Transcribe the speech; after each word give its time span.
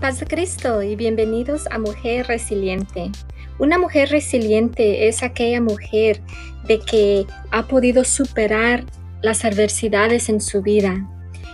Paz 0.00 0.20
de 0.20 0.26
Cristo 0.26 0.80
y 0.80 0.94
bienvenidos 0.94 1.66
a 1.72 1.80
Mujer 1.80 2.28
Resiliente. 2.28 3.10
Una 3.58 3.78
mujer 3.78 4.10
resiliente 4.10 5.08
es 5.08 5.24
aquella 5.24 5.60
mujer 5.60 6.22
de 6.68 6.78
que 6.78 7.26
ha 7.50 7.66
podido 7.66 8.04
superar 8.04 8.84
las 9.22 9.44
adversidades 9.44 10.28
en 10.28 10.40
su 10.40 10.62
vida. 10.62 11.04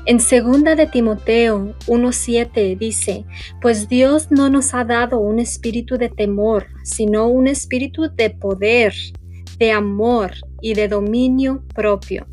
En 0.04 0.20
segunda 0.20 0.76
de 0.76 0.86
Timoteo 0.86 1.74
1:7 1.86 2.76
dice, 2.76 3.24
pues 3.62 3.88
Dios 3.88 4.30
no 4.30 4.50
nos 4.50 4.74
ha 4.74 4.84
dado 4.84 5.20
un 5.20 5.38
espíritu 5.38 5.96
de 5.96 6.10
temor, 6.10 6.66
sino 6.82 7.28
un 7.28 7.46
espíritu 7.46 8.14
de 8.14 8.28
poder, 8.28 8.92
de 9.58 9.72
amor 9.72 10.32
y 10.60 10.74
de 10.74 10.88
dominio 10.88 11.64
propio. 11.74 12.26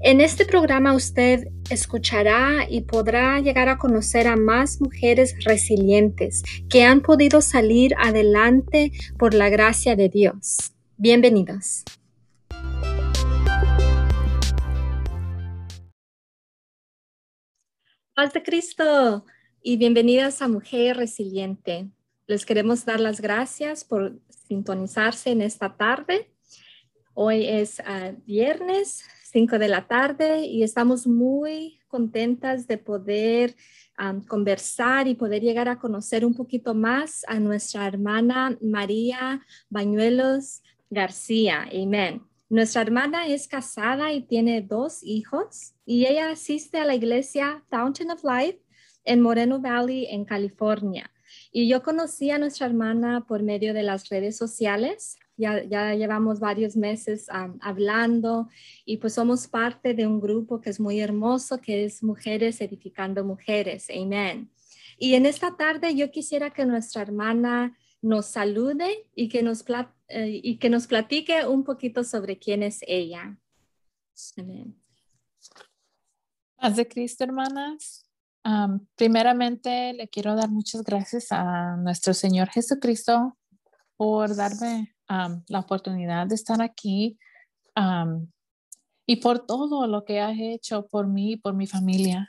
En 0.00 0.22
este 0.22 0.46
programa 0.46 0.94
usted 0.94 1.48
escuchará 1.72 2.66
y 2.68 2.82
podrá 2.82 3.40
llegar 3.40 3.68
a 3.68 3.78
conocer 3.78 4.26
a 4.26 4.36
más 4.36 4.80
mujeres 4.80 5.34
resilientes 5.44 6.42
que 6.68 6.84
han 6.84 7.00
podido 7.00 7.40
salir 7.40 7.94
adelante 7.98 8.92
por 9.18 9.34
la 9.34 9.48
gracia 9.48 9.96
de 9.96 10.08
Dios. 10.08 10.72
Bienvenidos. 10.96 11.84
Paz 18.14 18.32
Cristo 18.44 19.24
y 19.62 19.78
bienvenidas 19.78 20.42
a 20.42 20.48
Mujer 20.48 20.98
Resiliente. 20.98 21.88
Les 22.26 22.44
queremos 22.44 22.84
dar 22.84 23.00
las 23.00 23.20
gracias 23.20 23.84
por 23.84 24.20
sintonizarse 24.28 25.30
en 25.30 25.40
esta 25.40 25.76
tarde. 25.76 26.30
Hoy 27.14 27.46
es 27.46 27.80
ah, 27.80 28.12
viernes 28.26 29.04
5 29.32 29.58
de 29.58 29.68
la 29.68 29.86
tarde 29.86 30.44
y 30.44 30.62
estamos 30.62 31.06
muy 31.06 31.80
contentas 31.88 32.66
de 32.66 32.76
poder 32.76 33.56
conversar 34.28 35.08
y 35.08 35.14
poder 35.14 35.40
llegar 35.40 35.70
a 35.70 35.78
conocer 35.78 36.26
un 36.26 36.34
poquito 36.34 36.74
más 36.74 37.24
a 37.26 37.40
nuestra 37.40 37.86
hermana 37.86 38.58
María 38.60 39.40
Bañuelos 39.70 40.62
García. 40.90 41.66
Amén. 41.72 42.22
Nuestra 42.50 42.82
hermana 42.82 43.26
es 43.26 43.48
casada 43.48 44.12
y 44.12 44.20
tiene 44.20 44.60
dos 44.60 45.02
hijos 45.02 45.72
y 45.86 46.04
ella 46.04 46.30
asiste 46.30 46.78
a 46.78 46.84
la 46.84 46.94
iglesia 46.94 47.64
Fountain 47.70 48.10
of 48.10 48.22
Life 48.24 48.60
en 49.04 49.22
Moreno 49.22 49.60
Valley, 49.60 50.08
en 50.10 50.26
California. 50.26 51.10
Y 51.50 51.68
yo 51.68 51.82
conocí 51.82 52.30
a 52.30 52.36
nuestra 52.36 52.66
hermana 52.66 53.24
por 53.26 53.42
medio 53.42 53.72
de 53.72 53.82
las 53.82 54.10
redes 54.10 54.36
sociales 54.36 55.16
ya, 55.36 55.94
llevamos 55.94 56.40
varios 56.40 56.76
meses 56.76 57.26
hablando 57.60 58.48
y 58.84 58.98
pues 58.98 59.14
somos 59.14 59.48
parte 59.48 59.94
de 59.94 60.06
un 60.06 60.20
grupo 60.20 60.60
que 60.60 60.70
es 60.70 60.78
muy 60.78 61.00
hermoso, 61.00 61.60
que 61.60 61.84
es 61.84 62.02
Mujeres 62.02 62.60
Edificando 62.60 63.24
Mujeres. 63.24 63.88
Amén. 63.90 64.50
Y 64.98 65.14
en 65.14 65.26
esta 65.26 65.56
tarde 65.56 65.94
yo 65.94 66.10
quisiera 66.10 66.50
que 66.50 66.64
nuestra 66.66 67.02
hermana 67.02 67.76
nos 68.00 68.26
salude 68.26 69.08
y 69.14 69.28
que 69.28 69.42
nos, 69.42 69.64
eh, 70.08 70.40
y 70.42 70.58
que 70.58 70.68
nos 70.68 70.86
platique 70.86 71.46
un 71.46 71.64
poquito 71.64 72.04
sobre 72.04 72.38
quién 72.38 72.62
es 72.62 72.80
ella. 72.86 73.38
Amén. 74.36 74.80
Paz 76.56 76.76
de 76.76 76.86
Cristo, 76.86 77.24
hermanas. 77.24 78.06
primeramente, 78.96 79.92
le 79.92 80.08
quiero 80.08 80.34
dar 80.34 80.50
muchas 80.50 80.82
gracias 80.82 81.26
a 81.30 81.76
nuestro 81.76 82.12
Señor 82.12 82.48
Jesucristo 82.48 83.38
por 83.96 84.34
darme 84.34 84.91
la 85.08 85.58
oportunidad 85.58 86.26
de 86.26 86.34
estar 86.34 86.62
aquí 86.62 87.18
y 89.06 89.16
por 89.16 89.46
todo 89.46 89.86
lo 89.86 90.04
que 90.04 90.20
has 90.20 90.36
hecho 90.38 90.86
por 90.86 91.06
mí 91.06 91.32
y 91.32 91.36
por 91.36 91.54
mi 91.54 91.66
familia. 91.66 92.28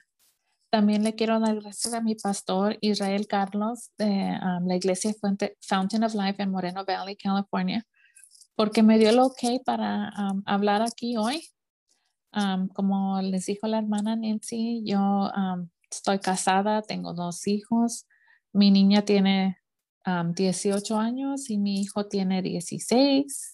También 0.69 1.03
le 1.03 1.13
quiero 1.13 1.39
dar 1.39 1.61
gracias 1.61 1.93
a 1.93 2.01
mi 2.01 2.15
pastor 2.15 2.77
Israel 2.81 3.27
Carlos 3.27 3.91
de 3.97 4.37
la 4.65 4.75
iglesia 4.75 5.13
Fountain 5.61 6.03
of 6.03 6.15
Life 6.15 6.41
en 6.41 6.49
Moreno 6.49 6.83
Valley, 6.83 7.15
California, 7.15 7.85
porque 8.55 8.81
me 8.81 8.97
dio 8.97 9.09
el 9.09 9.19
ok 9.19 9.63
para 9.63 10.11
hablar 10.45 10.81
aquí 10.81 11.15
hoy. 11.15 11.47
como 12.73 13.21
les 13.21 13.45
dijo 13.45 13.67
la 13.67 13.77
hermana 13.77 14.15
Nancy, 14.15 14.81
yo 14.85 15.31
estoy 15.89 16.19
casada, 16.19 16.81
tengo 16.81 17.13
dos 17.13 17.47
hijos. 17.47 18.07
Mi 18.51 18.71
niña 18.71 19.03
tiene 19.03 19.57
18 20.05 20.97
años 20.97 21.49
y 21.49 21.57
mi 21.57 21.81
hijo 21.81 22.07
tiene 22.07 22.41
16. 22.41 23.49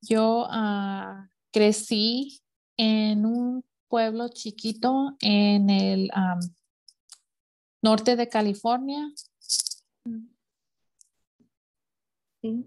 yo 0.00 0.46
uh, 0.46 1.28
crecí 1.52 2.40
en 2.76 3.26
un 3.26 3.64
pueblo 3.88 4.28
chiquito 4.28 5.16
en 5.20 5.70
el 5.70 6.10
norte 7.82 8.16
de 8.16 8.28
California. 8.28 9.10
Sí. 12.42 12.64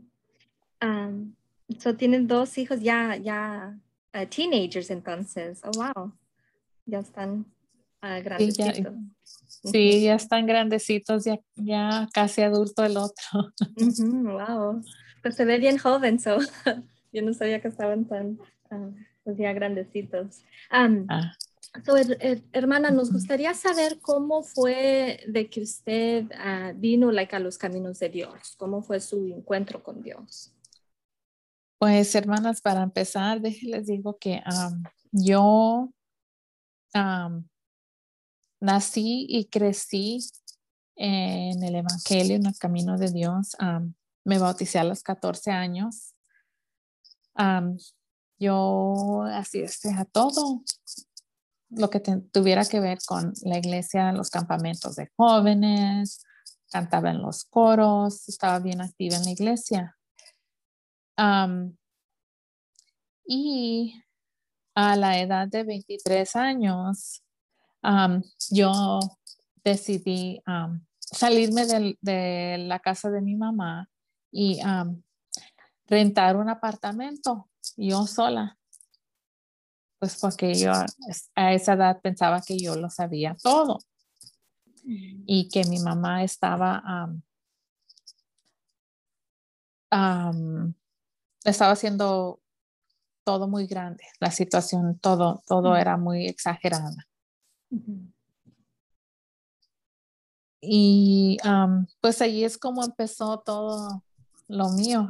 so 1.79 1.95
tienen 1.95 2.27
dos 2.27 2.57
hijos 2.57 2.81
ya, 2.81 3.15
ya 3.15 3.79
uh, 4.13 4.25
teenagers 4.25 4.89
entonces. 4.89 5.61
Oh, 5.63 5.71
wow. 5.71 6.11
Ya 6.85 6.99
están 6.99 7.45
Ah, 8.09 8.21
sí, 9.63 10.01
ya, 10.01 10.15
están 10.15 10.45
grandecitos, 10.45 11.25
ya, 11.25 11.39
ya 11.55 12.07
casi 12.13 12.41
adulto 12.41 12.85
el 12.85 12.95
otro. 12.95 13.51
wow, 13.99 14.81
pues 15.21 15.35
se 15.35 15.43
ve 15.43 15.57
bien 15.59 15.77
joven, 15.77 16.19
so. 16.19 16.37
yo 17.11 17.21
no 17.21 17.33
sabía 17.33 17.61
que 17.61 17.67
estaban 17.67 18.05
tan 18.05 18.39
ah, 18.71 18.89
pues 19.25 19.37
ya 19.37 19.51
grandecitos. 19.51 20.43
Ah. 20.69 21.33
hermana, 22.53 22.91
nos 22.91 23.11
gustaría 23.11 23.53
saber 23.53 23.99
cómo 23.99 24.41
fue 24.41 25.19
de 25.27 25.49
que 25.49 25.61
usted 25.61 26.25
vino 26.75 27.11
like, 27.11 27.35
a 27.35 27.39
los 27.39 27.57
caminos 27.57 27.99
de 27.99 28.07
Dios, 28.07 28.55
cómo 28.57 28.81
fue 28.81 29.01
su 29.01 29.27
encuentro 29.27 29.83
con 29.83 30.01
Dios. 30.01 30.53
Pues 31.77 32.15
hermanas, 32.15 32.61
para 32.61 32.83
empezar, 32.83 33.41
déjenles 33.41 33.85
digo 33.85 34.17
que 34.17 34.41
yo 35.11 35.91
nací 38.59 39.25
y 39.29 39.45
crecí 39.45 40.19
en 40.95 41.63
el 41.63 41.75
Evangelio, 41.75 42.35
en 42.35 42.47
el 42.47 42.57
camino 42.57 42.97
de 42.97 43.11
Dios. 43.11 43.55
me 44.23 44.39
bauticé 44.39 44.79
a 44.79 44.83
los 44.83 45.03
14 45.03 45.51
años. 45.51 46.15
yo 48.39 49.23
asistí 49.23 49.89
a 49.89 50.05
todo 50.05 50.63
lo 51.69 51.89
que 51.89 51.99
tuviera 51.99 52.65
que 52.65 52.79
ver 52.79 52.99
con 53.05 53.33
la 53.43 53.57
iglesia, 53.57 54.11
los 54.11 54.29
campamentos 54.29 54.95
de 54.95 55.11
jóvenes, 55.15 56.23
cantaba 56.71 57.11
en 57.11 57.21
los 57.21 57.45
coros, 57.45 58.27
estaba 58.29 58.59
bien 58.59 58.81
activa 58.81 59.17
en 59.17 59.23
la 59.23 59.31
iglesia. 59.31 59.97
y 63.29 64.03
a 64.75 64.95
la 64.95 65.19
edad 65.19 65.47
de 65.47 65.63
23 65.63 66.35
años, 66.35 67.23
yo 68.49 68.99
decidí 69.63 70.41
salirme 70.99 71.65
de 72.01 72.57
la 72.59 72.79
casa 72.79 73.09
de 73.09 73.21
mi 73.21 73.35
mamá 73.35 73.89
y 74.31 74.59
rentar 75.87 76.37
un 76.37 76.49
apartamento 76.49 77.49
yo 77.75 78.05
sola. 78.05 78.57
Pues 79.99 80.19
porque 80.19 80.53
yo 80.53 80.71
a 81.35 81.53
esa 81.53 81.73
edad 81.73 81.99
pensaba 82.01 82.41
que 82.41 82.59
yo 82.59 82.75
lo 82.75 82.87
sabía 82.87 83.35
todo 83.41 83.79
mm. 84.83 85.23
y 85.25 85.49
que 85.49 85.63
mi 85.63 85.79
mamá 85.79 86.23
estaba 86.23 87.09
estaba 91.43 91.71
haciendo 91.71 92.39
todo 93.23 93.47
muy 93.47 93.65
grande, 93.67 94.03
la 94.19 94.31
situación, 94.31 94.99
todo, 94.99 95.41
todo 95.47 95.71
mm. 95.71 95.77
era 95.77 95.97
muy 95.97 96.27
exagerada. 96.27 97.07
Y 100.61 101.37
pues 102.01 102.21
ahí 102.21 102.43
es 102.43 102.57
como 102.57 102.83
empezó 102.83 103.39
todo 103.39 104.03
lo 104.47 104.69
mío. 104.69 105.07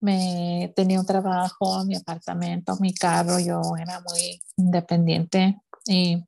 me 0.00 0.72
tenía 0.76 1.00
un 1.00 1.06
trabajo, 1.06 1.84
mi 1.84 1.96
apartamento, 1.96 2.76
mi 2.80 2.92
carro, 2.92 3.38
yo 3.40 3.60
era 3.78 4.00
muy 4.00 4.40
independiente 4.56 5.60
y 5.86 6.22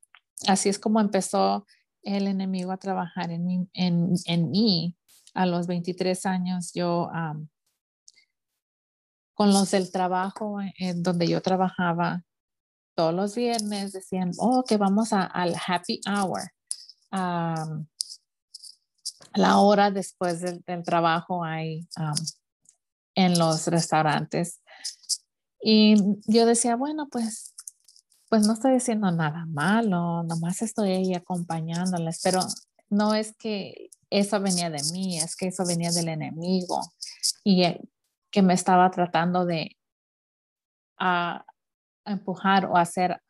así 0.47 0.69
es 0.69 0.79
como 0.79 1.01
empezó 1.01 1.67
el 2.03 2.27
enemigo 2.27 2.73
a 2.73 2.79
trabajar 2.79 3.31
en 3.31 3.45
mí. 3.45 3.69
En, 3.75 4.51
mí. 4.51 4.95
A 5.35 5.47
los 5.47 5.67
23 5.67 6.27
años 6.27 6.73
yo, 6.75 7.11
con 9.35 9.53
los 9.53 9.71
del 9.71 9.93
trabajo 9.93 10.59
en 10.79 11.03
donde 11.03 11.29
yo 11.29 11.41
trabajaba, 11.43 12.25
todos 12.99 13.15
los 13.15 13.37
viernes 13.37 13.93
decían, 13.93 14.33
oh, 14.39 14.65
que 14.67 14.77
vamos 14.77 15.13
al 15.13 15.55
happy 15.55 16.01
hour, 16.05 16.51
la 19.35 19.59
hora 19.59 19.93
después 19.93 20.41
del, 20.41 20.65
trabajo 20.83 21.45
hay 21.45 21.87
en 23.15 23.39
los 23.39 23.69
restaurantes. 23.69 24.61
Y 25.61 25.95
yo 26.27 26.45
decía, 26.45 26.75
bueno, 26.75 27.07
pues 27.09 27.55
pues 28.29 28.45
no 28.45 28.55
estoy 28.55 28.75
diciendo 28.75 29.13
nada 29.13 29.47
malo, 29.47 30.25
nomás 30.25 30.61
estoy 30.63 30.91
ahí 30.91 31.15
acompañándoles, 31.15 32.21
pero 32.21 32.41
no 32.91 33.15
es 33.15 33.33
que 33.37 33.91
eso 34.11 34.41
venía 34.41 34.71
de 34.71 34.83
mí, 34.93 35.19
es 35.19 35.37
que 35.37 35.47
eso 35.47 35.65
venía 35.65 35.93
del 35.93 36.09
enemigo 36.09 36.81
y 37.45 37.63
eh, 37.63 37.81
que 38.33 38.43
me 38.43 38.55
estaba 38.55 38.91
tratando 38.91 39.47
de 39.47 39.79
a, 40.99 41.47
empujar 42.11 42.67
o 42.67 42.77
hacer 42.77 43.21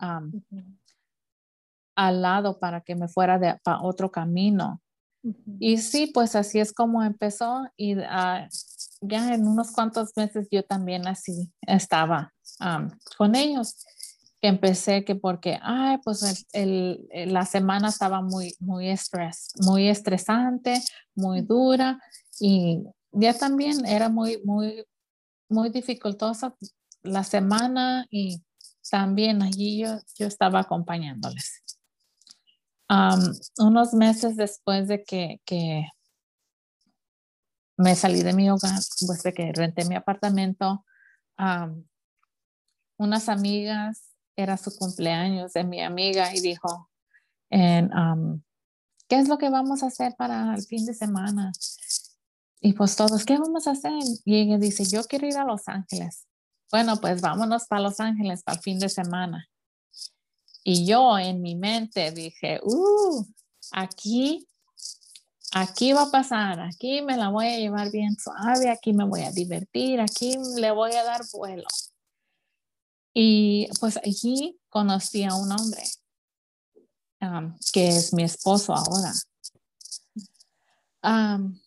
al 1.97 2.23
lado 2.23 2.59
para 2.59 2.81
que 2.81 2.95
me 2.95 3.09
fuera 3.09 3.39
de 3.39 3.59
otro 3.83 4.11
camino. 4.11 4.81
Y 5.59 5.79
sí, 5.79 6.11
pues 6.15 6.37
así 6.37 6.61
es 6.61 6.73
como 6.73 7.03
empezó 7.03 7.67
y 7.77 7.97
ah, 8.03 8.49
ya 9.01 9.35
en 9.35 9.47
unos 9.47 9.73
cuantos 9.73 10.17
meses 10.17 10.47
yo 10.51 10.63
también 10.63 11.07
así 11.07 11.53
estaba 11.63 12.33
con 13.17 13.35
ellos. 13.35 13.85
Empecé 14.41 15.05
que 15.05 15.17
porque, 15.17 15.59
ay, 15.61 15.99
pues 16.05 16.47
el, 16.53 17.09
la 17.13 17.45
semana 17.45 17.89
estaba 17.89 18.23
muy, 18.23 18.55
muy 18.61 18.89
estrés, 18.89 19.49
muy 19.61 19.89
estresante, 19.89 20.81
muy 21.17 21.41
dura 21.41 22.01
y 22.39 22.85
ya 23.11 23.35
también 23.35 23.85
era 23.85 24.09
muy, 24.09 24.41
muy, 24.45 24.85
muy 25.49 25.71
dificultosa 25.71 26.55
la 27.03 27.25
semana 27.25 28.07
y 28.11 28.43
también 28.90 29.43
allí 29.43 29.82
yo, 29.82 29.99
yo 30.19 30.26
estaba 30.26 30.61
acompañándoles. 30.61 31.62
unos 33.58 33.93
meses 33.93 34.37
después 34.37 34.88
de 34.88 35.05
que, 35.05 35.40
que, 35.44 35.87
me 37.76 37.94
salí 37.94 38.23
de 38.23 38.32
mi 38.32 38.50
hogar, 38.50 38.75
después 38.75 39.23
de 39.23 39.32
que 39.32 39.52
renté 39.52 39.85
mi 39.85 39.94
apartamento, 39.94 40.85
unas 42.99 43.29
amigas, 43.29 44.14
era 44.37 44.56
su 44.56 44.76
cumpleaños 44.76 45.52
de 45.52 45.64
mi 45.64 45.81
amiga 45.81 46.35
y 46.35 46.40
dijo, 46.40 46.90
¿qué 47.49 49.17
es 49.17 49.29
lo 49.29 49.38
que 49.38 49.49
vamos 49.49 49.82
a 49.82 49.87
hacer 49.87 50.14
para 50.17 50.55
el 50.55 50.62
fin 50.62 50.85
de 50.87 50.94
semana? 50.94 51.52
Y 52.61 52.73
pues 52.73 52.96
todos, 52.96 53.25
¿qué 53.25 53.38
vamos 53.38 53.69
a 53.69 53.73
hacer? 53.73 53.93
Y 54.25 54.40
ella 54.40 54.58
dice, 54.58 54.85
yo 54.85 55.05
quiero 55.05 55.29
ir 55.29 55.38
a 55.38 55.44
Los 55.44 55.69
Ángeles 55.69 56.26
bueno, 56.70 56.97
pues 57.00 57.20
vámonos 57.20 57.67
para 57.67 57.82
Los 57.82 58.00
Ángeles 58.00 58.43
para 58.43 58.56
el 58.56 58.62
fin 58.62 58.79
de 58.79 58.88
semana. 58.88 59.49
Y 60.65 60.87
yo 60.87 61.19
en 61.19 61.41
mi 61.41 61.55
mente 61.55 62.11
dije, 62.11 62.61
uh, 62.62 63.25
aquí, 63.73 64.47
aquí 65.53 65.93
va 65.93 66.03
a 66.03 66.11
pasar, 66.11 66.61
aquí 66.61 67.00
me 67.03 67.17
la 67.17 67.31
voy 67.31 67.47
a 67.47 67.56
llevar 67.56 67.91
bien 67.91 68.17
suave, 68.17 68.70
aquí 68.70 68.93
me 68.93 69.05
voy 69.05 69.23
a 69.23 69.32
divertir, 69.32 70.00
aquí 70.00 70.37
le 70.56 70.70
voy 70.73 70.93
a 70.93 71.05
dar 71.05 71.23
vuelo. 71.32 71.67
Y 73.14 73.69
pues 73.81 73.97
allí 73.97 74.61
conocí 74.69 75.25
a 75.25 75.35
un 75.35 75.50
hombre 75.50 75.82
que 77.73 77.88
es 77.88 78.12
mi 78.12 78.25
esposo 78.25 78.75
ahora. 78.75 79.12
Um, 81.03 81.59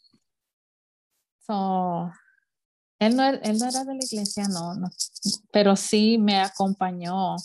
so, 1.45 2.11
él 3.01 3.15
no, 3.15 3.27
él 3.27 3.57
no 3.57 3.67
era 3.67 3.83
de 3.83 3.95
la 3.95 4.03
iglesia, 4.03 4.47
no, 4.47 4.75
no, 4.75 4.87
pero 5.51 5.75
sí 5.75 6.19
me 6.19 6.39
acompañó 6.39 7.35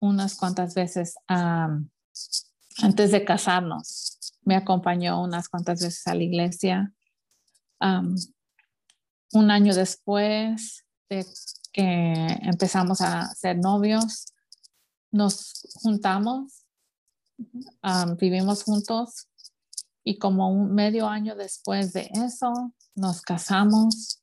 unas 0.00 0.34
cuantas 0.34 0.74
veces 0.74 1.14
antes 1.26 3.10
de 3.10 3.24
casarnos. 3.24 4.18
Me 4.42 4.54
acompañó 4.54 5.22
unas 5.22 5.48
cuantas 5.48 5.80
veces 5.80 6.06
a 6.06 6.14
la 6.14 6.22
iglesia. 6.24 6.92
un 7.80 9.50
año 9.50 9.74
después 9.74 10.84
de 11.08 11.26
que 11.72 12.12
empezamos 12.42 13.00
a 13.00 13.34
ser 13.34 13.56
novios, 13.56 14.26
nos 15.10 15.62
juntamos, 15.82 16.66
vivimos 18.18 18.64
juntos 18.64 19.26
y 20.04 20.18
como 20.18 20.52
un 20.52 20.74
medio 20.74 21.08
año 21.08 21.34
después 21.34 21.94
de 21.94 22.10
eso, 22.12 22.74
nos 22.94 23.22
casamos 23.22 24.21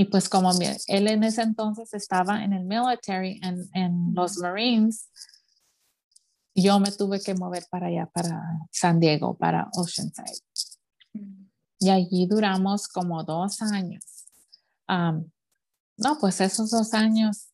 y 0.00 0.06
pues 0.06 0.30
como 0.30 0.50
él 0.86 1.08
en 1.08 1.24
ese 1.24 1.42
entonces 1.42 1.92
estaba 1.92 2.42
en 2.42 2.54
el 2.54 2.64
military, 2.64 3.38
en, 3.42 3.68
en 3.74 4.14
los 4.14 4.38
Marines, 4.38 5.10
yo 6.54 6.80
me 6.80 6.90
tuve 6.90 7.20
que 7.20 7.34
mover 7.34 7.66
para 7.70 7.88
allá, 7.88 8.06
para 8.06 8.40
San 8.70 8.98
Diego, 8.98 9.36
para 9.36 9.68
Oceanside. 9.74 10.40
Y 11.78 11.90
allí 11.90 12.26
duramos 12.26 12.88
como 12.88 13.24
dos 13.24 13.60
años. 13.60 14.02
no, 14.88 16.18
pues 16.18 16.40
esos 16.40 16.70
dos 16.70 16.94
años 16.94 17.50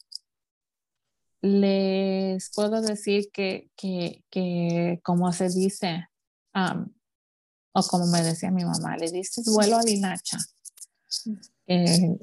les 1.41 2.53
puedo 2.55 2.81
decir 2.81 3.29
que, 3.33 3.73
que, 3.75 4.23
que 4.31 5.01
como 5.03 5.33
se 5.33 5.49
dice, 5.49 6.07
o 7.73 7.83
como 7.89 8.07
me 8.07 8.23
decía 8.23 8.53
mi 8.53 8.65
mamá, 8.65 8.97
le 8.99 9.11
diste 9.11 9.43
vuelo 9.51 9.79
a 9.79 9.83
la 9.83 9.91
hilacha. 9.91 10.39
Eh, 11.67 12.17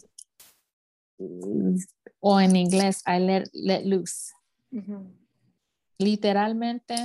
o 2.19 2.39
en 2.39 2.55
inglés, 2.55 3.03
I 3.05 3.19
let, 3.19 3.45
let 3.53 3.85
loose. 3.85 4.33
Literalmente, 5.97 6.95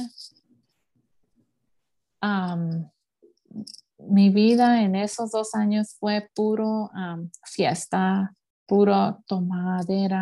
mi 3.98 4.30
vida 4.30 4.82
en 4.82 4.96
esos 4.96 5.30
dos 5.30 5.54
años 5.54 5.96
fue 5.98 6.30
puro 6.34 6.90
fiesta, 7.44 8.34
puro 8.66 9.22
tomadera, 9.26 10.20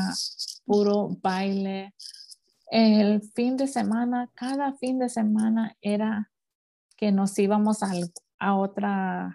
puro 0.64 1.08
baile. 1.22 1.94
El 2.70 3.22
fin 3.34 3.56
de 3.56 3.68
semana, 3.68 4.30
cada 4.34 4.72
fin 4.74 4.98
de 4.98 5.08
semana 5.08 5.76
era 5.80 6.30
que 6.96 7.12
nos 7.12 7.38
íbamos 7.38 7.82
a, 7.82 7.90
a 8.38 8.56
otras 8.56 9.34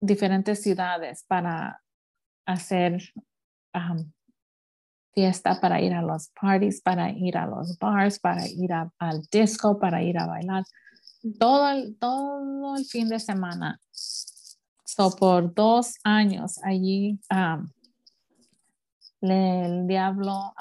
diferentes 0.00 0.62
ciudades 0.62 1.24
para 1.26 1.82
hacer 2.46 3.12
fiesta, 5.12 5.60
para 5.60 5.80
ir 5.80 5.92
a 5.92 6.02
los 6.02 6.28
parties, 6.40 6.80
para 6.80 7.10
ir 7.10 7.36
a 7.36 7.46
los 7.46 7.78
bars, 7.78 8.18
para 8.18 8.46
ir 8.46 8.72
al 8.72 9.22
disco, 9.30 9.78
para 9.78 10.02
ir 10.02 10.18
a 10.18 10.26
bailar. 10.26 10.64
Todo 11.38 11.68
el, 11.68 11.96
todo 11.98 12.76
el 12.76 12.84
fin 12.84 13.08
de 13.08 13.18
semana. 13.18 13.80
So, 13.92 15.10
por 15.10 15.54
dos 15.54 15.94
años 16.04 16.58
allí, 16.64 17.20
el 19.20 19.86
diablo, 19.86 20.54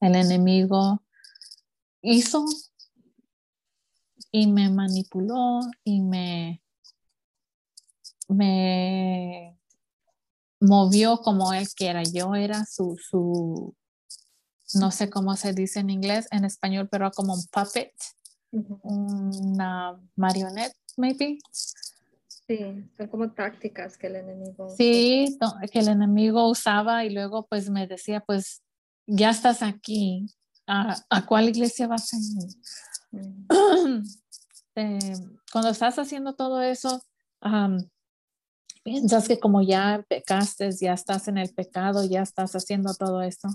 el 0.00 0.14
enemigo 0.16 1.02
hizo 2.02 2.44
y 4.30 4.46
me 4.46 4.68
manipuló 4.68 5.60
y 5.84 6.00
me, 6.00 6.60
me 8.28 9.03
movió 10.64 11.18
como 11.18 11.52
él 11.52 11.68
quiera. 11.68 12.02
Yo 12.02 12.34
era 12.34 12.64
su, 12.64 12.96
su, 12.98 13.74
no 14.74 14.90
sé 14.90 15.10
cómo 15.10 15.36
se 15.36 15.52
dice 15.52 15.80
en 15.80 15.90
inglés, 15.90 16.26
en 16.30 16.44
español, 16.44 16.88
pero 16.90 17.10
como 17.10 17.34
un 17.34 17.44
puppet, 17.52 17.92
una 18.50 20.00
marionette, 20.16 20.76
maybe. 20.96 21.38
Sí, 22.46 22.58
son 22.96 23.08
como 23.08 23.32
tácticas 23.32 23.96
que 23.96 24.08
el 24.08 24.16
enemigo. 24.16 24.68
Sí, 24.76 25.38
que 25.72 25.78
el 25.78 25.88
enemigo 25.88 26.48
usaba 26.48 27.04
y 27.04 27.10
luego 27.10 27.46
pues 27.46 27.70
me 27.70 27.86
decía, 27.86 28.20
pues 28.20 28.62
ya 29.06 29.30
estás 29.30 29.62
aquí, 29.62 30.26
¿a, 30.66 30.96
cuál 31.26 31.48
iglesia 31.48 31.86
vas 31.86 32.12
a 32.12 32.16
ir? 32.16 32.48
cuando 35.52 35.70
estás 35.70 35.98
haciendo 35.98 36.34
todo 36.34 36.60
eso, 36.60 37.02
piensas 38.84 39.26
que 39.26 39.40
como 39.40 39.62
ya 39.62 40.04
pecaste, 40.08 40.70
ya 40.72 40.92
estás 40.92 41.26
en 41.26 41.38
el 41.38 41.52
pecado, 41.52 42.04
ya 42.04 42.22
estás 42.22 42.54
haciendo 42.54 42.94
todo 42.94 43.22
esto, 43.22 43.48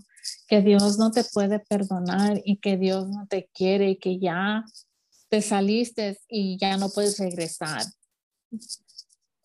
que 0.48 0.62
Dios 0.62 0.98
no 0.98 1.12
te 1.12 1.24
puede 1.24 1.60
perdonar 1.60 2.42
y 2.44 2.58
que 2.58 2.76
Dios 2.76 3.08
no 3.08 3.28
te 3.28 3.48
quiere 3.54 3.92
y 3.92 3.98
que 3.98 4.20
ya 4.20 4.66
te 5.30 5.42
saliste 5.42 6.20
y 6.28 6.58
ya 6.58 6.76
no 6.78 6.90
puedes 6.90 7.20
regresar 7.20 7.84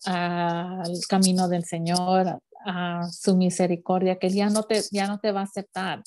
al 0.05 0.99
camino 1.07 1.47
del 1.47 1.63
Señor, 1.63 2.41
a 2.65 3.07
su 3.11 3.37
misericordia, 3.37 4.17
que 4.17 4.29
ya 4.31 4.49
no 4.49 4.63
te, 4.63 4.81
ya 4.91 5.07
no 5.07 5.19
te 5.19 5.31
va 5.31 5.41
a 5.41 5.43
aceptar. 5.43 6.01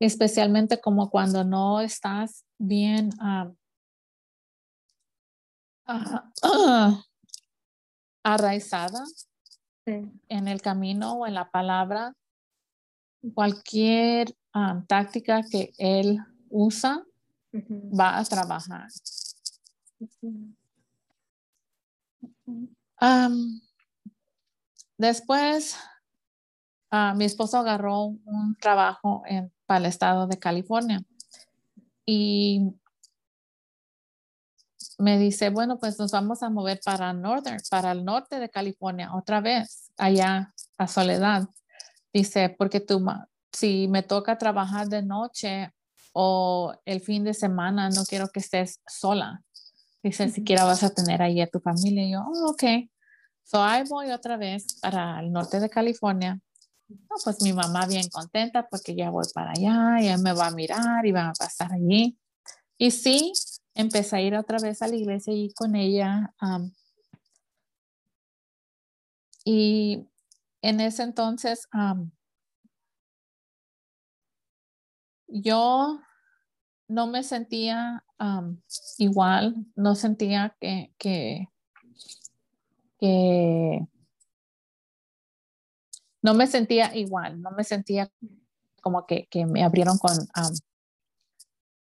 Especialmente 0.00 0.80
como 0.80 1.08
cuando 1.08 1.44
no 1.44 1.80
estás 1.80 2.44
bien 2.58 3.10
uh, 3.20 3.54
arraizada 8.22 9.04
en 9.86 10.48
el 10.48 10.60
camino 10.60 11.14
o 11.14 11.26
en 11.26 11.34
la 11.34 11.50
palabra, 11.50 12.14
cualquier 13.34 14.34
um, 14.54 14.84
táctica 14.86 15.42
que 15.42 15.72
él 15.78 16.18
usa 16.50 17.04
va 17.52 18.18
a 18.18 18.24
trabajar. 18.24 18.88
Um, 23.00 23.60
después, 24.96 25.76
uh, 26.92 27.14
mi 27.16 27.24
esposo 27.24 27.58
agarró 27.58 28.04
un 28.24 28.56
trabajo 28.60 29.22
en, 29.26 29.52
para 29.66 29.80
el 29.80 29.86
estado 29.86 30.26
de 30.26 30.38
California 30.38 31.02
y 32.06 32.72
me 35.02 35.18
dice, 35.18 35.50
bueno, 35.50 35.80
pues 35.80 35.98
nos 35.98 36.12
vamos 36.12 36.44
a 36.44 36.48
mover 36.48 36.78
para 36.84 37.12
Northern, 37.12 37.60
para 37.68 37.90
el 37.90 38.04
norte 38.04 38.38
de 38.38 38.48
California, 38.48 39.12
otra 39.16 39.40
vez, 39.40 39.90
allá 39.96 40.54
a 40.78 40.86
Soledad. 40.86 41.48
Dice, 42.12 42.54
porque 42.56 42.78
tú, 42.78 43.04
si 43.52 43.88
me 43.88 44.04
toca 44.04 44.38
trabajar 44.38 44.88
de 44.88 45.02
noche 45.02 45.72
o 46.12 46.72
el 46.84 47.00
fin 47.00 47.24
de 47.24 47.34
semana, 47.34 47.90
no 47.90 48.04
quiero 48.04 48.28
que 48.28 48.38
estés 48.38 48.80
sola. 48.86 49.42
Dice, 50.04 50.28
siquiera 50.28 50.64
vas 50.64 50.84
a 50.84 50.90
tener 50.90 51.20
ahí 51.20 51.40
a 51.40 51.48
tu 51.48 51.58
familia. 51.58 52.04
Y 52.04 52.12
yo, 52.12 52.20
oh, 52.24 52.50
ok. 52.50 52.62
So 53.42 53.60
ahí 53.60 53.82
voy 53.88 54.12
otra 54.12 54.36
vez 54.36 54.78
para 54.80 55.18
el 55.18 55.32
norte 55.32 55.58
de 55.58 55.68
California. 55.68 56.38
No, 56.88 57.16
pues 57.24 57.42
mi 57.42 57.52
mamá 57.52 57.86
bien 57.86 58.08
contenta 58.08 58.68
porque 58.70 58.94
ya 58.94 59.10
voy 59.10 59.24
para 59.34 59.50
allá, 59.50 60.00
ya 60.00 60.16
me 60.18 60.32
va 60.32 60.46
a 60.46 60.50
mirar 60.52 61.04
y 61.04 61.10
va 61.10 61.30
a 61.30 61.32
pasar 61.32 61.72
allí. 61.72 62.16
Y 62.78 62.92
sí, 62.92 63.32
empecé 63.74 64.16
a 64.16 64.20
ir 64.20 64.34
otra 64.36 64.58
vez 64.58 64.82
a 64.82 64.88
la 64.88 64.96
iglesia 64.96 65.32
y 65.34 65.52
con 65.52 65.74
ella. 65.76 66.34
y 69.44 70.08
en 70.62 70.80
ese 70.80 71.02
entonces, 71.02 71.68
yo 75.26 76.00
no 76.88 77.06
me 77.06 77.22
sentía 77.22 78.04
igual, 78.98 79.66
no 79.74 79.94
sentía 79.94 80.56
que, 80.60 80.92
que, 80.98 81.48
no 86.22 86.34
me 86.34 86.46
sentía 86.46 86.94
igual, 86.94 87.40
no 87.40 87.50
me 87.50 87.64
sentía 87.64 88.08
como 88.80 89.06
que, 89.06 89.26
me 89.46 89.64
abrieron 89.64 89.98
con, 89.98 90.12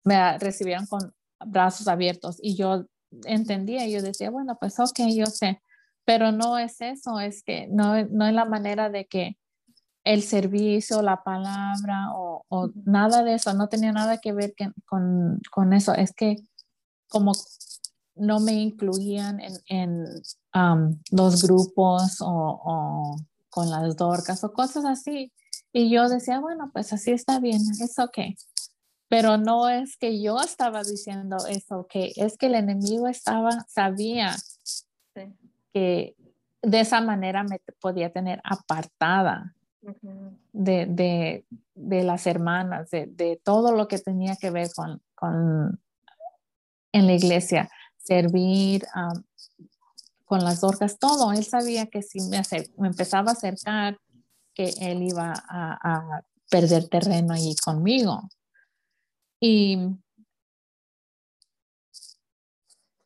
me 0.06 0.38
recibieron 0.38 0.86
con 0.86 1.14
brazos 1.46 1.88
abiertos 1.88 2.38
y 2.42 2.56
yo 2.56 2.86
entendía, 3.26 3.88
yo 3.88 4.02
decía, 4.02 4.30
bueno, 4.30 4.58
pues 4.60 4.80
ok, 4.80 5.00
yo 5.16 5.26
sé, 5.26 5.62
pero 6.06 6.32
no 6.32 6.58
es 6.58 6.82
eso, 6.82 7.20
es 7.20 7.44
que 7.44 7.68
no, 7.68 8.04
no 8.06 8.28
es 8.28 8.34
la 8.34 8.46
manera 8.46 8.90
de 8.90 9.06
que 9.06 9.38
el 10.04 10.24
servicio, 10.24 11.02
la 11.02 11.24
palabra 11.24 12.08
o, 12.14 12.72
nada 12.86 13.24
de 13.24 13.36
eso, 13.36 13.54
no 13.54 13.68
tenía 13.68 13.92
nada 13.92 14.18
que 14.18 14.34
ver 14.34 14.54
con, 14.86 15.74
eso, 15.74 15.94
es 15.94 16.14
que 16.14 16.38
como 17.08 17.34
no 18.16 18.40
me 18.40 18.54
incluían 18.54 19.40
en, 19.68 20.06
los 21.12 21.44
grupos 21.44 22.18
o, 22.22 23.18
con 23.50 23.70
las 23.70 23.96
dorcas 23.96 24.44
o 24.44 24.52
cosas 24.52 24.86
así. 24.86 25.32
Y 25.72 25.92
yo 25.92 26.10
decía, 26.10 26.40
bueno, 26.40 26.72
pues 26.74 26.92
así 26.92 27.12
está 27.12 27.40
bien, 27.40 27.62
es 27.62 28.00
ok. 28.00 28.18
Pero 29.10 29.38
no 29.38 29.68
es 29.68 29.98
que 29.98 30.22
yo 30.22 30.40
estaba 30.40 30.84
diciendo 30.84 31.38
eso, 31.50 31.88
que 31.90 32.14
es 32.16 32.38
que 32.38 32.46
el 32.46 32.56
enemigo 32.56 33.08
estaba, 33.08 33.66
sabía 33.68 34.36
que 35.74 36.16
de 36.62 36.80
esa 36.80 37.02
manera 37.02 37.44
me 37.44 37.60
podía 37.82 38.12
tener 38.12 38.40
apartada 38.44 39.56
de, 40.54 41.46
las 41.76 42.28
hermanas, 42.28 42.92
de, 42.92 43.42
todo 43.44 43.72
lo 43.72 43.88
que 43.88 43.98
tenía 43.98 44.36
que 44.36 44.52
ver 44.52 44.70
con, 44.76 45.02
con 45.16 45.80
en 46.92 47.08
la 47.08 47.14
iglesia, 47.14 47.70
servir 47.98 48.86
con 50.26 50.44
las 50.44 50.64
orcas, 50.64 51.00
todo. 51.00 51.32
Él 51.32 51.44
sabía 51.44 51.88
que 51.88 52.04
si 52.04 52.22
me, 52.22 52.42
me 52.78 52.88
empezaba 52.88 53.32
a 53.32 53.34
acercar, 53.34 53.98
que 54.54 54.74
él 54.82 55.02
iba 55.02 55.34
a, 55.48 55.80
a 55.82 56.24
perder 56.50 56.88
terreno 56.90 57.34
allí 57.34 57.56
conmigo. 57.56 58.30
Y 59.40 59.78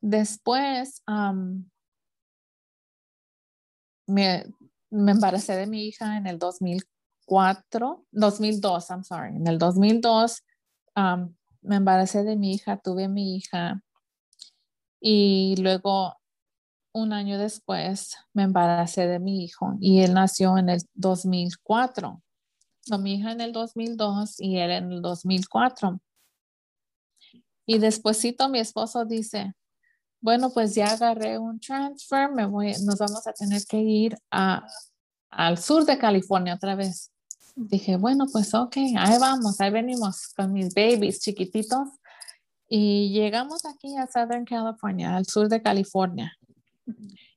después 0.01 1.03
me, 4.07 4.45
embaracé 4.91 5.55
de 5.55 5.67
mi 5.67 5.85
hija 5.85 6.17
en 6.17 6.27
el 6.27 6.39
2004, 6.39 8.05
2002, 8.11 8.89
I'm 8.89 9.03
sorry, 9.03 9.35
en 9.35 9.47
el 9.47 9.57
2002 9.57 10.43
me 11.61 11.75
embaracé 11.77 12.23
de 12.23 12.35
mi 12.35 12.53
hija, 12.53 12.77
tuve 12.77 13.07
mi 13.07 13.35
hija 13.35 13.81
y 14.99 15.55
luego 15.57 16.17
un 16.93 17.13
año 17.13 17.37
después 17.37 18.17
me 18.33 18.43
embaracé 18.43 19.07
de 19.07 19.19
mi 19.19 19.43
hijo 19.43 19.75
y 19.79 20.01
él 20.01 20.13
nació 20.13 20.57
en 20.57 20.69
el 20.69 20.81
2004. 20.93 22.21
So, 22.81 22.97
mi 22.99 23.15
hija 23.15 23.31
en 23.31 23.41
el 23.41 23.53
2002 23.53 24.39
y 24.39 24.57
él 24.57 24.71
en 24.71 24.91
el 24.91 25.01
2004. 25.01 25.99
Y 27.65 27.77
despuésito 27.77 28.49
mi 28.49 28.59
esposo 28.59 29.05
dice, 29.05 29.53
bueno, 30.21 30.51
pues 30.51 30.75
ya 30.75 30.87
agarré 30.87 31.37
un 31.37 31.59
transfer, 31.59 32.31
me 32.31 32.45
voy, 32.45 32.73
nos 32.83 32.97
vamos 32.97 33.27
a 33.27 33.33
tener 33.33 33.63
que 33.65 33.79
ir 33.79 34.17
a, 34.31 34.65
al 35.29 35.57
sur 35.57 35.85
de 35.85 35.97
California 35.97 36.55
otra 36.55 36.75
vez. 36.75 37.11
Dije, 37.55 37.97
bueno, 37.97 38.25
pues 38.31 38.53
ok, 38.53 38.77
ahí 38.97 39.19
vamos, 39.19 39.59
ahí 39.59 39.69
venimos 39.69 40.29
con 40.35 40.53
mis 40.53 40.73
babies 40.73 41.19
chiquititos. 41.19 41.89
Y 42.67 43.11
llegamos 43.11 43.65
aquí 43.65 43.95
a 43.97 44.07
Southern 44.07 44.45
California, 44.45 45.15
al 45.15 45.25
sur 45.25 45.49
de 45.49 45.61
California. 45.61 46.31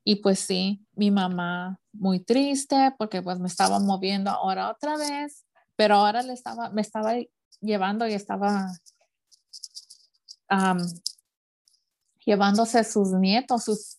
Y 0.04 0.16
pues 0.16 0.38
sí, 0.38 0.87
mi 0.95 1.11
mamá 1.11 1.80
muy 1.92 2.21
triste 2.21 2.95
porque 2.97 3.21
pues 3.23 3.38
me 3.40 3.49
estaba 3.49 3.80
moviendo 3.80 4.30
ahora 4.30 4.71
otra 4.71 4.97
vez, 4.97 5.45
pero 5.75 5.97
ahora 5.97 6.23
le 6.23 6.33
estaba, 6.33 6.71
me 6.71 6.83
estaba 6.83 7.14
llevando 7.61 8.06
y 8.06 8.12
estaba 8.12 8.71
llevándose 12.25 12.85
sus 12.85 13.12
nietos, 13.12 13.65
sus 13.65 13.97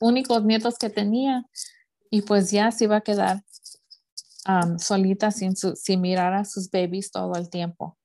únicos 0.00 0.44
nietos 0.44 0.76
que 0.78 0.90
tenía, 0.90 1.44
y 2.10 2.22
pues 2.22 2.50
ya 2.50 2.70
se 2.72 2.84
iba 2.84 2.96
a 2.96 3.00
quedar 3.02 3.44
solita 4.78 5.30
sin, 5.30 5.54
sin 5.54 6.00
mirar 6.00 6.34
a 6.34 6.44
sus 6.44 6.70
babies 6.70 7.10
todo 7.10 7.34
el 7.36 7.48
tiempo. 7.48 7.96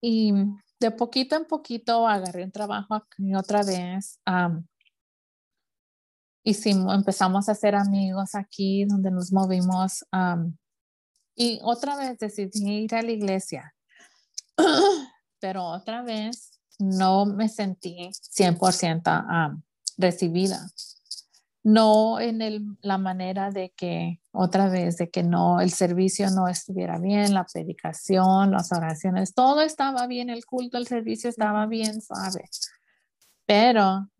Y 0.00 0.32
de 0.78 0.90
poquito 0.90 1.36
en 1.36 1.46
poquito 1.46 2.06
agarré 2.06 2.44
un 2.44 2.52
trabajo 2.52 2.94
aquí 2.94 3.34
otra 3.34 3.62
vez. 3.62 4.20
y 6.44 6.54
sí, 6.54 6.70
empezamos 6.70 7.48
a 7.48 7.52
hacer 7.52 7.74
amigos 7.74 8.34
aquí 8.34 8.84
donde 8.84 9.10
nos 9.10 9.32
movimos. 9.32 10.04
y 11.34 11.58
otra 11.62 11.96
vez 11.96 12.18
decidí 12.18 12.84
ir 12.84 12.94
a 12.94 13.02
la 13.02 13.10
iglesia. 13.10 13.74
Pero 15.40 15.64
otra 15.64 16.02
vez 16.02 16.53
no 16.78 17.26
me 17.26 17.48
sentí 17.48 18.10
100% 18.36 19.62
recibida. 19.96 20.70
No 21.62 22.20
en 22.20 22.76
la 22.82 22.98
manera 22.98 23.50
de 23.50 23.72
que, 23.74 24.20
otra 24.32 24.68
vez, 24.68 24.98
de 24.98 25.08
que 25.08 25.22
no, 25.22 25.60
el 25.60 25.70
servicio 25.70 26.30
no 26.30 26.46
estuviera 26.46 26.98
bien, 26.98 27.32
la 27.32 27.44
predicación, 27.44 28.50
las 28.50 28.70
oraciones, 28.70 29.32
todo 29.32 29.62
estaba 29.62 30.06
bien, 30.06 30.28
el 30.28 30.44
culto, 30.44 30.76
el 30.76 30.86
servicio 30.86 31.30
estaba 31.30 31.64
bien 31.66 32.02
suave. 32.02 32.44
Pero, 33.46 34.10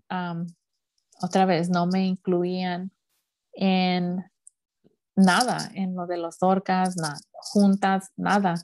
otra 1.20 1.44
vez, 1.44 1.68
no 1.68 1.86
me 1.86 2.06
incluían 2.06 2.92
en 3.52 4.24
nada, 5.14 5.70
en 5.74 5.94
lo 5.94 6.06
de 6.06 6.16
los 6.16 6.42
orcas, 6.42 6.96
nada, 6.96 7.18
juntas, 7.30 8.10
nada. 8.16 8.54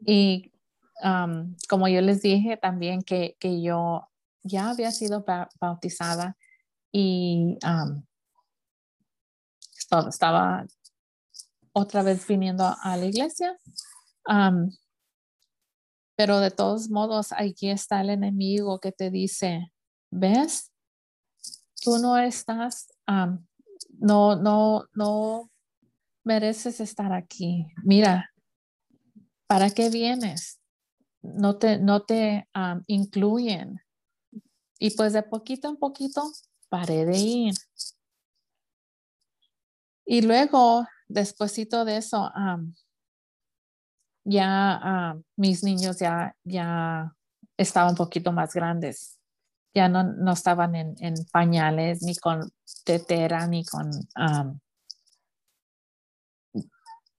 Y 0.00 0.50
como 1.68 1.88
yo 1.88 2.00
les 2.00 2.22
dije 2.22 2.56
también 2.56 3.02
que, 3.02 3.36
yo 3.62 4.08
ya 4.42 4.70
había 4.70 4.90
sido 4.90 5.24
bautizada 5.60 6.36
y 6.92 7.58
estaba 10.08 10.66
otra 11.72 12.02
vez 12.02 12.26
viniendo 12.26 12.74
a 12.82 12.96
la 12.96 13.06
iglesia. 13.06 13.58
pero 16.16 16.38
de 16.38 16.50
todos 16.50 16.88
modos, 16.90 17.32
aquí 17.32 17.70
está 17.70 18.00
el 18.00 18.10
enemigo 18.10 18.78
que 18.78 18.92
te 18.92 19.10
dice, 19.10 19.72
¿ves? 20.10 20.70
Tú 21.82 21.98
no 21.98 22.16
estás, 22.16 22.92
no, 23.98 24.36
no, 24.36 24.84
no 24.94 25.50
mereces 26.22 26.80
estar 26.80 27.12
aquí. 27.12 27.66
Mira, 27.82 28.30
¿para 29.46 29.70
qué 29.70 29.90
vienes? 29.90 30.60
No 31.24 31.56
te, 31.56 31.78
no 31.78 32.02
te 32.02 32.48
incluyen. 32.86 33.80
Y 34.78 34.90
pues 34.90 35.12
de 35.12 35.22
poquito 35.22 35.68
en 35.68 35.76
poquito 35.76 36.22
paré 36.68 37.06
de 37.06 37.16
ir. 37.16 37.54
Y 40.04 40.22
luego, 40.22 40.86
despuésito 41.08 41.84
de 41.84 41.96
eso, 41.96 42.30
ya 44.24 45.16
mis 45.36 45.62
niños 45.62 45.98
ya, 45.98 46.36
ya 46.44 47.14
estaban 47.56 47.90
un 47.90 47.96
poquito 47.96 48.32
más 48.32 48.52
grandes. 48.52 49.18
Ya 49.74 49.88
no, 49.88 50.04
no 50.04 50.32
estaban 50.32 50.74
en, 50.76 50.94
en, 51.00 51.14
pañales, 51.32 52.02
ni 52.02 52.14
con 52.14 52.52
tetera, 52.84 53.46
ni 53.46 53.64
con 53.64 53.90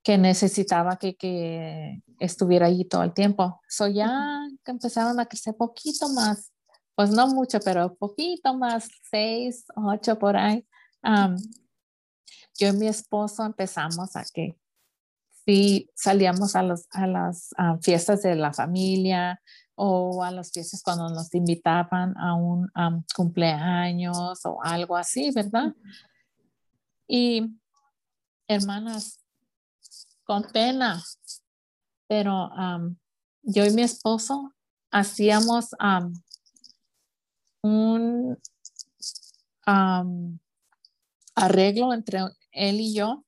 que 0.05 0.19
necesitaba 0.19 0.97
que, 0.97 1.15
que, 1.15 2.03
estuviera 2.19 2.67
allí 2.67 2.85
todo 2.85 3.01
el 3.03 3.13
tiempo. 3.13 3.59
So 3.67 3.87
ya 3.87 4.39
que 4.63 4.71
empezaron 4.71 5.19
a 5.19 5.25
crecer 5.25 5.55
poquito 5.57 6.07
más, 6.09 6.53
pues 6.93 7.09
no 7.09 7.27
mucho, 7.27 7.59
pero 7.59 7.95
poquito 7.95 8.55
más, 8.55 8.87
seis, 9.09 9.65
ocho 9.75 10.17
por 10.17 10.37
ahí, 10.37 10.65
yo 12.57 12.67
y 12.69 12.73
mi 12.73 12.87
esposo 12.87 13.43
empezamos 13.43 14.15
a 14.15 14.23
que 14.31 14.57
sí 15.45 15.89
salíamos 15.95 16.55
a, 16.55 16.61
los, 16.61 16.87
a 16.91 17.07
las 17.07 17.49
fiestas 17.81 18.21
de 18.21 18.35
la 18.35 18.53
familia 18.53 19.41
o 19.73 20.23
a 20.23 20.31
las 20.31 20.51
fiestas 20.51 20.83
cuando 20.83 21.09
nos 21.09 21.33
invitaban 21.33 22.15
a 22.17 22.35
un 22.35 22.69
cumpleaños 23.15 24.45
o 24.45 24.63
algo 24.63 24.95
así, 24.95 25.31
¿verdad? 25.31 25.73
Y 27.07 27.59
hermanas, 28.47 29.24
con 30.25 30.43
pena, 30.43 31.01
pero 32.07 32.51
yo 33.43 33.65
y 33.65 33.71
mi 33.71 33.83
esposo 33.83 34.51
hacíamos 34.91 35.69
un 37.61 38.37
arreglo 41.35 41.93
entre 41.93 42.19
él 42.51 42.79
y 42.79 42.93
yo, 42.93 43.25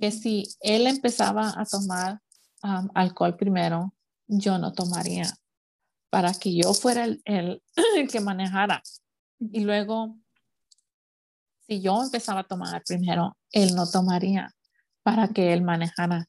que 0.00 0.10
si 0.10 0.44
él 0.60 0.86
empezaba 0.86 1.54
a 1.56 1.64
tomar 1.64 2.20
alcohol 2.94 3.36
primero, 3.36 3.94
yo 4.26 4.58
no 4.58 4.72
tomaría, 4.72 5.32
para 6.10 6.32
que 6.32 6.54
yo 6.54 6.74
fuera 6.74 7.04
el, 7.04 7.22
el, 7.96 8.08
que 8.10 8.20
manejara. 8.20 8.82
Y 9.38 9.60
luego, 9.60 10.16
si 11.66 11.80
yo 11.80 12.02
empezaba 12.02 12.40
a 12.40 12.44
tomar 12.44 12.82
primero, 12.86 13.36
él 13.52 13.74
no 13.74 13.88
tomaría 13.90 14.50
para 15.02 15.28
que 15.28 15.52
él 15.52 15.62
manejara. 15.62 16.26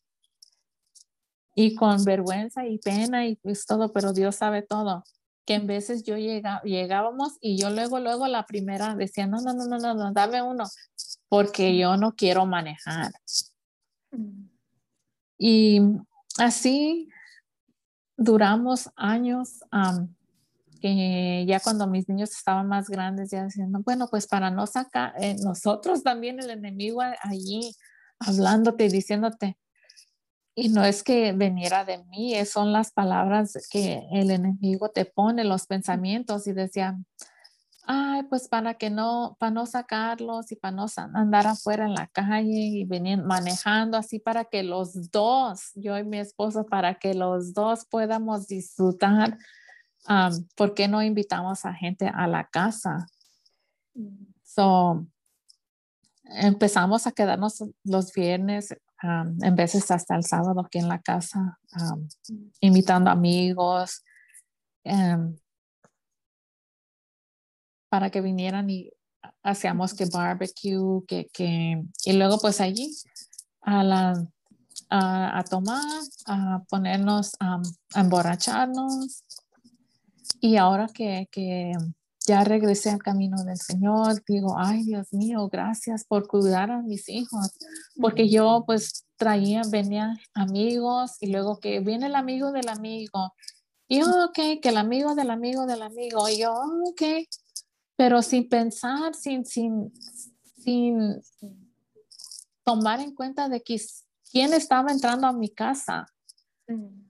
Y 1.56 1.76
con 1.76 2.04
vergüenza 2.04 2.66
y 2.68 2.80
pena 2.80 3.26
y 3.26 3.38
pues 3.38 3.66
todo, 3.66 3.94
pero 3.94 4.12
Dios 4.12 4.36
sabe 4.36 4.62
todo 4.62 5.04
que 5.46 5.54
en 5.54 5.68
veces 5.68 6.04
yo 6.04 6.18
llega, 6.18 6.62
llegábamos 6.64 7.38
y 7.40 7.58
yo 7.58 7.70
luego, 7.70 8.00
luego 8.00 8.28
la 8.28 8.46
primera 8.46 8.96
decía, 8.96 9.28
no, 9.28 9.40
no, 9.42 9.54
no, 9.54 9.66
no, 9.66 9.78
no, 9.78 9.94
no, 9.94 10.12
dame 10.12 10.42
uno, 10.42 10.66
porque 11.30 11.78
yo 11.78 11.98
no 11.98 12.16
quiero 12.16 12.46
manejar. 12.46 13.12
Mm. 14.12 14.50
Y 15.38 15.82
así 16.40 17.10
duramos 18.18 18.90
años, 18.96 19.60
que 20.82 21.46
ya 21.48 21.60
cuando 21.60 21.88
mis 21.88 22.08
niños 22.10 22.32
estaban 22.32 22.68
más 22.68 22.90
grandes, 22.90 23.30
ya 23.30 23.44
decían, 23.44 23.72
bueno, 23.84 24.08
pues 24.10 24.28
para 24.28 24.50
no 24.50 24.66
sacar, 24.66 25.14
eh, 25.22 25.36
nosotros 25.44 26.02
también 26.04 26.40
el 26.40 26.50
enemigo 26.50 27.02
allí 27.22 27.72
hablándote 28.20 28.86
y 28.86 28.90
diciéndote, 28.90 29.58
y 30.56 30.70
no 30.70 30.86
es 30.86 31.04
que 31.04 31.34
veniera 31.34 31.84
de 31.84 32.04
mí, 32.06 32.34
son 32.46 32.72
las 32.72 32.92
palabras 32.92 33.68
que 33.70 34.08
el 34.12 34.32
enemigo 34.32 34.90
te 34.90 35.04
pone, 35.04 35.44
los 35.44 35.68
pensamientos 35.68 36.48
y 36.48 36.54
decía, 36.54 36.98
ay, 37.86 38.24
pues 38.24 38.48
para 38.48 38.76
que 38.76 38.90
no, 38.90 39.36
para 39.38 39.52
no 39.52 39.66
sacarlos 39.66 40.54
y 40.54 40.56
para 40.56 40.76
no 40.76 40.86
andar 41.14 41.46
afuera 41.46 41.86
en 41.86 41.94
la 41.94 42.08
calle 42.08 42.48
y 42.48 42.86
venir 42.86 43.22
manejando 43.22 43.98
así 43.98 44.20
para 44.20 44.46
que 44.46 44.64
los 44.64 45.12
dos, 45.12 45.72
yo 45.76 45.98
y 45.98 46.06
mi 46.06 46.20
esposo, 46.20 46.66
para 46.66 46.96
que 46.96 47.14
los 47.14 47.54
dos 47.54 47.84
podamos 47.84 48.48
disfrutar. 48.48 49.38
¿Por 50.56 50.74
qué 50.74 50.88
no 50.88 51.02
invitamos 51.02 51.66
a 51.66 51.74
gente 51.74 52.08
a 52.08 52.28
la 52.28 52.48
casa? 52.48 53.08
Mm. 53.94 54.26
So, 54.44 55.06
empezamos 56.24 57.08
a 57.08 57.12
quedarnos 57.12 57.62
los 57.84 58.14
viernes 58.14 58.74
en 59.02 59.56
veces 59.56 59.90
hasta 59.92 60.16
el 60.16 60.24
sábado 60.24 60.62
aquí 60.62 60.80
en 60.80 60.88
la 60.88 61.00
casa, 61.02 61.60
invitando 62.60 63.10
amigos 63.10 64.04
em, 64.84 65.38
para 67.90 68.10
que 68.10 68.22
vinieran 68.22 68.70
y 68.70 68.90
hacíamos 69.44 69.94
que 69.94 70.06
barbecue, 70.06 71.04
que, 71.08 71.28
que, 71.32 71.84
y 72.06 72.14
luego 72.14 72.38
pues 72.40 72.62
allí 72.62 72.92
a, 73.62 73.84
la, 73.84 74.28
a, 74.90 75.44
tomar, 75.50 76.02
a 76.26 76.64
ponernos, 76.70 77.34
a 77.40 77.62
emborracharnos. 77.96 79.24
Y 80.42 80.58
ahora 80.58 80.88
que, 80.88 81.28
que 81.32 81.74
ya 82.26 82.44
regresé 82.44 82.90
al 82.90 83.04
camino 83.04 83.44
del 83.44 83.58
Señor, 83.58 84.24
digo, 84.28 84.56
ay 84.58 84.84
Dios 84.84 85.14
mío, 85.14 85.48
gracias 85.50 86.04
por 86.06 86.28
cuidar 86.28 86.72
a 86.72 86.82
mis 86.82 87.10
hijos, 87.10 87.52
porque 88.00 88.30
yo 88.30 88.64
pues 88.66 89.06
traía, 89.16 89.62
venía 89.70 90.18
amigos 90.34 91.18
y 91.22 91.28
luego 91.28 91.60
que 91.60 91.80
viene 91.80 92.08
el 92.08 92.16
amigo 92.16 92.52
del 92.52 92.70
amigo, 92.70 93.34
y 93.88 94.00
yo, 94.00 94.26
ok, 94.26 94.60
que 94.62 94.70
el 94.70 94.78
amigo 94.78 95.14
del 95.14 95.30
amigo 95.30 95.66
del 95.66 95.84
amigo, 95.84 96.28
y 96.28 96.40
yo, 96.40 96.54
ok, 96.54 97.02
pero 97.96 98.22
sin 98.22 98.50
pensar, 98.50 99.14
sin, 99.14 99.46
sin, 99.46 99.94
sin 100.64 101.22
tomar 102.64 103.00
en 103.00 103.14
cuenta 103.14 103.48
de 103.48 103.62
que, 103.62 103.80
quién 104.36 104.54
estaba 104.54 104.92
entrando 104.92 105.28
a 105.28 105.32
mi 105.32 105.50
casa, 105.50 106.08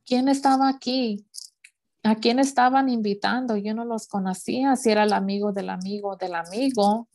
quién 0.06 0.28
estaba 0.28 0.70
aquí, 0.70 1.26
a 2.06 2.16
quién 2.16 2.38
estaban 2.38 2.88
invitando, 2.88 3.58
yo 3.58 3.74
no 3.74 3.84
los 3.84 4.08
conocía, 4.08 4.76
si 4.76 4.92
era 4.92 5.04
el 5.04 5.14
amigo 5.14 5.52
del 5.52 5.72
amigo 5.72 6.16
del 6.16 6.36
amigo. 6.36 7.10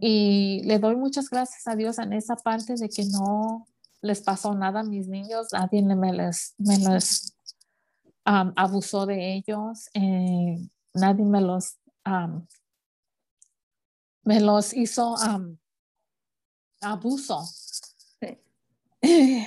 Y 0.00 0.62
le 0.64 0.78
doy 0.78 0.96
muchas 0.96 1.28
gracias 1.28 1.66
a 1.66 1.76
Dios 1.76 1.98
en 1.98 2.14
esa 2.14 2.34
parte 2.36 2.74
de 2.74 2.88
que 2.88 3.04
no 3.04 3.66
les 4.00 4.22
pasó 4.22 4.54
nada 4.54 4.80
a 4.80 4.84
mis 4.84 5.08
niños, 5.08 5.48
nadie 5.52 5.82
me 5.82 6.12
les, 6.12 6.54
me 6.56 6.78
les 6.78 7.36
abusó 8.24 9.04
de 9.04 9.34
ellos, 9.34 9.90
eh, 9.92 10.56
nadie 10.94 11.24
me 11.26 11.42
los, 11.42 11.76
me 14.22 14.40
los 14.40 14.72
hizo 14.72 15.16
abuso. 16.80 17.44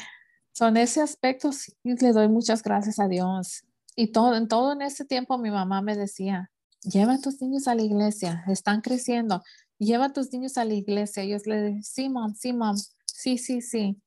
Son 0.53 0.77
ese 0.77 1.01
aspecto, 1.01 1.51
sí, 1.51 1.73
le 1.83 2.11
doy 2.11 2.27
muchas 2.27 2.61
gracias 2.61 2.99
a 2.99 3.07
Dios. 3.07 3.63
Y 3.99 4.11
todo, 4.11 4.35
en 4.35 4.47
todo 4.47 4.73
en 4.73 4.83
ese 4.83 5.05
tiempo 5.05 5.39
mi 5.39 5.49
mamá 5.49 5.81
me 5.81 5.95
decía, 5.95 6.51
lleva 6.83 7.15
a 7.15 7.19
tus 7.19 7.41
niños 7.41 7.67
a 7.67 7.73
la 7.73 7.81
iglesia, 7.81 8.43
están 8.47 8.81
creciendo, 8.81 9.41
lleva 9.79 10.05
a 10.05 10.13
tus 10.13 10.31
niños 10.31 10.59
a 10.59 10.65
la 10.65 10.75
iglesia. 10.75 11.23
Y 11.23 11.29
yo 11.29 11.37
le 11.45 11.55
decía, 11.55 11.81
sí, 11.81 12.09
mom, 12.09 12.35
sí, 12.35 12.53
mom, 12.53 12.77
sí, 13.05 13.39
sí, 13.39 13.59
sí. 13.59 13.99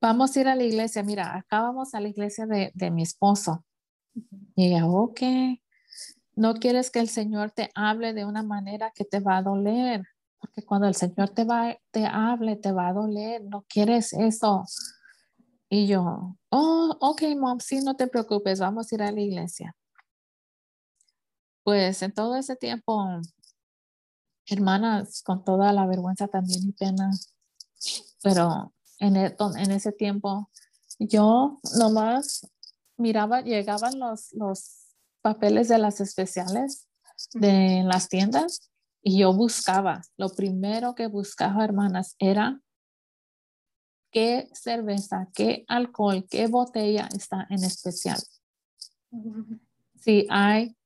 Vamos 0.00 0.36
a 0.36 0.40
ir 0.40 0.48
a 0.48 0.54
la 0.54 0.62
iglesia. 0.62 1.02
Mira, 1.02 1.36
acá 1.36 1.60
vamos 1.60 1.92
a 1.92 2.00
la 2.00 2.08
iglesia 2.08 2.46
de, 2.46 2.70
de 2.74 2.90
mi 2.92 3.02
esposo. 3.02 3.64
Y 4.54 4.68
ella, 4.68 4.86
ok, 4.86 5.20
no 6.36 6.54
quieres 6.54 6.90
que 6.90 7.00
el 7.00 7.08
Señor 7.08 7.50
te 7.50 7.70
hable 7.74 8.14
de 8.14 8.24
una 8.24 8.44
manera 8.44 8.92
que 8.94 9.04
te 9.04 9.18
va 9.18 9.38
a 9.38 9.42
doler, 9.42 10.04
porque 10.38 10.62
cuando 10.62 10.86
el 10.86 10.94
Señor 10.94 11.30
te, 11.30 11.42
va, 11.42 11.76
te 11.90 12.06
hable, 12.06 12.54
te 12.54 12.70
va 12.70 12.88
a 12.88 12.92
doler, 12.92 13.42
no 13.44 13.64
quieres 13.68 14.12
eso. 14.12 14.64
Y 15.74 15.86
yo, 15.86 16.36
oh, 16.50 16.96
ok, 17.00 17.22
mom, 17.34 17.58
sí, 17.58 17.80
no 17.80 17.96
te 17.96 18.06
preocupes, 18.06 18.60
vamos 18.60 18.92
a 18.92 18.94
ir 18.94 19.02
a 19.02 19.10
la 19.10 19.22
iglesia. 19.22 19.74
Pues 21.64 22.02
en 22.02 22.12
todo 22.12 22.36
ese 22.36 22.56
tiempo, 22.56 23.08
hermanas, 24.44 25.22
con 25.22 25.42
toda 25.42 25.72
la 25.72 25.86
vergüenza 25.86 26.28
también 26.28 26.68
y 26.68 26.72
pena, 26.72 27.10
pero 28.22 28.74
en, 28.98 29.16
e, 29.16 29.34
en 29.38 29.70
ese 29.70 29.92
tiempo 29.92 30.50
yo 30.98 31.58
nomás 31.78 32.46
miraba, 32.98 33.40
llegaban 33.40 33.98
los, 33.98 34.30
los 34.34 34.88
papeles 35.22 35.68
de 35.68 35.78
las 35.78 36.02
especiales 36.02 36.86
de 37.32 37.82
las 37.86 38.10
tiendas 38.10 38.70
y 39.02 39.20
yo 39.20 39.32
buscaba, 39.32 40.02
lo 40.18 40.28
primero 40.28 40.94
que 40.94 41.06
buscaba, 41.06 41.64
hermanas, 41.64 42.14
era 42.18 42.60
qué 44.12 44.48
cerveza, 44.52 45.28
qué 45.34 45.64
alcohol, 45.66 46.26
qué 46.30 46.46
botella 46.46 47.08
está 47.14 47.46
en 47.50 47.64
especial. 47.64 48.20
Si 50.00 50.26
hay, 50.30 50.76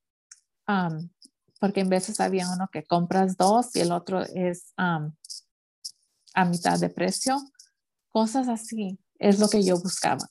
porque 1.59 1.81
en 1.81 1.89
veces 1.89 2.19
había 2.19 2.49
uno 2.49 2.69
que 2.71 2.83
compras 2.83 3.37
dos 3.37 3.75
y 3.75 3.81
el 3.81 3.91
otro 3.91 4.23
es 4.23 4.73
a 4.77 5.11
mitad 6.45 6.79
de 6.79 6.89
precio, 6.89 7.37
cosas 8.09 8.47
así 8.47 8.97
es 9.19 9.39
lo 9.39 9.49
que 9.49 9.63
yo 9.63 9.79
buscaba. 9.79 10.29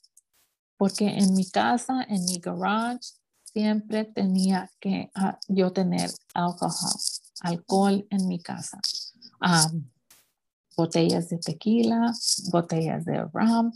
Porque 0.79 1.07
en 1.07 1.35
mi 1.35 1.49
casa, 1.49 2.05
en 2.09 2.25
mi 2.25 2.39
garage, 2.39 3.01
siempre 3.45 4.05
tenía 4.05 4.71
que 4.79 5.11
ah, 5.15 5.39
yo 5.49 5.73
tener 5.73 6.11
alcohol, 6.35 6.73
alcohol 7.41 8.07
en 8.11 8.29
mi 8.29 8.41
casa 8.41 8.79
botellas 10.77 11.29
de 11.29 11.39
tequila, 11.39 12.13
botellas 12.51 13.05
de 13.05 13.25
rum, 13.33 13.73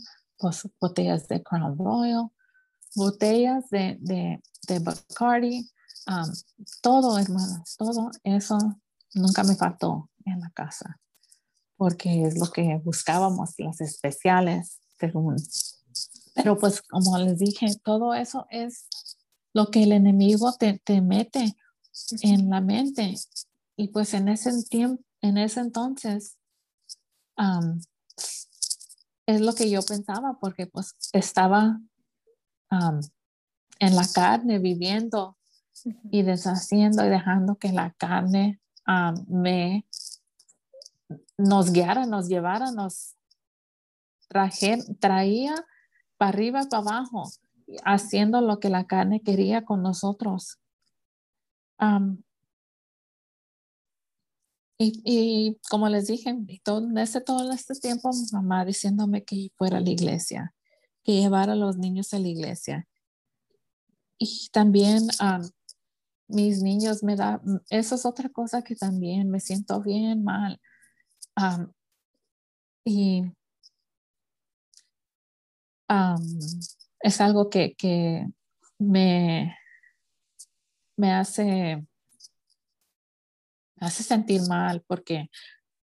botellas 0.79 1.27
de 1.27 1.41
Crown 1.41 1.77
Royal, 1.77 2.29
botellas 2.95 3.69
de, 3.69 3.97
de, 4.01 4.79
Bacardi, 4.79 5.69
um, 6.07 6.31
todo, 6.81 7.17
hermanas, 7.17 7.75
todo 7.77 8.11
eso 8.23 8.57
nunca 9.13 9.43
me 9.43 9.55
faltó 9.55 10.09
en 10.25 10.39
la 10.39 10.51
casa, 10.51 10.99
porque 11.77 12.25
es 12.25 12.37
lo 12.37 12.51
que 12.51 12.79
buscábamos, 12.83 13.55
las 13.57 13.81
especiales, 13.81 14.79
según. 14.99 15.35
Pero 16.35 16.57
pues 16.57 16.81
como 16.81 17.17
les 17.17 17.39
dije, 17.39 17.67
todo 17.83 18.13
eso 18.13 18.45
es 18.49 18.87
lo 19.53 19.67
que 19.67 19.83
el 19.83 19.91
enemigo 19.91 20.53
te, 20.53 20.79
te 20.83 21.01
mete 21.01 21.55
en 22.21 22.49
la 22.49 22.61
mente. 22.61 23.15
Y 23.75 23.89
pues 23.89 24.13
en 24.13 24.29
ese 24.29 24.51
tiempo, 24.63 25.03
en 25.21 25.37
ese 25.37 25.59
entonces, 25.59 26.37
es 29.25 29.41
lo 29.41 29.53
que 29.53 29.69
yo 29.69 29.81
pensaba, 29.81 30.37
porque 30.39 30.67
pues 30.67 30.95
estaba 31.13 31.79
en 33.79 33.95
la 33.95 34.07
carne 34.13 34.59
viviendo 34.59 35.37
y 36.11 36.21
deshaciendo 36.21 37.05
y 37.05 37.09
dejando 37.09 37.55
que 37.55 37.71
la 37.71 37.91
carne 37.91 38.61
me 39.27 39.85
nos 41.37 41.71
guiara, 41.71 42.05
nos 42.05 42.27
llevara, 42.27 42.71
nos 42.71 43.15
traía 44.99 45.55
para 46.17 46.29
arriba, 46.29 46.61
para 46.69 46.81
abajo, 46.81 47.23
haciendo 47.83 48.41
lo 48.41 48.59
que 48.59 48.69
la 48.69 48.85
carne 48.85 49.21
quería 49.21 49.65
con 49.65 49.81
nosotros. 49.81 50.59
Y, 54.83 55.59
como 55.69 55.89
les 55.89 56.07
dije, 56.07 56.35
todo, 56.63 56.87
este, 56.97 57.21
todo 57.21 57.51
este 57.51 57.75
tiempo 57.75 58.09
mamá 58.31 58.65
diciéndome 58.65 59.23
que 59.23 59.51
fuera 59.55 59.77
a 59.77 59.81
la 59.81 59.89
iglesia, 59.89 60.55
que 61.03 61.13
llevara 61.13 61.53
a 61.53 61.55
los 61.55 61.77
niños 61.77 62.13
a 62.13 62.19
la 62.19 62.27
iglesia. 62.27 62.87
Y 64.17 64.49
también 64.51 65.07
mis 66.27 66.61
niños 66.61 67.03
me 67.03 67.15
da, 67.15 67.41
eso 67.69 67.95
es 67.95 68.05
otra 68.05 68.29
cosa 68.29 68.63
que 68.63 68.75
también 68.75 69.29
me 69.29 69.39
siento 69.39 69.81
bien 69.81 70.23
mal. 70.23 70.59
y 72.85 73.23
es 77.01 77.21
algo 77.21 77.49
que, 77.49 77.75
que 77.75 78.25
me, 78.79 79.55
me 80.95 81.11
hace 81.11 81.85
hace 83.81 84.03
sentir 84.03 84.41
mal 84.47 84.83
porque 84.87 85.29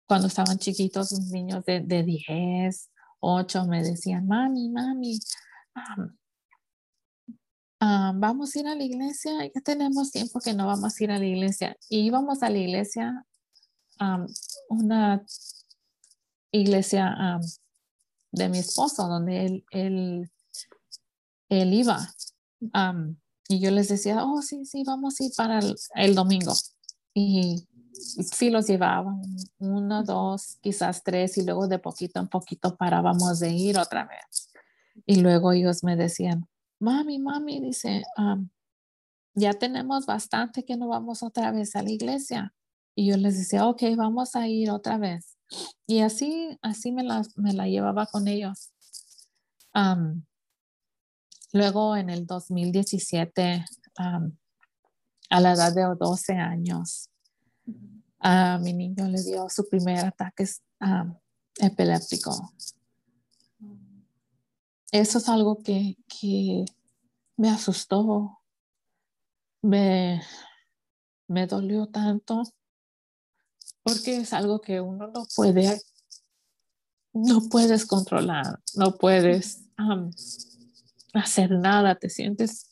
cuando 0.05 0.27
estaban 0.27 0.57
chiquitos, 0.57 1.11
los 1.11 1.31
niños 1.31 1.63
de, 1.65 1.79
de 1.79 2.03
10, 2.03 2.89
8 3.19 3.65
me 3.65 3.83
decían, 3.83 4.27
mami, 4.27 4.69
mami, 4.69 5.17
vamos 7.79 8.55
a 8.55 8.59
ir 8.59 8.67
a 8.67 8.75
la 8.75 8.83
iglesia, 8.83 9.31
ya 9.53 9.61
tenemos 9.61 10.11
tiempo 10.11 10.39
que 10.39 10.53
no 10.53 10.67
vamos 10.67 10.99
a 10.99 11.03
ir 11.03 11.11
a 11.11 11.19
la 11.19 11.25
iglesia. 11.25 11.77
Y 11.89 11.99
íbamos 11.99 12.43
a 12.43 12.49
la 12.49 12.57
iglesia, 12.57 13.25
una 14.69 15.25
iglesia 16.51 17.39
de 18.31 18.49
mi 18.49 18.59
esposo, 18.59 19.07
donde 19.07 19.45
él, 19.45 19.65
él, 19.71 20.31
él 21.49 21.73
iba. 21.73 22.13
y 23.47 23.59
yo 23.59 23.71
les 23.71 23.87
decía, 23.89 24.23
oh, 24.23 24.41
sí, 24.41 24.65
sí, 24.65 24.83
vamos 24.85 25.19
a 25.19 25.23
ir 25.23 25.31
para 25.35 25.59
el 25.95 26.15
domingo. 26.15 26.53
Y 27.13 27.67
sí 27.93 28.49
los 28.49 28.67
llevaban, 28.67 29.21
uno, 29.59 30.03
dos, 30.03 30.57
quizás 30.61 31.03
tres, 31.03 31.37
y 31.37 31.45
luego 31.45 31.67
de 31.67 31.79
poquito 31.79 32.19
en 32.19 32.27
poquito 32.27 32.75
parábamos 32.75 33.39
de 33.39 33.51
ir 33.51 33.77
otra 33.77 34.05
vez. 34.05 34.51
Y 35.05 35.17
luego 35.21 35.51
ellos 35.51 35.83
me 35.83 35.95
decían, 35.95 36.47
mami, 36.79 37.19
mami, 37.19 37.59
dice, 37.59 38.03
ya 39.35 39.53
tenemos 39.53 40.05
bastante 40.05 40.63
que 40.63 40.77
no 40.77 40.87
vamos 40.87 41.23
otra 41.23 41.51
vez 41.51 41.75
a 41.75 41.83
la 41.83 41.91
iglesia. 41.91 42.53
Y 42.95 43.07
yo 43.07 43.17
les 43.17 43.37
decía, 43.37 43.67
ok, 43.67 43.81
vamos 43.95 44.35
a 44.35 44.47
ir 44.47 44.69
otra 44.69 44.97
vez. 44.97 45.37
Y 45.87 46.01
así, 46.01 46.57
así 46.61 46.91
me 46.91 47.03
la, 47.03 47.23
me 47.35 47.53
la 47.53 47.67
llevaba 47.67 48.05
con 48.05 48.27
ellos. 48.27 48.71
luego 51.51 51.95
en 51.95 52.09
el 52.09 52.25
2017, 52.25 53.65
a 53.97 55.39
la 55.39 55.53
edad 55.53 55.73
de 55.73 55.95
12 55.99 56.33
años, 56.33 57.09
a 58.19 58.57
mi 58.57 58.73
niño 58.73 59.07
le 59.07 59.21
dio 59.21 59.49
su 59.49 59.67
primer 59.67 60.05
ataque 60.05 60.47
epiléptico. 61.57 62.53
Eso 64.91 65.17
es 65.17 65.27
algo 65.27 65.61
que, 65.61 65.97
me 67.35 67.49
asustó, 67.49 68.39
me, 69.61 70.21
me 71.27 71.47
dolió 71.47 71.87
tanto, 71.87 72.43
porque 73.81 74.17
es 74.17 74.33
algo 74.33 74.61
que 74.61 74.79
uno 74.79 75.07
no 75.07 75.25
puede, 75.35 75.81
no 77.11 77.41
puedes 77.49 77.85
controlar, 77.85 78.59
no 78.75 78.97
puedes 78.97 79.63
hacer 81.13 81.51
nada, 81.51 81.95
te 81.95 82.09
sientes 82.09 82.69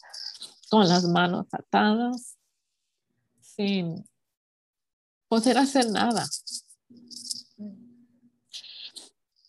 con 0.69 0.87
las 0.87 1.03
manos 1.05 1.47
atadas, 1.51 2.37
sin 3.41 4.05
poder 5.31 5.57
hacer 5.57 5.89
nada. 5.89 6.25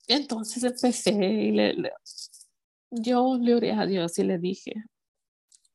Entonces 0.06 0.62
empecé 0.62 1.10
y 1.10 1.50
le, 1.50 1.90
yo 2.92 3.36
le 3.36 3.56
oré 3.56 3.72
a 3.72 3.84
Dios 3.84 4.16
y 4.16 4.22
le 4.22 4.38
dije 4.38 4.74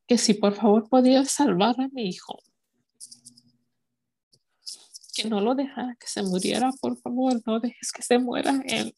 que 0.07 0.17
si 0.17 0.33
por 0.33 0.55
favor 0.55 0.87
podía 0.87 1.25
salvar 1.25 1.75
a 1.81 1.89
mi 1.89 2.07
hijo, 2.07 2.41
que 5.13 5.27
no 5.27 5.41
lo 5.41 5.55
dejara 5.55 5.97
que 5.99 6.07
se 6.07 6.23
muriera, 6.23 6.71
por 6.79 6.97
favor, 6.97 7.41
no 7.45 7.59
dejes 7.59 7.91
que 7.91 8.01
se 8.01 8.17
muera 8.17 8.61
él. 8.65 8.95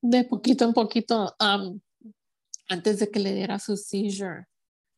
De 0.00 0.24
poquito 0.24 0.64
en 0.64 0.72
poquito, 0.72 1.36
antes 2.68 2.98
de 2.98 3.10
que 3.10 3.20
le 3.20 3.34
diera 3.34 3.58
su 3.58 3.76
seizure, 3.76 4.46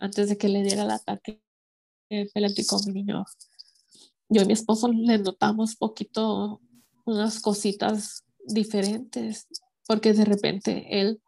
antes 0.04 0.28
de 0.28 0.36
que 0.36 0.48
le 0.48 0.62
diera 0.62 0.82
el 0.82 0.90
ataque 0.90 1.42
epiléptico 2.10 2.76
a 2.76 2.80
mi 2.86 2.92
niño. 2.92 3.24
Yo 4.28 4.42
y 4.42 4.44
mi 4.44 4.52
esposo 4.52 4.88
le 4.88 5.18
notamos 5.18 5.76
poquito 5.76 6.60
unas 7.06 7.40
cositas 7.40 8.24
diferentes, 8.46 9.46
porque 9.86 10.12
de 10.12 10.26
repente 10.26 11.00
él 11.00 11.22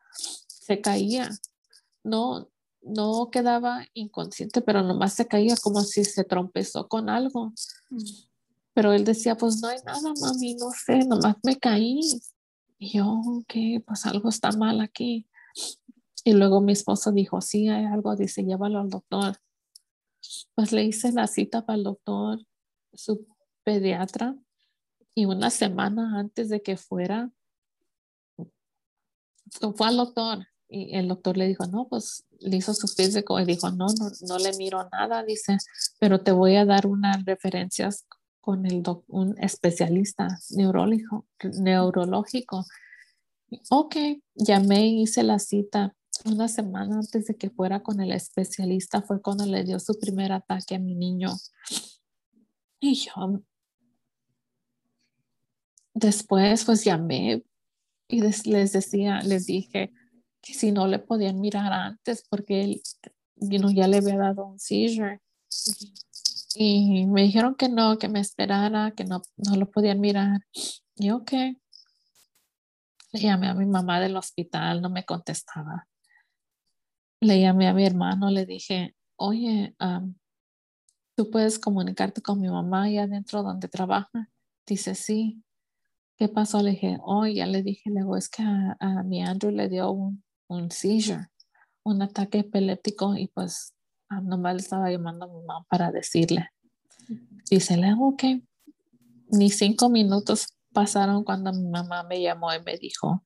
se 0.47 0.81
caía, 0.83 1.31
no, 2.05 2.51
no 2.83 3.31
quedaba 3.31 3.87
inconsciente, 3.95 4.61
pero 4.61 4.83
nomás 4.83 5.15
se 5.15 5.27
caía 5.27 5.57
como 5.57 5.81
si 5.81 6.05
se 6.05 6.25
trompezó 6.25 6.87
con 6.87 7.09
algo. 7.09 7.55
Pero 8.75 8.93
él 8.93 9.05
decía, 9.05 9.37
pues 9.37 9.61
no 9.63 9.69
hay 9.69 9.79
nada, 9.87 10.13
mami, 10.21 10.55
no 10.57 10.71
sé, 10.71 10.99
nomás 10.99 11.37
me 11.43 11.57
caí. 11.57 12.01
Y 12.79 12.99
yo, 12.99 13.23
que 13.49 13.83
pues 13.87 14.05
algo 14.05 14.29
está 14.29 14.53
mal 14.53 14.83
aquí. 14.83 15.27
Y 16.27 16.33
luego 16.33 16.61
mi 16.61 16.73
esposo 16.73 17.13
dijo, 17.13 17.41
sí, 17.41 17.69
hay 17.69 17.85
algo, 17.85 18.17
dice, 18.17 18.43
llévalo 18.43 18.81
al 18.81 18.91
doctor. 18.91 19.37
Pues 20.57 20.73
le 20.73 20.83
hice 20.83 21.13
la 21.13 21.29
cita 21.29 21.65
para 21.65 21.77
el 21.77 21.85
doctor, 21.85 22.45
su 22.93 23.29
pediatra, 23.63 24.37
y 25.15 25.27
una 25.27 25.51
semana 25.51 26.19
antes 26.19 26.49
de 26.49 26.63
que 26.63 26.77
fuera, 26.77 27.31
fue 29.77 29.87
al 29.87 29.99
doctor 29.99 30.49
y 30.69 30.97
el 30.97 31.07
doctor 31.07 31.37
le 31.37 31.47
dijo, 31.47 31.65
no, 31.67 31.87
pues 31.87 32.25
le 32.41 32.57
hizo 32.57 32.75
su 32.75 32.89
físico 32.89 33.39
y 33.39 33.45
dijo, 33.45 33.71
no, 33.71 33.87
no, 33.87 34.11
no 34.23 34.39
le 34.39 34.53
miro 34.59 34.89
nada, 34.91 35.23
dice, 35.23 35.59
pero 36.01 36.21
te 36.23 36.33
voy 36.33 36.57
a 36.57 36.65
dar 36.65 36.89
unas 36.89 37.25
referencias 37.25 38.05
con 38.41 38.67
el 38.67 38.83
un 39.07 39.37
especialista 39.39 40.41
neurológico, 40.51 41.25
neurológico. 41.61 42.65
Ok, 43.71 43.95
llamé 44.35 44.89
y 44.89 45.03
hice 45.03 45.23
la 45.23 45.39
cita 45.39 45.95
una 46.25 46.49
semana 46.49 46.97
antes 46.97 47.27
de 47.27 47.37
que 47.37 47.51
fuera 47.51 47.83
con 47.83 48.01
el 48.01 48.13
especialista 48.13 49.03
fue 49.03 49.21
cuando 49.21 49.47
le 49.47 49.65
dio 49.65 49.79
su 49.79 49.99
primer 49.99 50.33
ataque 50.33 50.77
a 50.77 50.79
mi 50.79 50.95
niño. 50.95 51.31
Y 52.81 52.95
yo 52.95 53.43
después 55.95 56.65
pues 56.65 56.85
llamé 56.85 57.45
y 58.09 58.21
les 58.21 58.73
decía, 58.73 59.21
les 59.21 59.47
dije 59.47 59.93
que 60.41 60.55
si 60.55 60.71
no 60.71 60.87
le 60.87 60.99
podían 60.99 61.41
mirar 61.41 61.73
antes 61.73 62.25
porque 62.29 62.63
él 62.63 62.83
ya 63.37 63.89
le 63.89 63.97
había 63.99 64.17
dado 64.17 64.47
un 64.47 64.59
seizure. 64.59 65.21
Y 66.55 67.07
me 67.07 67.23
dijeron 67.23 67.55
que 67.55 67.69
no, 67.69 67.99
que 67.99 68.09
me 68.09 68.21
esperara, 68.21 68.93
que 68.93 69.05
no, 69.05 69.23
no 69.37 69.57
lo 69.57 69.71
podían 69.71 70.01
mirar. 70.01 70.41
Y 70.97 71.11
ok. 71.11 71.33
Le 73.13 73.21
llamé 73.21 73.49
a 73.49 73.55
mi 73.55 73.67
mamá 73.67 74.01
del 74.01 74.17
hospital, 74.17 74.81
no 74.81 74.91
me 74.91 75.05
contestaba 75.05 75.87
le 77.21 77.41
llamé 77.41 77.69
a 77.69 77.75
mi 77.75 77.85
hermano, 77.85 78.31
le 78.31 78.47
dije, 78.47 78.95
oye, 79.17 79.75
¿tú 81.17 81.31
puedes 81.31 81.59
comunicarte 81.59 82.23
con 82.23 82.41
mi 82.41 82.49
mamá 82.49 82.85
allá 82.85 83.05
adentro 83.05 83.43
donde 83.43 83.69
trabaja? 83.69 84.31
Dice, 84.67 84.95
sí. 84.95 85.43
¿Qué 86.19 86.29
pasó? 86.29 86.63
Le 86.63 86.71
dije, 86.71 86.99
oh, 87.03 87.27
ya 87.27 87.47
le 87.47 87.63
dije, 87.63 87.91
luego 87.91 88.17
es 88.17 88.29
que 88.29 88.43
a, 88.43 89.03
mi 89.05 89.23
Andrew 89.23 89.51
le 89.53 89.69
dio 89.69 89.91
un, 89.91 90.25
un, 90.49 90.71
seizure, 90.71 91.29
un 91.85 92.01
ataque 92.01 92.39
epiléptico 92.39 93.17
y 93.17 93.29
pues 93.29 93.75
nomás 94.23 94.55
le 94.55 94.61
estaba 94.61 94.91
llamando 94.91 95.27
a 95.27 95.29
mi 95.29 95.45
mamá 95.45 95.67
para 95.69 95.93
decirle. 95.93 96.49
Dice, 97.51 97.77
luego, 97.77 98.09
ok. 98.09 98.25
Ni 99.29 99.51
cinco 99.51 99.89
minutos 99.89 100.47
pasaron 100.73 101.25
cuando 101.25 101.53
mi 101.53 101.69
mamá 101.69 102.03
me 102.05 102.21
llamó 102.21 102.53
y 102.55 102.63
me 102.63 102.77
dijo, 102.77 103.23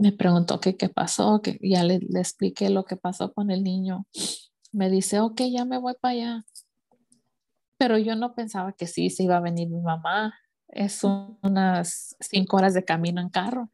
me 0.00 0.12
preguntó 0.12 0.60
qué 0.60 0.72
pasó, 0.88 1.42
que 1.42 1.58
ya 1.62 1.84
le, 1.84 1.98
le, 1.98 2.20
expliqué 2.20 2.70
lo 2.70 2.84
que 2.84 2.96
pasó 2.96 3.34
con 3.34 3.50
el 3.50 3.62
niño. 3.62 4.06
Me 4.72 4.88
dice, 4.88 5.20
ok, 5.20 5.42
ya 5.52 5.66
me 5.66 5.76
voy 5.76 5.92
para 6.00 6.12
allá. 6.12 6.44
Pero 7.76 7.98
yo 7.98 8.16
no 8.16 8.34
pensaba 8.34 8.72
que 8.72 8.86
sí, 8.86 9.10
se 9.10 9.24
iba 9.24 9.36
a 9.36 9.40
venir 9.40 9.68
mi 9.68 9.82
mamá. 9.82 10.34
Es 10.68 11.04
unas 11.04 12.16
cinco 12.18 12.56
horas 12.56 12.72
de 12.72 12.84
camino 12.84 13.20
en 13.20 13.28
carro. 13.28 13.70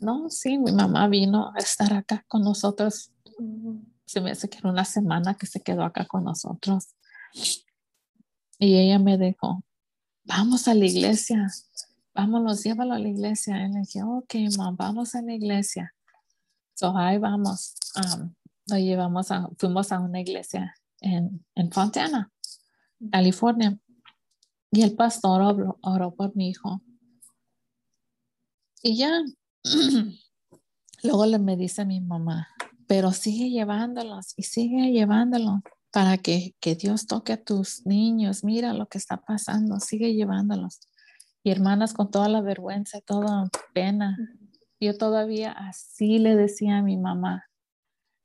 No, 0.00 0.30
sí, 0.30 0.56
mi 0.56 0.72
mamá 0.72 1.08
vino 1.08 1.52
a 1.54 1.58
estar 1.58 1.92
acá 1.92 2.24
con 2.26 2.42
nosotros. 2.42 3.12
Se 4.06 4.22
me 4.22 4.30
hace 4.30 4.48
que 4.48 4.58
era 4.58 4.70
una 4.70 4.86
semana 4.86 5.34
que 5.34 5.44
se 5.44 5.60
quedó 5.60 5.84
acá 5.84 6.06
con 6.06 6.24
nosotros. 6.24 6.94
Y 8.58 8.78
ella 8.78 8.98
me 8.98 9.18
dijo, 9.18 9.62
vamos 10.24 10.68
a 10.68 10.74
la 10.74 10.86
iglesia, 10.86 11.48
vámonos, 12.16 12.64
llévalo 12.64 12.94
a 12.94 12.98
la 12.98 13.08
iglesia. 13.08 13.64
Y 13.64 13.72
le 13.72 13.80
dije, 13.80 14.02
ok, 14.02 14.34
mamá, 14.56 14.76
vamos 14.76 15.14
a 15.14 15.22
la 15.22 15.34
iglesia. 15.34 15.94
So 16.74 16.96
ahí 16.96 17.18
vamos. 17.18 17.74
Um, 17.96 18.34
lo 18.66 18.78
llevamos 18.78 19.30
a, 19.30 19.48
fuimos 19.58 19.92
a 19.92 20.00
una 20.00 20.20
iglesia 20.20 20.74
en, 21.00 21.44
en 21.54 21.70
Fontana, 21.70 22.30
California. 23.12 23.78
Y 24.72 24.82
el 24.82 24.94
pastor 24.96 25.40
oró, 25.42 25.78
oró 25.82 26.14
por 26.14 26.34
mi 26.34 26.48
hijo. 26.48 26.82
Y 28.82 28.96
ya, 28.96 29.22
luego 31.02 31.26
le 31.26 31.38
me 31.38 31.56
dice 31.56 31.84
mi 31.84 32.00
mamá, 32.00 32.48
pero 32.86 33.12
sigue 33.12 33.50
llevándolos 33.50 34.34
y 34.36 34.42
sigue 34.42 34.90
llevándolos 34.92 35.60
para 35.92 36.18
que, 36.18 36.54
que 36.60 36.74
Dios 36.74 37.06
toque 37.06 37.32
a 37.32 37.42
tus 37.42 37.86
niños. 37.86 38.44
Mira 38.44 38.72
lo 38.74 38.86
que 38.86 38.98
está 38.98 39.18
pasando, 39.18 39.80
sigue 39.80 40.14
llevándolos. 40.14 40.80
Y 41.46 41.52
hermanas, 41.52 41.94
con 41.94 42.10
toda 42.10 42.28
la 42.28 42.40
vergüenza 42.40 42.98
y 42.98 43.02
toda 43.02 43.48
pena, 43.72 44.18
yo 44.80 44.98
todavía 44.98 45.52
así 45.52 46.18
le 46.18 46.34
decía 46.34 46.78
a 46.78 46.82
mi 46.82 46.96
mamá, 46.96 47.48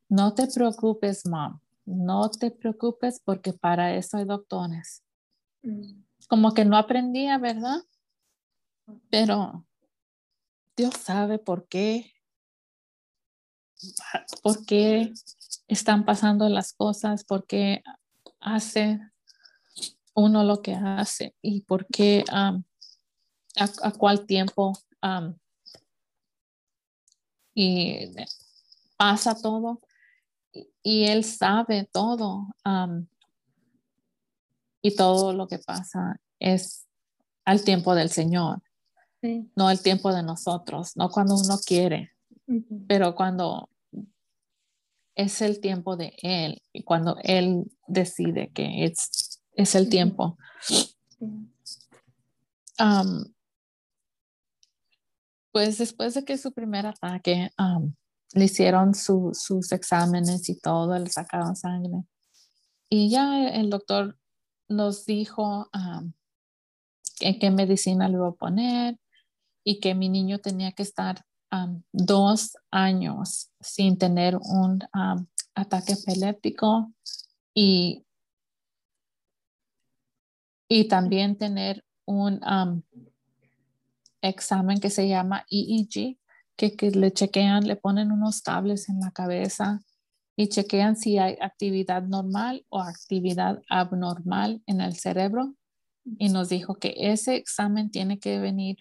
no 0.10 0.34
te 0.34 0.48
preocupes, 0.48 1.28
mom, 1.28 1.60
no 1.86 2.32
te 2.32 2.50
preocupes 2.50 3.22
porque 3.24 3.54
para 3.54 3.94
eso 3.94 4.18
hay 4.18 4.26
doctores. 4.26 5.04
Mm. 5.62 6.02
Como 6.30 6.56
que 6.56 6.66
no 6.66 6.76
aprendía, 6.76 7.38
¿verdad? 7.38 7.84
Pero 9.12 9.68
Dios 10.76 10.96
sabe 10.96 11.38
por 11.38 11.68
qué, 11.68 12.12
por 14.42 14.66
qué 14.66 15.14
están 15.68 16.06
pasando 16.06 16.50
las 16.50 16.74
cosas, 16.74 17.24
por 17.24 17.46
qué 17.46 17.84
hace 18.40 19.00
uno 20.16 20.44
lo 20.44 20.64
que 20.64 20.74
hace 20.74 21.36
y 21.44 21.62
por 21.62 21.86
qué, 21.86 22.24
a, 23.58 23.92
cuál 23.92 24.26
tiempo 24.26 24.74
y 27.54 28.14
pasa 28.98 29.36
todo. 29.36 29.82
Y, 30.84 31.06
él 31.06 31.24
sabe 31.24 31.90
todo. 31.92 32.48
y 34.82 34.96
todo 34.96 35.34
lo 35.34 35.48
que 35.48 35.60
pasa 35.60 36.20
es 36.40 36.88
al 37.46 37.64
tiempo 37.64 37.96
del 37.96 38.10
Señor, 38.10 38.62
no 39.56 39.70
el 39.70 39.82
tiempo 39.82 40.14
de 40.14 40.24
nosotros, 40.24 40.96
no 40.96 41.10
cuando 41.10 41.36
uno 41.36 41.58
quiere, 41.66 42.12
pero 42.88 43.16
cuando 43.16 43.70
es 45.16 45.42
el 45.42 45.60
tiempo 45.60 45.96
de 45.96 46.14
Él 46.22 46.62
y 46.74 46.84
cuando 46.84 47.18
Él 47.24 47.72
decide 47.88 48.52
que 48.54 48.86
es, 48.86 49.42
es 49.54 49.76
el 49.76 49.90
tiempo. 49.90 50.38
Pues 55.52 55.78
después 55.78 56.14
de 56.14 56.24
que 56.24 56.38
su 56.38 56.52
primer 56.52 56.86
ataque 56.86 57.52
le 58.34 58.46
hicieron 58.46 58.94
sus 58.96 59.72
exámenes 59.72 60.50
y 60.50 60.60
todo, 60.60 60.98
le 60.98 61.10
sacaron 61.10 61.56
sangre. 61.56 62.04
Y 62.90 63.10
ya 63.10 63.50
el 63.50 63.70
doctor 63.70 64.18
nos 64.68 65.06
dijo 65.06 65.70
qué 67.20 67.52
medicina 67.52 68.08
le 68.08 68.16
iba 68.16 68.30
a 68.30 68.34
poner 68.34 68.98
y 69.64 69.80
que 69.80 69.96
mi 69.96 70.10
niño 70.10 70.40
tenía 70.40 70.72
que 70.72 70.84
estar 70.84 71.24
dos 71.92 72.58
años 72.72 73.52
sin 73.60 73.98
tener 73.98 74.38
un 74.38 74.82
ataque 75.54 75.94
epiléptico 75.94 76.92
y, 77.54 78.06
y 80.70 80.88
también 80.88 81.38
tener 81.38 81.84
un 82.06 82.40
examen 84.22 84.80
que 84.80 84.90
se 84.90 85.08
llama 85.08 85.46
EEG, 85.50 86.18
que, 86.56 86.76
que, 86.76 86.92
le 86.92 87.12
chequean, 87.12 87.68
le 87.68 87.76
ponen 87.76 88.12
unos 88.12 88.42
cables 88.42 88.90
en 88.90 89.00
la 89.00 89.12
cabeza 89.12 89.82
y 90.36 90.48
chequean 90.48 90.96
si 90.96 91.18
hay 91.18 91.38
actividad 91.42 92.04
normal 92.04 92.66
o 92.70 92.82
actividad 92.82 93.62
abnormal 93.70 94.62
en 94.66 94.82
el 94.82 94.96
cerebro. 94.96 95.56
Y 96.18 96.30
nos 96.30 96.50
dijo 96.50 96.76
que 96.76 96.96
ese 96.98 97.36
examen 97.36 97.92
tiene 97.92 98.20
que 98.20 98.40
venir 98.40 98.78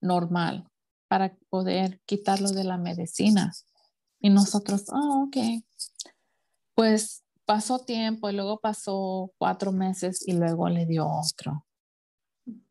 normal 0.00 0.68
para 1.08 1.36
poder 1.50 2.00
quitarlo 2.06 2.50
de 2.50 2.64
la 2.64 2.78
medicina. 2.78 3.52
Y 4.20 4.30
nosotros, 4.30 4.86
oh, 4.88 5.26
ok. 5.26 5.36
Pues 6.74 7.24
pasó 7.44 7.78
tiempo 7.78 8.30
y 8.30 8.32
luego 8.34 8.60
pasó 8.60 9.32
cuatro 9.38 9.72
meses 9.72 10.26
y 10.26 10.32
luego 10.32 10.68
le 10.68 10.86
dio 10.86 11.06
otro. 11.06 11.65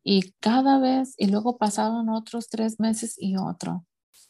Y 0.02 0.32
cada 0.40 0.78
vez, 0.78 1.14
y 1.18 1.26
luego 1.26 1.58
pasaron 1.58 2.08
otros 2.08 2.48
tres 2.48 2.80
meses 2.80 3.16
y 3.18 3.36
otro. 3.36 3.84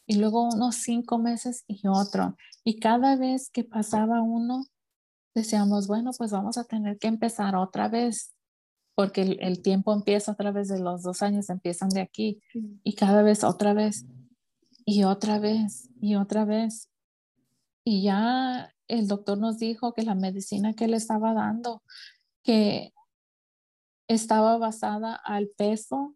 Y 0.05 0.17
luego 0.17 0.49
unos 0.49 0.75
cinco 0.75 1.17
meses 1.17 1.63
y 1.67 1.87
otro. 1.87 2.35
Y 2.63 2.79
cada 2.79 3.15
vez 3.15 3.49
que 3.49 3.63
pasaba 3.63 4.21
uno, 4.21 4.65
decíamos, 5.33 5.87
bueno, 5.87 6.11
pues 6.17 6.31
vamos 6.31 6.57
a 6.57 6.63
tener 6.63 6.97
que 6.97 7.07
empezar 7.07 7.55
otra 7.55 7.89
vez 7.89 8.33
porque 8.97 9.21
el, 9.21 9.61
tiempo 9.61 9.93
empieza 9.93 10.31
a 10.31 10.35
través 10.35 10.69
de 10.69 10.79
los 10.79 11.03
dos 11.03 11.21
años, 11.21 11.51
empiezan 11.51 11.89
de 11.89 12.01
aquí 12.01 12.41
y 12.83 12.95
cada 12.95 13.21
vez 13.21 13.43
otra 13.43 13.73
vez 13.75 14.07
y 14.85 15.03
otra 15.03 15.37
vez 15.37 15.87
y 16.01 16.15
otra 16.15 16.45
vez. 16.45 16.89
Y 17.83 18.01
ya 18.01 18.73
el 18.87 19.07
doctor 19.07 19.37
nos 19.37 19.59
dijo 19.59 19.93
que 19.93 20.01
la 20.01 20.15
medicina 20.15 20.73
que 20.73 20.87
le 20.87 20.97
estaba 20.97 21.35
dando, 21.35 21.83
que 22.41 22.91
estaba 24.07 24.57
basada 24.57 25.15
al 25.15 25.49
peso 25.49 26.15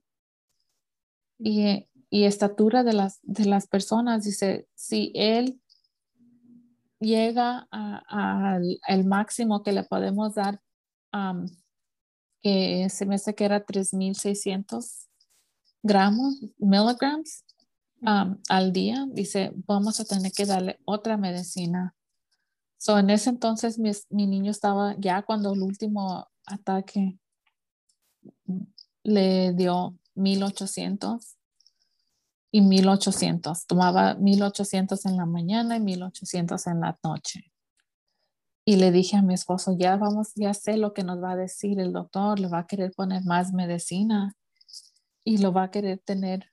y, 1.38 1.88
estatura 2.10 2.84
de 2.84 2.94
las, 2.94 3.20
de 3.24 3.46
las 3.46 3.68
personas. 3.68 4.24
Dice, 4.26 4.68
si 4.76 5.12
él 5.16 5.62
llega 7.00 7.68
al 7.72 9.06
máximo 9.06 9.64
que 9.64 9.72
le 9.72 9.84
podemos 9.84 10.36
dar 10.36 10.62
que 12.42 12.90
se 12.90 13.06
me 13.06 13.16
hace 13.16 13.36
que 13.36 13.46
era 13.46 13.66
3.600 13.66 15.08
gramos, 15.84 16.40
miligramos 16.58 17.46
um, 18.02 18.38
al 18.50 18.74
día. 18.74 19.08
Dice, 19.12 19.52
vamos 19.68 20.00
a 20.00 20.06
tener 20.06 20.32
que 20.32 20.46
darle 20.46 20.80
otra 20.86 21.18
medicina. 21.18 21.96
So, 22.78 22.98
en 22.98 23.12
ese 23.12 23.30
entonces 23.30 23.78
mi, 23.78 23.92
mi 24.10 24.26
niño 24.26 24.52
estaba 24.52 24.96
ya 24.98 25.22
cuando 25.22 25.54
el 25.54 25.62
último 25.62 26.28
ataque 26.46 27.20
le 29.04 29.54
dio 29.54 29.98
1800 30.16 31.38
y 32.52 32.62
1800. 32.62 33.66
Tomaba 33.66 34.16
1800 34.16 35.06
en 35.06 35.18
la 35.18 35.26
mañana 35.26 35.78
y 35.78 35.80
1800 35.80 36.68
en 36.68 36.82
la 36.82 37.00
noche. 37.04 37.52
Y 38.64 38.76
le 38.76 38.92
dije 38.92 39.18
a 39.18 39.22
mi 39.22 39.34
esposo, 39.34 39.76
ya 39.78 39.96
vamos, 39.98 40.34
ya 40.36 40.54
sé 40.54 40.78
lo 40.78 40.94
que 40.94 41.04
nos 41.04 41.22
va 41.22 41.32
a 41.32 41.36
decir 41.36 41.80
el 41.80 41.94
doctor, 41.94 42.40
le 42.40 42.48
va 42.48 42.60
a 42.60 42.68
querer 42.68 42.92
poner 42.92 43.24
más 43.26 43.54
medicina 43.54 44.36
y 45.24 45.40
lo 45.40 45.52
va 45.52 45.64
a 45.64 45.72
querer 45.72 46.00
tener 46.00 46.46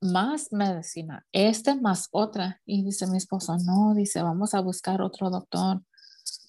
más 0.00 0.52
medicina, 0.52 1.26
este 1.32 1.74
más 1.74 2.08
otra. 2.12 2.60
Y 2.64 2.84
dice 2.84 3.08
mi 3.08 3.16
esposo, 3.16 3.56
no, 3.58 3.94
dice, 3.94 4.22
vamos 4.22 4.54
a 4.54 4.60
buscar 4.60 5.02
otro 5.02 5.30
doctor. 5.30 5.82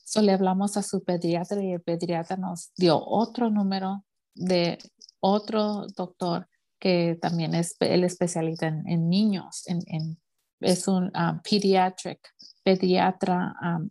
So 0.05 0.21
le 0.21 0.33
hablamos 0.33 0.77
a 0.77 0.83
su 0.83 1.03
pediatra 1.03 1.63
y 1.63 1.73
el 1.73 1.81
pediatra 1.81 2.37
nos 2.37 2.71
dio 2.75 3.03
otro 3.03 3.49
número 3.49 4.05
de 4.39 4.79
otro 5.19 5.85
doctor 5.95 6.47
que 6.79 7.17
también 7.21 7.53
es 7.53 7.75
el 7.81 8.05
especialista 8.05 8.67
en, 8.67 9.09
niños, 9.09 9.63
en, 9.67 10.17
es 10.61 10.87
un 10.87 11.11
um, 11.15 11.41
pediatric, 11.41 12.19
pediatra 12.63 13.53
um, 13.61 13.89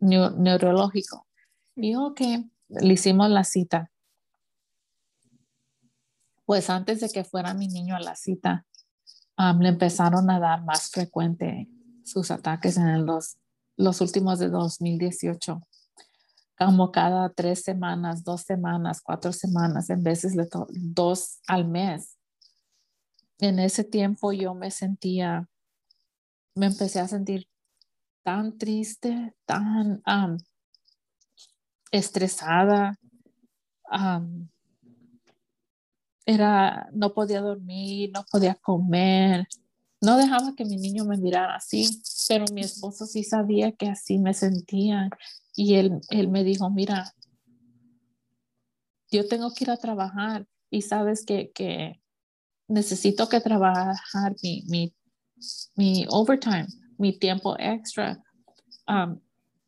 neurológico. 0.00 1.26
Y 1.76 1.94
ok, 1.94 2.20
le 2.68 2.94
hicimos 2.94 3.28
la 3.30 3.44
cita. 3.44 3.90
Pues 6.46 6.70
antes 6.70 7.00
de 7.00 7.10
que 7.10 7.24
fuera 7.24 7.54
mi 7.54 7.68
niño 7.68 7.94
a 7.94 8.00
la 8.00 8.16
cita, 8.16 8.66
le 9.60 9.68
empezaron 9.68 10.30
a 10.30 10.40
dar 10.40 10.64
más 10.64 10.90
frecuente 10.90 11.68
sus 12.04 12.30
ataques 12.30 12.76
en 12.76 13.06
los, 13.06 13.36
los 13.76 14.00
últimos 14.00 14.38
de 14.38 14.48
2018 14.48 15.62
como 16.66 16.90
cada 16.92 17.28
tres 17.30 17.62
semanas, 17.62 18.24
dos 18.24 18.42
semanas, 18.42 19.00
cuatro 19.00 19.32
semanas, 19.32 19.90
en 19.90 20.02
veces 20.02 20.34
dos 20.70 21.40
al 21.46 21.68
mes. 21.68 22.16
En 23.38 23.58
ese 23.58 23.84
tiempo 23.84 24.32
yo 24.32 24.54
me 24.54 24.70
sentía 24.70 25.48
me 26.54 26.66
empecé 26.66 27.00
a 27.00 27.08
sentir 27.08 27.48
tan 28.22 28.58
triste, 28.58 29.34
tan 29.44 30.02
estresada. 31.90 32.98
era, 36.24 36.88
no 36.92 37.12
podía 37.14 37.40
dormir, 37.40 38.10
no 38.14 38.24
podía 38.30 38.54
comer, 38.54 39.46
no 40.00 40.16
dejaba 40.16 40.54
que 40.56 40.64
mi 40.64 40.76
niño 40.76 41.04
me 41.04 41.16
mirara 41.16 41.56
así, 41.56 42.02
pero 42.28 42.44
mi 42.52 42.62
esposo 42.62 43.06
sí 43.06 43.24
sabía 43.24 43.72
que 43.72 43.88
así 43.88 44.18
me 44.18 44.34
sentía 44.34 45.10
y 45.54 45.74
él, 45.74 46.00
él 46.10 46.28
me 46.28 46.44
dijo, 46.44 46.70
mira, 46.70 47.14
yo 49.10 49.28
tengo 49.28 49.52
que 49.52 49.64
ir 49.64 49.70
a 49.70 49.76
trabajar 49.76 50.46
y 50.70 50.82
sabes 50.82 51.24
que, 51.24 51.52
que 51.52 52.00
necesito 52.68 53.28
que 53.28 53.40
trabajar 53.40 54.34
mi, 54.42 54.64
mi, 54.68 54.94
mi 55.76 56.06
overtime, 56.08 56.66
mi 56.98 57.18
tiempo 57.18 57.56
extra. 57.58 58.22
Um, 58.88 59.20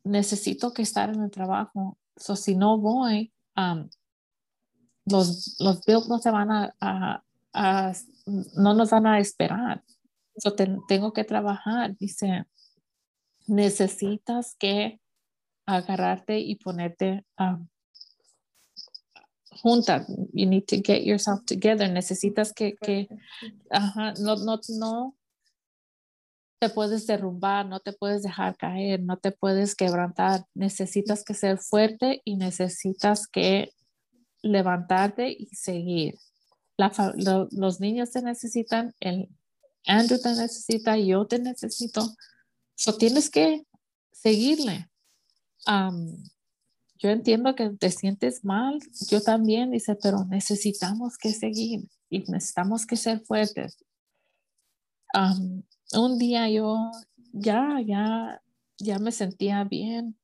necesito 0.03 0.73
que 0.73 0.81
estar 0.81 1.09
en 1.09 1.21
el 1.21 1.31
trabajo. 1.31 1.97
So, 2.17 2.35
si 2.35 2.55
no 2.55 2.79
voy, 2.79 3.31
um, 3.55 3.89
los, 5.05 5.55
los 5.59 5.85
bills 5.85 6.07
no 6.09 6.17
se 6.17 6.31
van 6.31 6.49
a, 6.51 7.23
no 8.55 8.73
nos 8.73 8.89
van 8.89 9.05
a 9.05 9.19
esperar. 9.19 9.83
So, 10.37 10.55
tengo 10.87 11.13
que 11.13 11.23
trabajar. 11.23 11.95
Dice, 11.97 12.45
necesitas 13.47 14.55
que 14.55 14.99
agarrarte 15.65 16.39
y 16.39 16.55
ponerte 16.55 17.25
um, 17.39 17.67
junta. 19.61 20.05
You 20.33 20.47
need 20.47 20.65
to 20.67 20.77
get 20.77 21.03
yourself 21.03 21.43
together. 21.45 21.89
Necesitas 21.91 22.53
que, 22.53 22.75
que 22.75 23.07
ajá, 23.69 24.13
no, 24.19 24.35
no, 24.35 24.59
no 24.69 25.15
te 26.59 26.69
puedes 26.69 27.05
derrumbar, 27.05 27.65
no 27.65 27.79
te 27.79 27.93
puedes 27.93 28.23
dejar 28.23 28.55
caer, 28.57 29.01
no 29.01 29.17
te 29.17 29.31
puedes 29.31 29.75
quebrantar. 29.75 30.45
Necesitas 30.53 31.23
que 31.23 31.33
ser 31.33 31.57
fuerte 31.57 32.21
y 32.23 32.37
necesitas 32.37 33.27
que 33.27 33.71
levantarte 34.41 35.29
y 35.31 35.47
seguir. 35.47 36.15
La, 36.77 36.91
los 37.51 37.79
niños 37.79 38.11
te 38.11 38.21
necesitan, 38.21 38.93
el 38.99 39.29
Andrew 39.85 40.19
te 40.19 40.29
necesita, 40.29 40.97
yo 40.97 41.25
te 41.25 41.39
necesito. 41.39 42.15
So 42.75 42.97
tienes 42.97 43.29
que 43.29 43.65
seguirle. 44.11 44.89
Yo 45.65 47.09
entiendo 47.09 47.55
que 47.55 47.69
te 47.71 47.91
sientes 47.91 48.43
mal, 48.45 48.79
yo 49.09 49.21
también, 49.21 49.71
dice, 49.71 49.95
pero 50.01 50.25
necesitamos 50.25 51.17
que 51.17 51.31
seguir 51.33 51.89
y 52.09 52.19
necesitamos 52.31 52.85
que 52.85 52.97
ser 52.97 53.21
fuertes. 53.21 53.77
Un 55.93 56.17
día 56.17 56.49
yo 56.49 56.91
ya, 57.31 57.79
ya, 57.85 58.41
ya 58.77 58.99
me 58.99 59.11
sentía 59.11 59.63
bien 59.63 60.17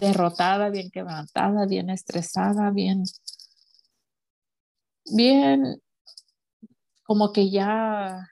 derrotada, 0.00 0.70
bien 0.70 0.90
quebrantada, 0.90 1.66
bien 1.66 1.90
estresada, 1.90 2.70
bien, 2.70 3.04
bien, 5.14 5.82
como 7.02 7.32
que 7.32 7.50
ya 7.50 8.28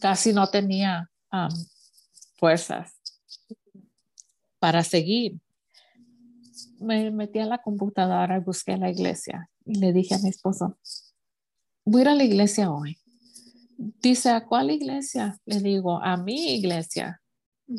casi 0.00 0.32
no 0.32 0.48
tenía 0.48 1.10
fuerzas 2.42 3.00
para 4.58 4.82
seguir. 4.82 5.38
Me 6.80 7.12
metí 7.12 7.38
a 7.38 7.46
la 7.46 7.62
computadora 7.62 8.36
y 8.36 8.40
busqué 8.40 8.76
la 8.76 8.90
iglesia 8.90 9.48
y 9.64 9.78
le 9.78 9.92
dije 9.92 10.16
a 10.16 10.18
mi 10.18 10.30
esposo, 10.30 10.76
voy 11.84 12.00
a 12.00 12.02
ir 12.02 12.08
a 12.08 12.14
la 12.16 12.24
iglesia 12.24 12.72
hoy. 12.72 12.98
Dice, 13.78 14.30
¿a 14.30 14.44
cuál 14.44 14.72
iglesia? 14.72 15.38
Le 15.46 15.60
digo, 15.60 16.02
a 16.02 16.16
mi 16.16 16.54
iglesia, 16.54 17.22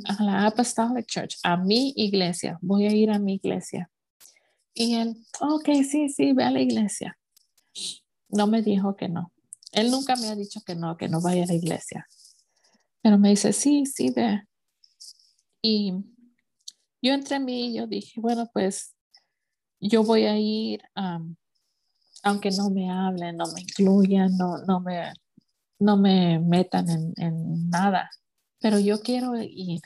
a 0.06 0.24
la 0.24 0.46
Apostolic 0.46 1.08
Church, 1.08 1.36
a 1.44 1.58
mi 1.58 1.94
iglesia. 1.98 2.58
Voy 2.62 2.86
a 2.86 2.94
ir 2.94 3.12
a 3.12 3.20
mi 3.20 3.34
iglesia. 3.34 3.92
Y 4.74 4.96
él, 4.96 5.18
ok, 5.42 5.70
sí, 5.90 6.08
sí, 6.08 6.32
ve 6.32 6.46
a 6.46 6.52
la 6.52 6.62
iglesia. 6.62 7.18
No 8.30 8.48
me 8.48 8.62
dijo 8.62 8.96
que 8.96 9.10
no. 9.10 9.34
Él 9.74 9.92
nunca 9.92 10.16
me 10.16 10.28
ha 10.30 10.36
dicho 10.36 10.62
que 10.66 10.76
no, 10.76 10.96
que 10.96 11.10
no 11.10 11.20
vaya 11.22 11.44
a 11.44 11.48
la 11.48 11.54
iglesia. 11.54 12.08
Pero 13.04 13.20
me 13.20 13.30
dice, 13.32 13.52
sí, 13.52 13.86
sí, 13.86 14.12
ve. 14.12 14.48
Y 15.66 15.94
yo 17.02 17.14
entre 17.14 17.40
mí, 17.40 17.74
yo 17.74 17.88
dije, 17.88 18.20
bueno, 18.20 18.50
pues 18.54 18.94
yo 19.80 20.04
voy 20.04 20.26
a 20.26 20.38
ir 20.38 20.84
aunque 22.24 22.52
no 22.52 22.70
me 22.70 22.90
hablen, 22.90 23.38
no 23.38 23.46
me 23.54 23.62
incluyan, 23.62 24.36
no, 24.38 24.58
no, 24.60 24.80
me, 24.80 25.14
no 25.80 25.98
me 25.98 26.40
metan 26.40 26.88
en, 27.18 27.70
nada, 27.70 28.10
pero 28.60 28.80
yo 28.80 29.02
quiero 29.02 29.36
ir, 29.36 29.82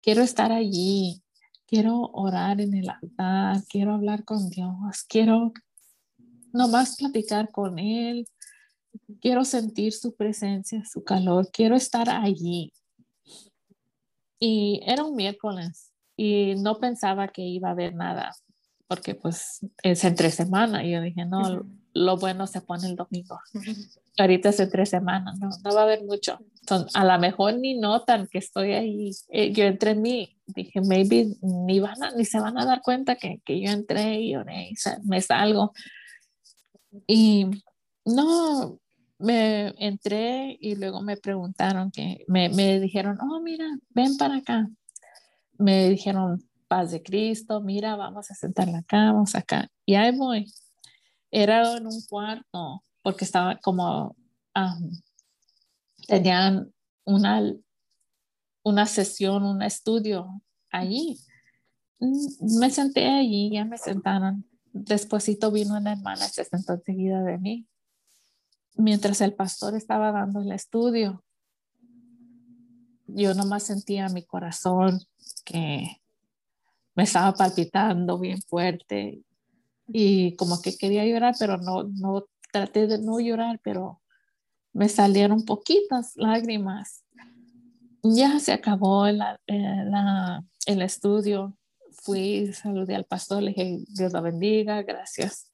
quiero 0.00 0.22
estar 0.22 0.52
allí, 0.52 1.22
quiero 1.66 2.02
orar 2.12 2.60
en 2.60 2.74
el 2.74 2.88
altar, 2.88 3.62
quiero 3.68 3.94
hablar 3.94 4.24
con 4.24 4.48
Dios, 4.48 5.04
quiero 5.08 5.52
nomás 6.52 6.96
platicar 6.96 7.50
con 7.50 7.80
Él, 7.80 8.26
quiero 9.20 9.44
sentir 9.44 9.92
su 9.92 10.14
presencia, 10.14 10.84
su 10.84 11.02
calor, 11.02 11.48
quiero 11.52 11.74
estar 11.74 12.08
allí. 12.08 12.72
Y 14.38 14.80
era 14.86 15.04
un 15.04 15.16
miércoles 15.16 15.92
y 16.16 16.54
no 16.56 16.78
pensaba 16.78 17.28
que 17.28 17.42
iba 17.42 17.68
a 17.68 17.72
haber 17.72 17.94
nada, 17.94 18.34
porque 18.86 19.14
pues 19.14 19.60
es 19.82 20.04
entre 20.04 20.30
semana. 20.30 20.84
Y 20.84 20.92
yo 20.92 21.00
dije, 21.00 21.24
no, 21.24 21.64
lo 21.94 22.16
bueno 22.16 22.46
se 22.46 22.60
pone 22.60 22.88
el 22.88 22.96
domingo. 22.96 23.38
Ahorita 24.18 24.48
es 24.48 24.60
entre 24.60 24.86
semana, 24.86 25.34
no, 25.38 25.50
no 25.62 25.74
va 25.74 25.80
a 25.80 25.84
haber 25.84 26.04
mucho. 26.04 26.38
a 26.94 27.04
lo 27.04 27.18
mejor 27.18 27.54
ni 27.58 27.78
notan 27.78 28.26
que 28.26 28.38
estoy 28.38 28.72
ahí. 28.72 29.10
Eh, 29.28 29.52
yo 29.52 29.64
entré 29.64 29.92
en 29.92 30.02
mí, 30.02 30.36
dije, 30.46 30.80
maybe 30.80 31.28
ni, 31.40 31.80
van 31.80 31.98
ni 32.16 32.24
se 32.24 32.40
van 32.40 32.58
a 32.58 32.64
dar 32.64 32.82
cuenta 32.82 33.16
que, 33.16 33.40
que 33.44 33.60
yo 33.60 33.70
entré 33.70 34.20
y 34.20 34.34
oré 34.34 34.70
y 34.70 34.74
me 35.04 35.20
salgo. 35.20 35.72
Y 37.06 37.46
no, 38.04 38.80
me 39.18 39.74
entré 39.78 40.56
y 40.60 40.76
luego 40.76 41.02
me 41.02 41.16
preguntaron 41.16 41.90
que 41.90 42.24
me, 42.28 42.48
me 42.50 42.80
dijeron, 42.80 43.18
oh, 43.20 43.40
mira, 43.40 43.66
ven 43.90 44.16
para 44.16 44.36
acá. 44.36 44.68
Me 45.58 45.88
dijeron, 45.88 46.48
paz 46.68 46.92
de 46.92 47.02
Cristo, 47.02 47.60
mira, 47.60 47.96
vamos 47.96 48.30
a 48.30 48.34
sentar 48.34 48.68
acá, 48.68 49.12
vamos 49.12 49.34
acá. 49.34 49.68
Y 49.84 49.94
ahí 49.94 50.16
voy. 50.16 50.52
Era 51.30 51.76
en 51.76 51.86
un 51.86 52.00
cuarto, 52.08 52.82
porque 53.02 53.24
estaba 53.24 53.56
como, 53.58 54.16
tenían 56.06 56.72
una, 57.04 57.42
una 58.62 58.86
sesión, 58.86 59.44
un 59.44 59.62
estudio 59.62 60.42
allí. 60.70 61.18
Mm, 61.98 62.58
me 62.60 62.70
senté 62.70 63.08
allí, 63.08 63.50
ya 63.52 63.64
me 63.64 63.78
sentaron. 63.78 64.44
Despuésito 64.72 65.50
vino 65.50 65.76
una 65.76 65.92
hermana 65.92 66.28
se 66.28 66.44
sentó 66.44 66.74
enseguida 66.74 67.22
de 67.22 67.38
mí. 67.38 67.66
Mientras 68.78 69.20
el 69.20 69.34
pastor 69.34 69.74
estaba 69.74 70.12
dando 70.12 70.40
el 70.40 70.52
estudio, 70.52 71.24
yo 73.08 73.34
nomás 73.34 73.64
sentía 73.64 74.08
mi 74.08 74.22
corazón 74.22 75.00
que 75.44 76.00
me 76.94 77.02
estaba 77.02 77.32
palpitando 77.34 78.20
bien 78.20 78.40
fuerte 78.42 79.20
y 79.88 80.36
como 80.36 80.62
que 80.62 80.76
quería 80.76 81.04
llorar, 81.04 81.34
pero 81.40 81.56
no, 81.56 81.82
no 81.82 82.26
traté 82.52 82.86
de 82.86 82.98
no 82.98 83.18
llorar, 83.18 83.60
pero 83.64 84.00
me 84.72 84.88
salieron 84.88 85.44
poquitas 85.44 86.12
lágrimas. 86.14 87.02
Ya 88.04 88.38
se 88.38 88.52
acabó 88.52 89.08
el, 89.08 89.20
eh, 89.48 89.90
el 90.66 90.82
estudio, 90.82 91.56
fui, 91.90 92.52
saludé 92.52 92.94
al 92.94 93.06
pastor, 93.06 93.42
le 93.42 93.50
dije, 93.50 93.84
Dios 93.88 94.12
la 94.12 94.20
bendiga, 94.20 94.82
gracias. 94.82 95.47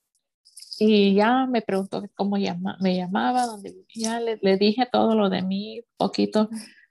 Y 0.79 1.15
ya 1.15 1.47
me 1.47 1.63
preguntó 1.63 2.03
cómo 2.15 2.37
llama, 2.37 2.77
me 2.81 2.97
llamaba, 2.97 3.47
dónde 3.47 3.73
vivía, 3.73 4.21
le, 4.21 4.39
le, 4.43 4.57
dije 4.57 4.89
todo 4.91 5.15
lo 5.15 5.31
de 5.31 5.43
mí, 5.43 5.83
poquito, 5.97 6.49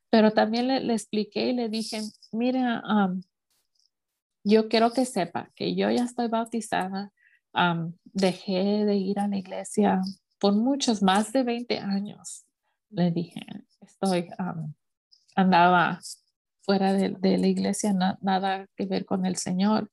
pero 0.09 0.31
también 0.31 0.67
le, 0.67 0.79
le 0.79 0.93
expliqué 0.93 1.49
y 1.49 1.53
le 1.53 1.69
dije, 1.69 2.01
mira, 2.31 2.81
um, 2.87 3.21
yo 4.43 4.67
quiero 4.67 4.91
que 4.91 5.05
sepa 5.05 5.51
que 5.55 5.75
yo 5.75 5.89
ya 5.89 6.03
estoy 6.03 6.27
bautizada. 6.27 7.11
dejé 8.03 8.85
de 8.85 8.95
ir 8.95 9.19
a 9.19 9.27
la 9.27 9.37
iglesia 9.37 10.01
por 10.39 10.53
muchos, 10.53 11.01
más 11.01 11.31
de 11.31 11.43
20 11.43 11.79
años. 11.79 12.45
Le 12.89 13.11
dije, 13.11 13.41
estoy, 13.81 14.29
andaba 15.35 15.99
fuera 16.61 16.93
de, 16.93 17.37
la 17.37 17.47
iglesia, 17.47 17.93
nada 18.21 18.67
que 18.75 18.85
ver 18.85 19.05
con 19.05 19.25
el 19.25 19.37
Señor. 19.37 19.89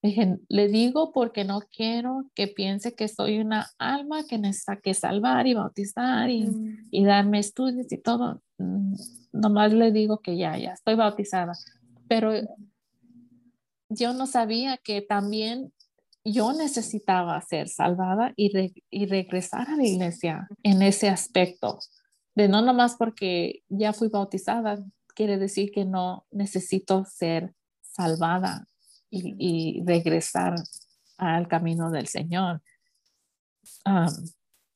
Le 0.00 0.10
dije, 0.10 0.38
le 0.48 0.68
digo 0.68 1.12
porque 1.12 1.44
no 1.44 1.60
quiero 1.74 2.30
que 2.34 2.46
piense 2.46 2.94
que 2.94 3.08
soy 3.08 3.38
una 3.38 3.68
alma 3.78 4.24
que 4.28 4.38
necesita 4.38 4.76
que 4.76 4.94
salvar 4.94 5.46
y 5.48 5.54
bautizar 5.54 6.30
y, 6.30 6.46
mm. 6.46 6.88
y 6.92 7.04
darme 7.04 7.40
estudios 7.40 7.90
y 7.90 7.98
todo. 7.98 8.40
Mm, 8.58 8.94
nomás 9.32 9.72
le 9.72 9.90
digo 9.90 10.20
que 10.20 10.36
ya, 10.36 10.56
ya 10.56 10.72
estoy 10.72 10.94
bautizada. 10.94 11.52
Pero 12.06 12.32
yo 13.88 14.12
no 14.12 14.26
sabía 14.26 14.76
que 14.76 15.02
también 15.02 15.72
yo 16.24 16.52
necesitaba 16.52 17.40
ser 17.40 17.68
salvada 17.68 18.32
y, 18.36 18.74
y 18.90 19.06
regresar 19.06 19.68
a 19.68 19.76
la 19.76 19.84
iglesia 19.84 20.48
en 20.62 20.82
ese 20.82 21.08
aspecto. 21.08 21.78
de 22.36 22.48
no 22.48 22.62
nomás 22.62 22.94
porque 22.96 23.62
ya 23.68 23.92
fui 23.92 24.08
bautizada, 24.08 24.78
quiere 25.16 25.38
decir 25.38 25.72
que 25.72 25.84
no 25.84 26.24
necesito 26.30 27.04
ser 27.04 27.52
salvada 27.80 28.68
y, 29.10 29.82
regresar 29.84 30.54
al 31.16 31.48
camino 31.48 31.90
del 31.90 32.06
Señor. 32.06 32.62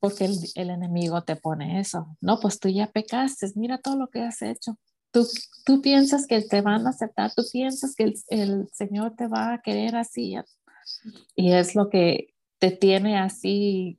porque 0.00 0.24
el, 0.24 0.36
el, 0.54 0.70
enemigo 0.70 1.22
te 1.22 1.36
pone 1.36 1.80
eso. 1.80 2.16
No, 2.20 2.40
pues 2.40 2.58
tú 2.58 2.68
ya 2.68 2.88
pecaste, 2.90 3.46
mira 3.54 3.78
todo 3.78 3.96
lo 3.96 4.08
que 4.08 4.22
has 4.22 4.42
hecho. 4.42 4.78
Tú, 5.12 5.26
tú 5.64 5.82
piensas 5.82 6.26
que 6.26 6.40
te 6.40 6.62
van 6.62 6.86
a 6.86 6.90
aceptar, 6.90 7.32
tú 7.34 7.42
piensas 7.52 7.94
que 7.94 8.04
el, 8.04 8.14
el 8.28 8.68
Señor 8.72 9.14
te 9.14 9.28
va 9.28 9.54
a 9.54 9.62
querer 9.62 9.94
así. 9.96 10.34
Y 11.36 11.52
es 11.52 11.74
lo 11.74 11.90
que 11.90 12.34
te 12.58 12.70
tiene 12.70 13.18
así, 13.18 13.98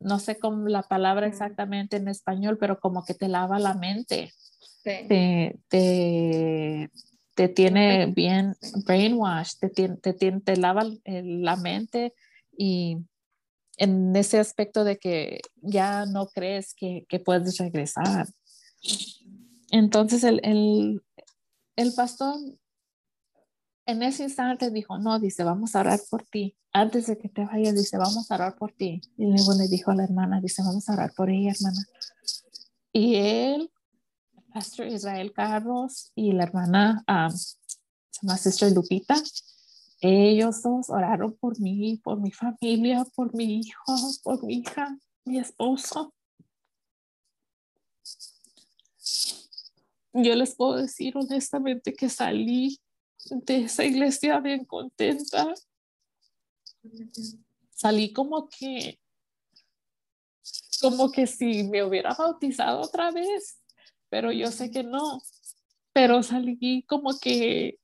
no 0.00 0.18
sé 0.18 0.38
cómo 0.38 0.68
la 0.68 0.82
palabra 0.82 1.26
exactamente 1.26 1.96
en 1.96 2.08
español, 2.08 2.56
pero 2.58 2.80
como 2.80 3.04
que 3.04 3.14
te 3.14 3.28
lava 3.28 3.58
la 3.58 3.74
mente. 3.74 4.32
Te, 4.82 5.58
te, 5.68 6.90
te, 7.38 7.48
tiene 7.48 8.06
bien 8.06 8.56
brainwash, 8.84 9.52
te, 9.60 9.68
te, 9.70 10.12
te 10.12 10.56
lava 10.56 10.82
la 11.04 11.54
mente 11.54 12.12
y 12.56 12.96
en 13.76 14.16
ese 14.16 14.40
aspecto 14.40 14.82
de 14.82 14.98
que 14.98 15.40
ya 15.62 16.04
no 16.04 16.26
crees 16.26 16.74
que, 16.74 17.06
que 17.08 17.20
puedes 17.20 17.58
regresar. 17.58 18.26
Entonces 19.70 20.24
el, 20.24 20.40
el, 20.42 21.00
el 21.76 21.94
pastor 21.94 22.34
en 23.86 24.02
ese 24.02 24.24
instante 24.24 24.72
dijo, 24.72 24.98
no, 24.98 25.20
dice, 25.20 25.44
vamos 25.44 25.76
a 25.76 25.80
orar 25.80 26.00
por 26.10 26.24
ti. 26.24 26.56
Antes 26.72 27.06
de 27.06 27.18
que 27.18 27.28
te 27.28 27.44
vayas, 27.44 27.76
dice, 27.76 27.98
vamos 27.98 28.32
a 28.32 28.34
orar 28.34 28.56
por 28.56 28.72
ti. 28.72 29.00
Y 29.16 29.26
luego 29.26 29.54
le 29.54 29.68
dijo 29.68 29.92
a 29.92 29.94
la 29.94 30.02
hermana, 30.02 30.40
dice, 30.40 30.60
vamos 30.62 30.88
a 30.88 30.94
orar 30.94 31.12
por 31.16 31.30
ella, 31.30 31.52
hermana. 31.52 31.86
Y 32.92 33.14
él, 33.14 33.70
Pastor 34.52 34.86
Israel 34.86 35.32
Carlos 35.32 36.10
y 36.14 36.32
la 36.32 36.44
hermana, 36.44 37.04
um, 37.06 37.34
llama 38.22 38.74
Lupita, 38.74 39.14
ellos 40.00 40.62
dos 40.62 40.90
oraron 40.90 41.36
por 41.36 41.60
mí, 41.60 42.00
por 42.02 42.20
mi 42.20 42.30
familia, 42.30 43.04
por 43.14 43.34
mi 43.34 43.60
hijo, 43.60 43.94
por 44.22 44.44
mi 44.44 44.58
hija, 44.58 44.96
mi 45.24 45.38
esposo. 45.38 46.14
Yo 50.12 50.34
les 50.34 50.54
puedo 50.54 50.76
decir 50.76 51.16
honestamente 51.16 51.92
que 51.92 52.08
salí 52.08 52.80
de 53.30 53.64
esa 53.64 53.84
iglesia 53.84 54.40
bien 54.40 54.64
contenta. 54.64 55.52
Salí 57.74 58.12
como 58.12 58.48
que, 58.48 58.98
como 60.80 61.10
que 61.10 61.26
si 61.26 61.64
me 61.64 61.82
hubiera 61.82 62.14
bautizado 62.14 62.80
otra 62.80 63.10
vez, 63.10 63.58
pero 64.08 64.32
yo 64.32 64.50
sé 64.50 64.70
que 64.70 64.82
no. 64.82 65.20
Pero 65.92 66.22
salí 66.22 66.84
como 66.86 67.18
que 67.18 67.78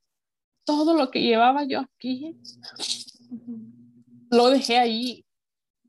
todo 0.65 0.95
lo 0.95 1.11
que 1.11 1.23
llevaba 1.23 1.65
yo 1.65 1.81
aquí, 1.81 2.37
lo 4.31 4.51
dejé 4.51 4.79
ahí, 4.79 5.25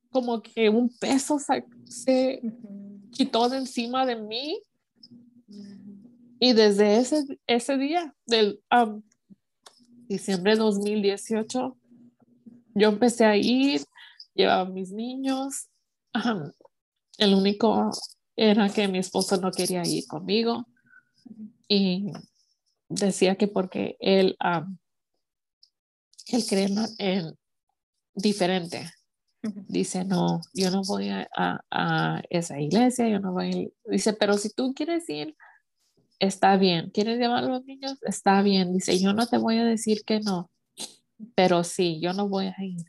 como 0.10 0.42
que 0.42 0.70
un 0.70 0.90
peso 0.98 1.38
se, 1.40 2.42
quitó 3.12 3.50
de 3.50 3.58
encima 3.58 4.06
de 4.06 4.16
mí. 4.16 4.62
Y 6.40 6.54
desde 6.54 6.98
ese, 6.98 7.40
ese 7.48 7.78
día, 7.78 8.14
del, 8.26 8.62
diciembre 10.08 10.54
de 10.54 10.60
2018, 10.60 11.78
yo 12.76 12.90
empecé 12.90 13.26
a 13.26 13.38
ir, 13.38 13.82
llevaba 14.34 14.66
mis 14.70 14.92
niños. 14.92 15.70
el 17.18 17.34
único 17.34 17.92
era 18.36 18.70
que 18.70 18.88
mi 18.88 19.00
esposo 19.00 19.38
no 19.38 19.52
quería 19.52 19.84
ir 19.86 20.06
conmigo 20.08 20.66
y 21.68 22.12
decía 22.90 23.36
que 23.36 23.48
porque 23.48 23.98
él, 24.00 24.38
él 26.28 26.46
cree 26.48 26.70
en, 26.98 27.38
diferente. 28.14 28.90
Dice, 29.68 30.04
no, 30.06 30.42
yo 30.54 30.72
no 30.72 30.82
voy 30.84 31.10
a, 31.10 31.28
a, 31.70 32.22
esa 32.30 32.60
iglesia, 32.60 33.08
yo 33.08 33.20
no 33.20 33.32
voy. 33.32 33.72
Dice, 33.86 34.14
pero 34.14 34.38
si 34.38 34.50
tú 34.50 34.74
quieres 34.74 35.08
ir, 35.08 35.36
está 36.20 36.58
bien. 36.58 36.90
¿Quieres 36.90 37.20
llevar 37.20 37.44
a 37.44 37.48
los 37.48 37.64
niños? 37.64 37.98
Está 38.02 38.42
bien. 38.42 38.74
Dice, 38.74 39.00
yo 39.00 39.14
no 39.14 39.28
te 39.28 39.38
voy 39.38 39.58
a 39.58 39.66
decir 39.66 40.04
que 40.04 40.20
no, 40.20 40.50
pero 41.36 41.64
sí, 41.64 42.00
yo 42.02 42.14
no 42.14 42.28
voy 42.28 42.48
a 42.48 42.64
ir. 42.64 42.86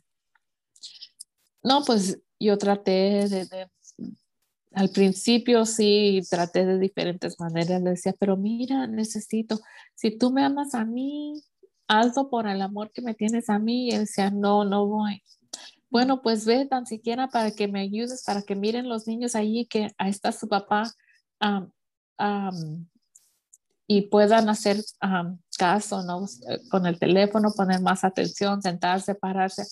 No, 1.61 1.83
pues 1.83 2.19
yo 2.39 2.57
traté 2.57 3.27
de, 3.27 3.69
al 4.77 4.89
principio 4.91 5.65
sí, 5.65 6.21
traté 6.29 6.63
de 6.63 6.77
diferentes 6.77 7.39
maneras. 7.39 7.81
Le 7.81 7.91
decía, 7.91 8.13
pero 8.19 8.37
mira, 8.37 8.85
necesito, 8.85 9.59
si 9.95 10.15
tú 10.15 10.31
me 10.31 10.43
amas 10.43 10.75
a 10.75 10.85
mí, 10.85 11.41
hazlo 11.87 12.29
por 12.29 12.47
el 12.47 12.61
amor 12.61 12.91
que 12.91 13.01
me 13.01 13.15
tienes 13.15 13.49
a 13.49 13.57
mí. 13.57 13.87
Y 13.87 13.91
él 13.93 14.01
decía, 14.01 14.29
no, 14.29 14.65
no 14.65 14.85
voy. 14.85 15.23
Bueno, 15.89 16.21
pues 16.21 16.45
ve 16.45 16.67
tan 16.67 16.85
siquiera 16.85 17.27
para 17.27 17.49
que 17.51 17.67
me 17.67 17.81
ayudes, 17.81 18.23
para 18.23 18.43
que 18.43 18.55
miren 18.55 18.87
los 18.87 19.07
niños 19.07 19.33
allí, 19.33 19.65
que 19.65 19.89
ahí 19.97 20.11
está 20.11 20.31
su 20.31 20.47
papá 20.47 20.93
y 23.87 24.01
puedan 24.03 24.47
hacer 24.49 24.77
caso, 25.57 26.03
¿no? 26.03 26.27
Con 26.69 26.85
el 26.85 26.99
teléfono, 26.99 27.51
poner 27.55 27.81
más 27.81 28.03
atención, 28.03 28.61
sentarse, 28.61 29.15
pararse, 29.15 29.63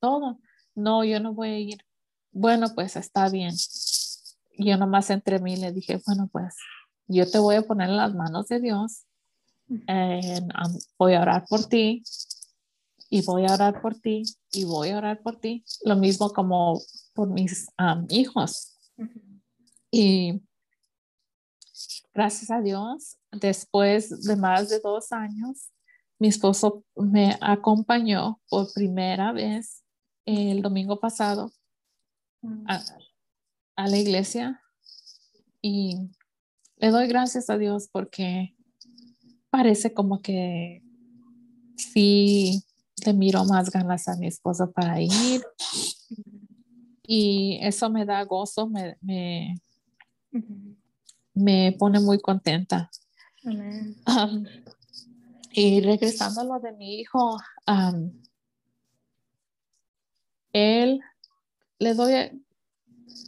todo. 0.00 0.38
No, 0.74 1.02
yo 1.02 1.18
no 1.18 1.32
voy 1.32 1.48
a 1.48 1.58
ir. 1.58 1.78
Bueno, 2.30 2.66
pues 2.74 2.96
está 2.96 3.30
bien. 3.30 3.54
Yo 4.60 4.76
nomás 4.76 5.08
entre 5.10 5.38
mí 5.38 5.56
le 5.56 5.72
dije, 5.72 6.00
bueno, 6.06 6.28
pues 6.30 6.54
yo 7.06 7.28
te 7.28 7.38
voy 7.38 7.56
a 7.56 7.62
poner 7.62 7.88
en 7.88 7.96
las 7.96 8.14
manos 8.14 8.48
de 8.48 8.60
Dios. 8.60 9.04
voy 10.98 11.14
a 11.14 11.22
orar 11.22 11.44
por 11.48 11.66
ti 11.66 12.02
y 13.08 13.22
voy 13.22 13.46
a 13.46 13.54
orar 13.54 13.80
por 13.80 13.98
ti 13.98 14.22
y 14.52 14.64
voy 14.64 14.90
a 14.90 14.98
orar 14.98 15.22
por 15.22 15.40
ti. 15.40 15.64
Lo 15.84 15.96
mismo 15.96 16.30
como 16.30 16.80
por 17.14 17.28
mis 17.28 17.68
hijos. 18.10 18.76
Y 19.90 20.42
gracias 22.12 22.50
a 22.50 22.60
Dios, 22.60 23.16
después 23.32 24.22
de 24.22 24.36
más 24.36 24.68
de 24.68 24.78
dos 24.80 25.10
años, 25.10 25.70
mi 26.18 26.28
esposo 26.28 26.84
me 26.94 27.36
acompañó 27.40 28.40
por 28.50 28.70
primera 28.74 29.32
vez 29.32 29.82
el 30.26 30.60
domingo 30.60 31.00
pasado 31.00 31.50
a, 32.66 32.82
la 33.86 33.98
iglesia 33.98 34.60
y 35.62 36.10
le 36.76 36.88
doy 36.90 37.08
gracias 37.08 37.50
a 37.50 37.58
Dios 37.58 37.88
porque 37.92 38.54
parece 39.50 39.92
como 39.92 40.22
que 40.22 40.82
sí 41.76 42.64
le 43.04 43.12
miro 43.12 43.44
más 43.44 43.70
ganas 43.70 44.08
a 44.08 44.16
mi 44.16 44.26
esposo 44.26 44.70
para 44.72 45.00
ir. 45.00 45.42
Y 47.02 47.58
eso 47.62 47.90
me 47.90 48.04
da 48.04 48.22
gozo, 48.24 48.68
me, 48.68 48.96
me 51.34 51.76
pone 51.78 52.00
muy 52.00 52.20
contenta. 52.20 52.90
y 55.52 55.80
regresando 55.80 56.40
a 56.42 56.44
lo 56.44 56.60
de 56.60 56.72
mi 56.72 57.00
hijo, 57.00 57.38
él 60.52 61.00
le 61.78 61.94
doy 61.94 62.42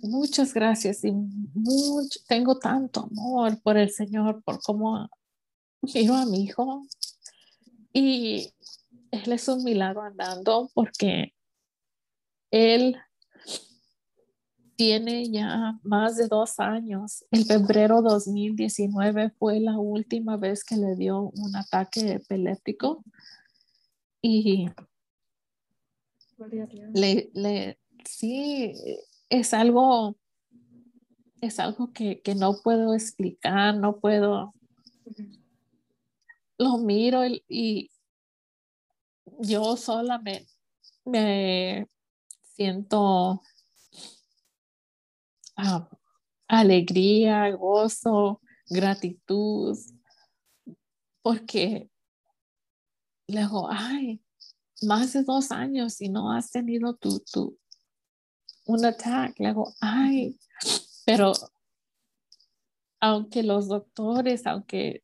muchas 0.02 0.52
gracias 0.54 1.04
y 1.04 1.12
mucho, 1.12 2.20
tengo 2.26 2.58
tanto 2.58 3.00
amor 3.00 3.60
por 3.62 3.76
el 3.76 3.90
Señor, 3.90 4.42
por 4.42 4.60
cómo 4.60 5.08
miro 5.82 6.14
a 6.14 6.26
mi 6.26 6.44
hijo. 6.44 6.86
Y 7.92 8.52
él 9.10 9.32
es 9.32 9.48
un 9.48 9.62
milagro 9.64 10.02
andando 10.02 10.70
porque 10.74 11.34
él 12.50 12.96
tiene 14.76 15.30
ya 15.30 15.78
más 15.82 16.16
de 16.16 16.26
dos 16.28 16.58
años. 16.58 17.24
El 17.30 17.44
febrero 17.44 18.02
2019 18.02 19.30
fue 19.38 19.60
la 19.60 19.78
última 19.78 20.36
vez 20.36 20.64
que 20.64 20.76
le 20.76 20.96
dio 20.96 21.30
un 21.36 21.54
ataque 21.54 22.12
epiléptico 22.12 23.04
y 24.20 24.66
le, 26.94 27.30
le, 27.34 27.78
sí, 28.04 28.74
es 29.32 29.54
algo, 29.54 30.14
es 31.40 31.58
algo 31.58 31.90
que, 31.94 32.20
que 32.20 32.34
no 32.34 32.60
puedo 32.62 32.92
explicar, 32.92 33.74
no 33.74 33.98
puedo, 33.98 34.52
lo 36.58 36.76
miro 36.76 37.22
y, 37.48 37.90
yo 39.38 39.76
solamente 39.78 40.52
me 41.06 41.88
siento 42.42 43.40
alegría, 46.46 47.50
gozo, 47.52 48.42
gratitud, 48.68 49.78
porque 51.22 51.90
luego, 53.28 53.68
ay, 53.70 54.22
más 54.82 55.14
de 55.14 55.22
dos 55.22 55.50
años 55.50 56.02
y 56.02 56.10
no 56.10 56.30
has 56.30 56.50
tenido 56.50 56.94
tu, 56.96 57.22
un 58.66 58.84
ataque, 58.84 59.42
luego, 59.42 59.72
ay, 59.80 60.38
pero 61.04 61.32
aunque 63.00 63.42
los 63.42 63.68
doctores, 63.68 64.46
aunque 64.46 65.02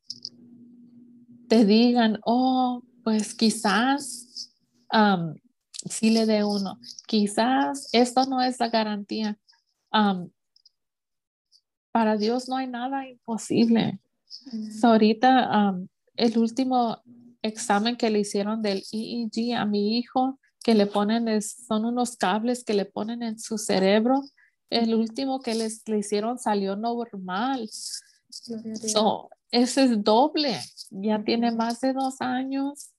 te 1.49 1.65
digan, 1.65 2.21
oh, 2.25 2.83
pues 3.03 3.35
quizás 3.35 4.53
um, 4.93 5.35
sí 5.89 6.11
le 6.11 6.27
dé 6.27 6.45
uno, 6.45 6.79
quizás 7.07 7.89
esto 7.93 8.25
no 8.27 8.41
es 8.41 8.61
la 8.61 8.69
garantía. 8.69 9.39
Um, 9.93 10.31
para 11.91 12.17
Dios 12.17 12.49
no 12.49 12.57
hay 12.57 12.69
nada 12.69 13.09
imposible. 13.09 13.99
ahorita 14.83 15.71
um, 15.71 15.89
el 16.15 16.39
último 16.39 17.03
examen 17.43 17.97
que 17.97 18.11
le 18.11 18.21
hicieron 18.21 18.63
del 18.63 18.85
EEG 18.93 19.57
a 19.57 19.65
mi 19.65 19.99
hijo, 19.99 20.39
que 20.69 20.75
le 20.75 20.85
ponen, 20.85 21.41
son 21.41 21.87
unos 21.87 22.19
cables 22.19 22.63
que 22.63 22.75
le 22.75 22.85
ponen 22.85 23.23
en 23.23 23.39
su 23.39 23.57
cerebro 23.57 24.23
el 24.69 24.95
último 24.95 25.41
que 25.41 25.55
les 25.55 25.89
le 25.89 26.01
hicieron 26.01 26.39
salió 26.39 26.77
normal. 26.77 27.71
So, 27.71 29.31
ese 29.51 29.85
es 29.85 30.05
doble. 30.05 30.61
Ya 30.91 31.25
tiene 31.25 31.53
más 31.53 31.81
de 31.81 31.95
dos 31.95 32.21
años 32.21 32.91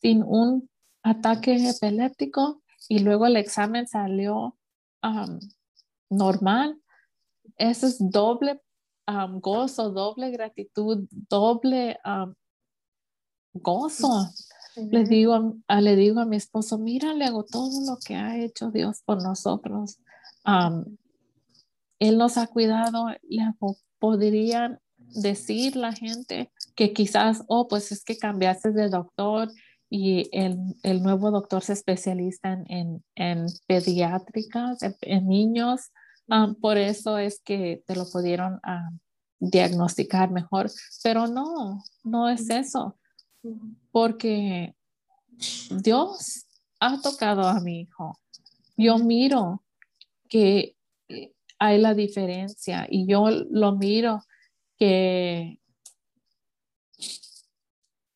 sin 0.00 0.24
un 0.24 0.68
ataque 1.04 1.54
epiléptico 1.70 2.60
y 2.88 2.98
luego 2.98 3.26
el 3.26 3.36
examen 3.36 3.86
salió 3.86 4.58
um, 5.04 5.38
normal. 6.10 6.76
Eso 7.56 7.86
es 7.86 7.98
doble 8.00 8.60
um, 9.06 9.38
gozo, 9.38 9.90
doble 9.90 10.32
gratitud, 10.32 11.06
doble 11.28 12.00
um, 12.04 12.34
gozo. 13.52 14.26
Le 14.76 15.04
digo, 15.04 15.56
a, 15.68 15.80
le 15.80 15.96
digo 15.96 16.20
a 16.20 16.26
mi 16.26 16.36
esposo, 16.36 16.78
mira, 16.78 17.14
le 17.14 17.26
hago 17.26 17.44
todo 17.44 17.84
lo 17.86 17.98
que 17.98 18.14
ha 18.14 18.38
hecho 18.38 18.70
Dios 18.70 19.02
por 19.04 19.22
nosotros. 19.22 19.98
Él 21.98 22.18
nos 22.18 22.38
ha 22.38 22.46
cuidado, 22.46 23.08
le 23.28 23.54
podrían 23.98 24.80
decir 24.96 25.76
la 25.76 25.92
gente 25.92 26.50
que 26.74 26.92
quizás, 26.92 27.44
oh, 27.48 27.68
pues 27.68 27.92
es 27.92 28.04
que 28.04 28.16
cambiaste 28.16 28.72
de 28.72 28.88
doctor 28.88 29.50
y 29.90 30.28
el, 30.32 30.58
el 30.82 31.02
nuevo 31.02 31.30
doctor 31.30 31.62
se 31.62 31.74
especializa 31.74 32.64
en, 32.68 33.04
en, 33.14 33.46
pediátricas, 33.66 34.78
en, 35.02 35.28
niños, 35.28 35.92
um, 36.28 36.54
por 36.54 36.78
eso 36.78 37.18
es 37.18 37.40
que 37.44 37.82
te 37.86 37.94
lo 37.94 38.08
pudieron 38.10 38.58
diagnosticar 39.38 40.30
mejor, 40.30 40.70
pero 41.02 41.26
no, 41.26 41.82
no 42.04 42.28
es 42.30 42.48
eso, 42.48 42.96
porque 43.90 44.74
Dios 45.70 46.46
ha 46.80 47.00
tocado 47.00 47.42
a 47.42 47.60
mi 47.60 47.82
hijo. 47.82 48.18
Yo 48.76 48.98
miro 48.98 49.62
que 50.28 50.76
hay 51.58 51.78
la 51.78 51.94
diferencia 51.94 52.86
y 52.90 53.06
yo 53.06 53.28
lo 53.30 53.76
miro 53.76 54.20
que 54.76 55.60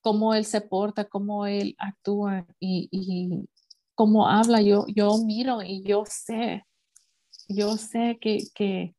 cómo 0.00 0.34
él 0.34 0.44
se 0.44 0.60
porta, 0.60 1.04
cómo 1.04 1.46
él 1.46 1.74
actúa 1.78 2.46
y, 2.60 3.48
cómo 3.94 4.28
habla, 4.28 4.60
yo, 4.62 4.84
yo 4.88 5.18
miro 5.24 5.62
y 5.62 5.82
yo 5.82 6.04
sé, 6.06 6.64
yo 7.48 7.76
sé 7.76 8.18
que, 8.20 8.38
que 8.54 8.94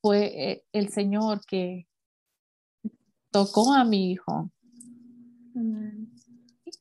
fue 0.00 0.50
eh, 0.50 0.64
el 0.72 0.88
Señor 0.88 1.44
que 1.46 1.86
tocó 3.30 3.72
a 3.72 3.84
mi 3.84 4.10
hijo. 4.10 4.50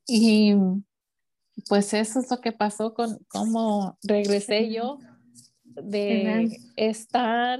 Y 0.08 0.54
pues 1.68 1.94
eso 1.94 2.20
es 2.20 2.32
lo 2.32 2.40
que 2.40 2.52
pasó 2.52 2.94
con 2.94 3.20
cómo 3.28 3.98
regresé 4.04 4.72
yo 4.72 5.00
de 5.64 6.58
estar 6.76 7.60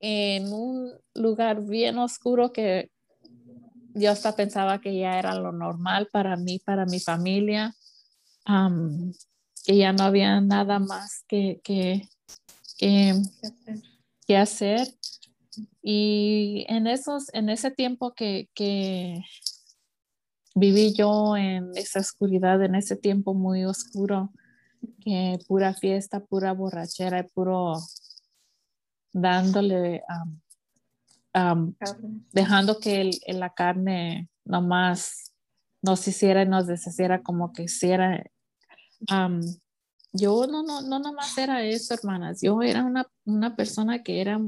en 0.00 0.52
un 0.52 0.92
lugar 1.14 1.64
bien 1.64 1.98
oscuro 1.98 2.52
que 2.52 2.90
yo 3.94 4.10
hasta 4.10 4.36
pensaba 4.36 4.80
que 4.80 4.96
ya 4.96 5.18
era 5.18 5.34
lo 5.34 5.52
normal 5.52 6.08
para 6.12 6.36
mí, 6.36 6.58
para 6.58 6.84
mi 6.84 7.00
familia, 7.00 7.74
que 9.64 9.76
ya 9.76 9.92
no 9.92 10.04
había 10.04 10.40
nada 10.40 10.78
más 10.78 11.24
que, 11.26 11.60
que, 11.64 12.06
que, 12.78 14.36
hacer. 14.36 14.86
Y 15.82 16.66
en, 16.68 16.86
esos, 16.86 17.32
en 17.32 17.48
ese 17.48 17.70
tiempo 17.70 18.12
que, 18.12 18.50
que 18.54 19.24
viví 20.56 20.94
yo 20.94 21.36
en 21.36 21.70
esa 21.76 22.00
oscuridad, 22.00 22.62
en 22.62 22.74
ese 22.74 22.96
tiempo 22.96 23.34
muy 23.34 23.66
oscuro, 23.66 24.32
que 25.04 25.38
pura 25.46 25.74
fiesta, 25.74 26.24
pura 26.24 26.52
borrachera 26.52 27.20
y 27.20 27.22
puro 27.24 27.74
dándole, 29.12 30.02
dejando 32.32 32.80
que 32.80 33.10
la 33.28 33.52
carne 33.52 34.30
nomás 34.44 35.34
nos 35.82 36.08
hiciera 36.08 36.42
y 36.42 36.48
nos 36.48 36.66
deshiciera 36.66 37.22
como 37.22 37.52
que 37.52 37.64
hiciera. 37.64 38.24
yo 40.12 40.46
no, 40.46 40.62
no, 40.62 40.80
no 40.80 40.98
nomás 40.98 41.36
era 41.36 41.62
eso, 41.64 41.92
hermanas. 41.92 42.40
Yo 42.40 42.62
era 42.62 42.82
una, 42.82 43.06
una 43.26 43.54
persona 43.56 44.02
que 44.02 44.22
era 44.22 44.40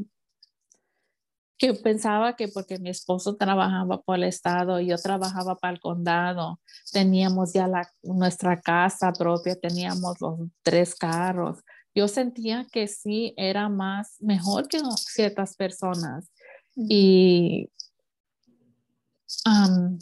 que 1.58 1.74
pensaba 1.74 2.36
que 2.36 2.46
porque 2.46 2.78
mi 2.78 2.88
esposo 2.88 3.36
trabajaba 3.36 4.00
por 4.00 4.16
el 4.16 4.24
estado, 4.24 4.80
yo 4.80 4.96
trabajaba 4.96 5.56
para 5.56 5.74
el 5.74 5.80
condado, 5.80 6.60
teníamos 6.92 7.52
ya 7.52 7.66
la, 7.66 7.90
nuestra 8.02 8.60
casa 8.60 9.12
propia, 9.12 9.56
teníamos 9.56 10.20
los 10.20 10.38
tres 10.62 10.94
carros. 10.94 11.58
Yo 11.92 12.06
sentía 12.06 12.64
que 12.70 12.86
sí 12.86 13.34
era 13.36 13.68
más 13.68 14.14
mejor 14.20 14.68
que 14.68 14.78
ciertas 14.98 15.56
personas. 15.56 16.30
Y 16.76 17.68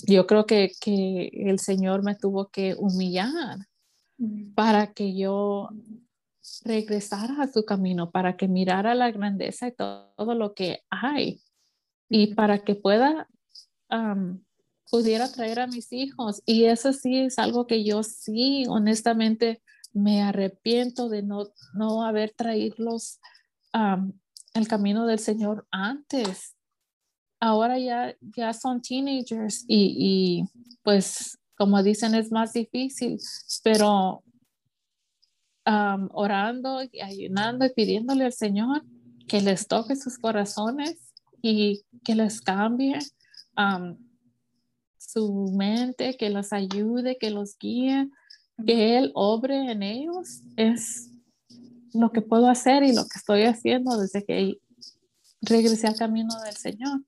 yo 0.06 0.26
creo 0.26 0.44
que, 0.44 0.72
que, 0.78 1.30
el 1.32 1.58
Señor 1.58 2.02
me 2.02 2.14
tuvo 2.14 2.48
que 2.48 2.74
humillar 2.78 3.56
para 4.54 4.92
que 4.92 5.16
yo 5.16 5.70
regresara 6.64 7.42
a 7.42 7.50
su 7.50 7.64
camino, 7.64 8.10
para 8.10 8.36
que 8.36 8.46
mirara 8.46 8.94
la 8.94 9.10
grandeza 9.10 9.68
y 9.68 9.72
todo 9.72 10.34
lo 10.34 10.52
que 10.52 10.80
hay 10.90 11.40
y 12.08 12.34
para 12.34 12.58
que 12.58 12.74
pueda, 12.74 13.28
pudiera 14.90 15.30
traer 15.30 15.60
a 15.60 15.66
mis 15.66 15.92
hijos. 15.92 16.42
Y 16.46 16.64
eso 16.64 16.92
sí 16.92 17.18
es 17.18 17.38
algo 17.38 17.66
que 17.66 17.84
yo 17.84 18.02
sí, 18.02 18.64
honestamente, 18.68 19.62
me 19.92 20.22
arrepiento 20.22 21.08
de 21.08 21.22
no, 21.22 21.48
no 21.74 22.04
haber 22.04 22.32
traídos 22.36 23.20
el 24.54 24.68
camino 24.68 25.06
del 25.06 25.18
Señor 25.18 25.66
antes. 25.70 26.54
Ahora 27.40 27.78
ya, 27.78 28.16
ya 28.20 28.52
son 28.52 28.80
teenagers 28.80 29.64
y, 29.68 29.96
y 29.98 30.44
pues 30.82 31.38
como 31.56 31.82
dicen 31.82 32.14
es 32.14 32.30
más 32.30 32.52
difícil, 32.52 33.18
pero 33.62 34.22
orando 36.12 36.80
y 36.90 37.00
ayunando 37.00 37.64
y 37.66 37.70
pidiéndole 37.70 38.24
al 38.24 38.32
Señor 38.32 38.84
que 39.26 39.40
les 39.40 39.66
toque 39.66 39.96
sus 39.96 40.16
corazones 40.18 41.05
y 41.48 41.84
que 42.04 42.14
les 42.14 42.40
cambie 42.40 42.98
su 44.98 45.52
mente, 45.56 46.16
que 46.16 46.30
los 46.30 46.52
ayude, 46.52 47.18
que 47.18 47.30
los 47.30 47.56
guíe, 47.58 48.08
que 48.66 48.98
Él 48.98 49.12
obre 49.14 49.70
en 49.70 49.82
ellos. 49.82 50.42
Es 50.56 51.10
lo 51.94 52.10
que 52.10 52.20
puedo 52.20 52.48
hacer 52.48 52.82
y 52.82 52.92
lo 52.92 53.02
que 53.02 53.18
estoy 53.18 53.42
haciendo 53.42 53.96
desde 53.96 54.24
que 54.24 54.58
regresé 55.40 55.86
al 55.86 55.96
camino 55.96 56.34
del 56.42 56.56
Señor. 56.56 57.02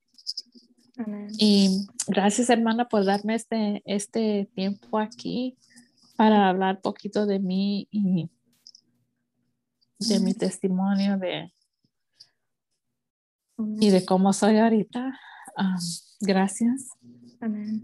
Y 1.39 1.86
gracias, 2.07 2.51
hermana, 2.51 2.89
por 2.89 3.05
darme 3.05 3.34
este, 3.34 3.82
este 3.84 4.49
tiempo 4.55 4.99
aquí 4.99 5.57
para 6.16 6.49
hablar 6.49 6.80
poquito 6.80 7.26
de 7.26 7.39
mí 7.39 7.89
y 7.91 8.28
de 10.01 10.20
mi 10.20 10.34
testimonio 10.34 11.18
de, 11.18 11.53
y 13.59 13.90
de 13.90 14.04
cómo 14.04 14.32
soy 14.32 14.59
ahorita. 14.59 15.18
gracias. 16.20 16.90
Amén. 17.40 17.82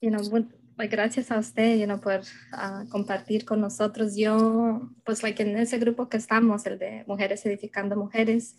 You 0.00 0.10
know, 0.10 0.20
gracias 0.90 1.30
a 1.30 1.38
usted 1.38 1.78
you 1.78 1.86
know, 1.86 2.00
por 2.00 2.20
uh, 2.52 2.88
compartir 2.90 3.44
con 3.44 3.60
nosotros. 3.60 4.16
Yo, 4.16 4.90
pues, 5.04 5.22
like, 5.22 5.42
en 5.42 5.56
ese 5.56 5.78
grupo 5.78 6.08
que 6.08 6.18
estamos, 6.18 6.66
el 6.66 6.78
de 6.78 7.04
Mujeres 7.06 7.46
Edificando 7.46 7.96
Mujeres, 7.96 8.56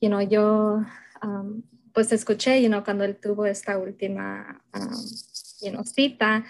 you 0.00 0.08
know, 0.08 0.20
yo, 0.20 0.82
um, 1.22 1.62
pues, 1.92 2.12
escuché, 2.12 2.62
you 2.62 2.68
know, 2.68 2.82
cuando 2.82 3.04
él 3.04 3.18
tuvo 3.20 3.44
esta 3.44 3.76
última 3.76 4.62
um, 4.74 4.94
you 5.60 5.70
know, 5.70 5.84
cita 5.84 6.44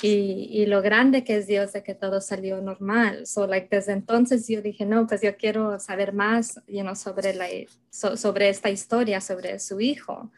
y, 0.00 0.48
y, 0.50 0.66
lo 0.66 0.82
grande 0.82 1.22
que 1.22 1.36
es 1.36 1.46
Dios 1.46 1.72
de 1.72 1.82
que 1.82 1.94
todo 1.94 2.20
salió 2.20 2.60
normal. 2.60 3.26
So, 3.26 3.46
like, 3.46 3.68
desde 3.70 3.92
entonces 3.92 4.48
yo 4.48 4.62
dije, 4.62 4.86
no, 4.86 5.06
pues 5.06 5.20
yo 5.20 5.36
quiero 5.36 5.78
saber 5.78 6.12
más 6.12 6.60
you 6.66 6.82
know, 6.82 6.96
sobre, 6.96 7.34
la, 7.34 7.46
sobre 7.90 8.48
esta 8.48 8.70
historia, 8.70 9.20
sobre 9.20 9.58
su 9.60 9.80
hijo. 9.80 10.30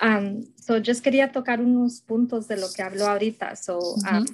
Um, 0.00 0.44
so, 0.56 0.78
yo 0.78 0.94
quería 1.02 1.32
tocar 1.32 1.60
unos 1.60 2.00
puntos 2.00 2.48
de 2.48 2.56
lo 2.56 2.72
que 2.72 2.82
habló 2.82 3.08
ahorita. 3.08 3.56
So, 3.56 3.78
um, 3.78 4.24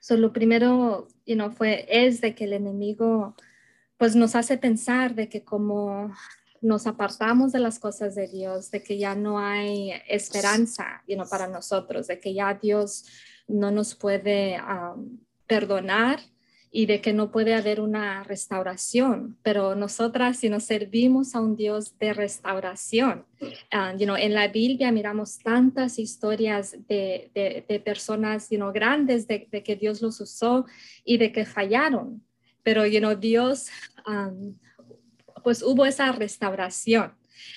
so 0.00 0.16
lo 0.16 0.32
primero, 0.32 1.08
you 1.24 1.34
know, 1.34 1.50
fue, 1.50 1.86
es 1.88 2.20
de 2.20 2.34
que 2.34 2.44
el 2.44 2.52
enemigo, 2.52 3.34
pues 3.96 4.14
nos 4.14 4.34
hace 4.34 4.58
pensar 4.58 5.14
de 5.14 5.28
que 5.28 5.42
como 5.42 6.12
nos 6.60 6.86
apartamos 6.86 7.52
de 7.52 7.60
las 7.60 7.78
cosas 7.78 8.14
de 8.14 8.28
Dios, 8.28 8.70
de 8.70 8.82
que 8.82 8.98
ya 8.98 9.14
no 9.14 9.38
hay 9.38 9.92
esperanza 10.08 11.02
you 11.06 11.16
para 11.30 11.46
nosotros, 11.46 12.08
de 12.08 12.18
que 12.18 12.34
ya 12.34 12.54
Dios 12.54 13.04
no 13.48 13.70
nos 13.70 13.94
puede 13.94 14.60
um, 14.60 15.18
perdonar 15.46 16.20
y 16.70 16.84
de 16.84 17.00
que 17.00 17.12
no 17.14 17.30
puede 17.30 17.54
haber 17.54 17.80
una 17.80 18.22
restauración, 18.24 19.38
pero 19.42 19.74
nosotras 19.74 20.38
si 20.38 20.50
nos 20.50 20.64
servimos 20.64 21.34
a 21.34 21.40
un 21.40 21.56
Dios 21.56 21.98
de 21.98 22.12
restauración, 22.12 23.24
uh, 23.40 24.16
en 24.16 24.34
la 24.34 24.48
Biblia 24.48 24.92
miramos 24.92 25.38
tantas 25.38 25.98
historias 25.98 26.76
de, 26.86 27.30
de, 27.34 27.80
personas 27.80 28.50
you 28.50 28.72
grandes 28.72 29.26
de, 29.26 29.46
que 29.46 29.76
Dios 29.76 30.02
los 30.02 30.20
usó 30.20 30.66
y 31.02 31.16
de 31.16 31.32
que 31.32 31.46
fallaron, 31.46 32.22
pero 32.62 32.84
you 32.84 33.00
Dios, 33.14 33.68
um, 34.06 34.54
pues 35.42 35.62
hubo 35.62 35.86
esa 35.86 36.12
restauración. 36.12 37.14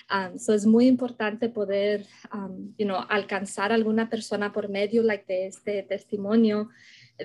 Um, 0.09 0.35
es 0.35 0.65
muy 0.65 0.87
importante 0.87 1.49
poder, 1.49 2.05
um, 2.33 2.73
alcanzar 3.09 3.71
a 3.71 3.75
alguna 3.75 4.09
persona 4.09 4.51
por 4.51 4.69
medio 4.69 5.03
like, 5.03 5.25
de 5.27 5.47
este 5.47 5.83
testimonio 5.83 6.69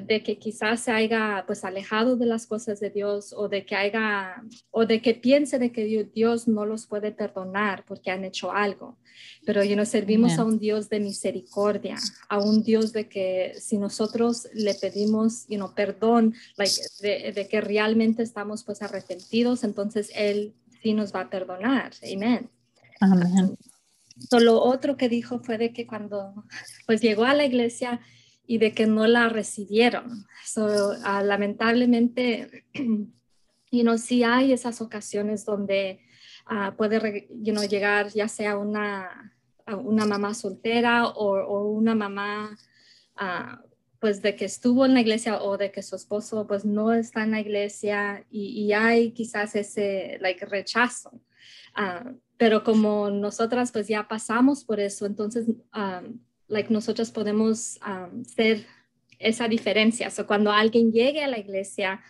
de 0.00 0.22
que 0.22 0.38
quizás 0.38 0.80
se 0.80 0.90
haya 0.90 1.44
pues 1.46 1.64
alejado 1.64 2.16
de 2.16 2.26
las 2.26 2.46
cosas 2.46 2.80
de 2.80 2.90
Dios 2.90 3.32
o 3.32 3.48
de 3.48 3.64
que 3.64 3.76
haya 3.76 4.42
o 4.70 4.86
de 4.86 5.00
que 5.00 5.14
piense 5.14 5.58
de 5.58 5.70
que 5.70 6.10
Dios 6.12 6.48
no 6.48 6.66
los 6.66 6.86
puede 6.86 7.12
perdonar 7.12 7.84
porque 7.86 8.10
han 8.10 8.24
hecho 8.24 8.52
algo. 8.52 8.98
Pero 9.46 9.62
you 9.62 9.74
know, 9.74 9.86
servimos 9.86 10.38
a 10.38 10.44
un 10.44 10.58
Dios 10.58 10.88
de 10.88 10.98
misericordia, 10.98 11.96
a 12.28 12.40
un 12.40 12.64
Dios 12.64 12.92
de 12.92 13.08
que 13.08 13.54
si 13.58 13.78
nosotros 13.78 14.48
le 14.54 14.74
pedimos 14.74 15.46
you 15.46 15.56
know, 15.56 15.72
perdón, 15.74 16.34
like, 16.56 16.74
de, 17.00 17.48
que 17.48 17.60
realmente 17.60 18.22
estamos 18.22 18.64
pues 18.64 18.82
arrepentidos, 18.82 19.62
entonces 19.62 20.10
Él 20.14 20.54
sí 20.84 20.94
nos 20.94 21.12
va 21.12 21.22
a 21.22 21.30
perdonar. 21.30 21.90
Amén. 22.14 22.48
Amén. 23.00 23.56
lo 24.30 24.62
otro 24.62 24.96
que 24.96 25.08
dijo 25.08 25.40
fue 25.40 25.58
de 25.58 25.72
que 25.72 25.84
cuando 25.84 26.44
pues 26.86 27.00
llegó 27.00 27.24
a 27.24 27.34
la 27.34 27.44
iglesia, 27.44 28.00
y 28.46 28.58
de 28.58 28.72
que 28.72 28.86
no 28.86 29.06
la 29.06 29.28
recibieron. 29.28 30.26
Ah, 31.04 31.22
lamentablemente, 31.22 32.66
y 33.70 33.82
no 33.82 33.98
sí 33.98 34.22
hay 34.22 34.52
esas 34.52 34.80
ocasiones 34.80 35.44
donde 35.44 36.00
uh, 36.50 36.74
puede 36.76 37.28
llegar 37.68 38.08
ya 38.08 38.28
sea 38.28 38.56
una, 38.56 39.34
una 39.66 40.06
mamá 40.06 40.34
soltera 40.34 41.08
o, 41.08 41.68
una 41.70 41.94
mamá 41.94 42.56
ah, 43.16 43.62
pues 44.04 44.20
de 44.20 44.36
que 44.36 44.44
estuvo 44.44 44.84
en 44.84 44.92
la 44.92 45.00
iglesia 45.00 45.40
o 45.40 45.56
de 45.56 45.72
que 45.72 45.82
su 45.82 45.96
esposo 45.96 46.46
pues 46.46 46.66
no 46.66 46.92
está 46.92 47.22
en 47.22 47.30
la 47.30 47.40
iglesia 47.40 48.26
y, 48.30 48.70
hay 48.74 49.12
quizás 49.12 49.56
ese 49.56 50.18
like, 50.20 50.44
rechazo. 50.44 51.22
pero 52.36 52.62
como 52.62 53.08
nosotras 53.08 53.72
pues 53.72 53.88
ya 53.88 54.06
pasamos 54.06 54.62
por 54.62 54.78
eso, 54.78 55.06
entonces 55.06 55.46
like 56.48 56.70
nosotros 56.70 57.10
podemos 57.10 57.80
um, 57.80 58.22
ser 58.26 58.66
esa 59.18 59.48
diferencia. 59.48 60.10
So, 60.10 60.26
cuando 60.26 60.52
alguien 60.52 60.92
llegue 60.92 61.24
a 61.24 61.28
la 61.28 61.38
iglesia, 61.38 62.02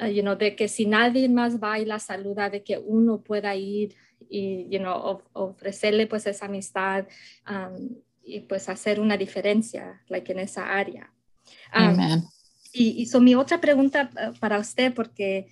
uh, 0.00 0.06
you 0.06 0.22
know, 0.22 0.36
de 0.36 0.54
que 0.54 0.68
si 0.68 0.86
nadie 0.86 1.28
más 1.28 1.58
va 1.60 1.80
y 1.80 1.86
la 1.86 1.98
saluda, 1.98 2.50
de 2.50 2.62
que 2.62 2.78
uno 2.78 3.20
pueda 3.20 3.56
ir 3.56 3.96
y, 4.28 4.68
you 4.70 4.78
know, 4.78 5.24
ofrecerle 5.32 6.06
pues 6.06 6.28
esa 6.28 6.46
amistad 6.46 7.08
um, 7.50 7.96
y 8.30 8.40
pues 8.40 8.68
hacer 8.68 9.00
una 9.00 9.16
diferencia, 9.16 10.02
like 10.08 10.32
en 10.32 10.38
esa 10.38 10.72
área. 10.72 11.12
Um, 11.74 12.28
y, 12.72 13.02
y 13.02 13.20
mi 13.20 13.34
otra 13.34 13.60
pregunta 13.60 14.10
uh, 14.14 14.38
para 14.38 14.58
usted, 14.58 14.94
porque 14.94 15.48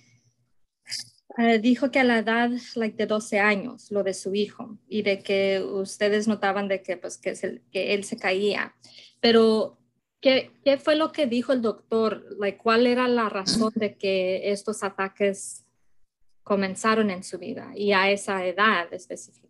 eh, 1.37 1.59
dijo 1.59 1.91
que 1.91 1.99
a 1.99 2.03
la 2.03 2.19
edad 2.19 2.51
like, 2.75 2.97
de 2.97 3.05
12 3.05 3.39
años, 3.39 3.91
lo 3.91 4.03
de 4.03 4.13
su 4.13 4.33
hijo, 4.33 4.77
y 4.87 5.03
de 5.03 5.21
que 5.21 5.61
ustedes 5.61 6.27
notaban 6.27 6.67
de 6.67 6.81
que, 6.81 6.97
pues, 6.97 7.17
que, 7.17 7.61
que 7.71 7.93
él 7.93 8.03
se 8.03 8.17
caía. 8.17 8.75
Pero, 9.19 9.77
¿qué, 10.21 10.51
¿qué, 10.63 10.77
fue 10.77 10.95
lo 10.95 11.11
que 11.11 11.27
dijo 11.27 11.53
el 11.53 11.61
doctor? 11.61 12.25
Like, 12.39 12.57
¿Cuál 12.57 12.87
era 12.87 13.07
la 13.07 13.29
razón 13.29 13.71
de 13.75 13.95
que 13.95 14.51
estos 14.51 14.83
ataques 14.83 15.65
comenzaron 16.43 17.11
en 17.11 17.23
su 17.23 17.37
vida 17.37 17.71
y 17.75 17.91
a 17.91 18.09
esa 18.09 18.45
edad 18.45 18.91
específica? 18.93 19.48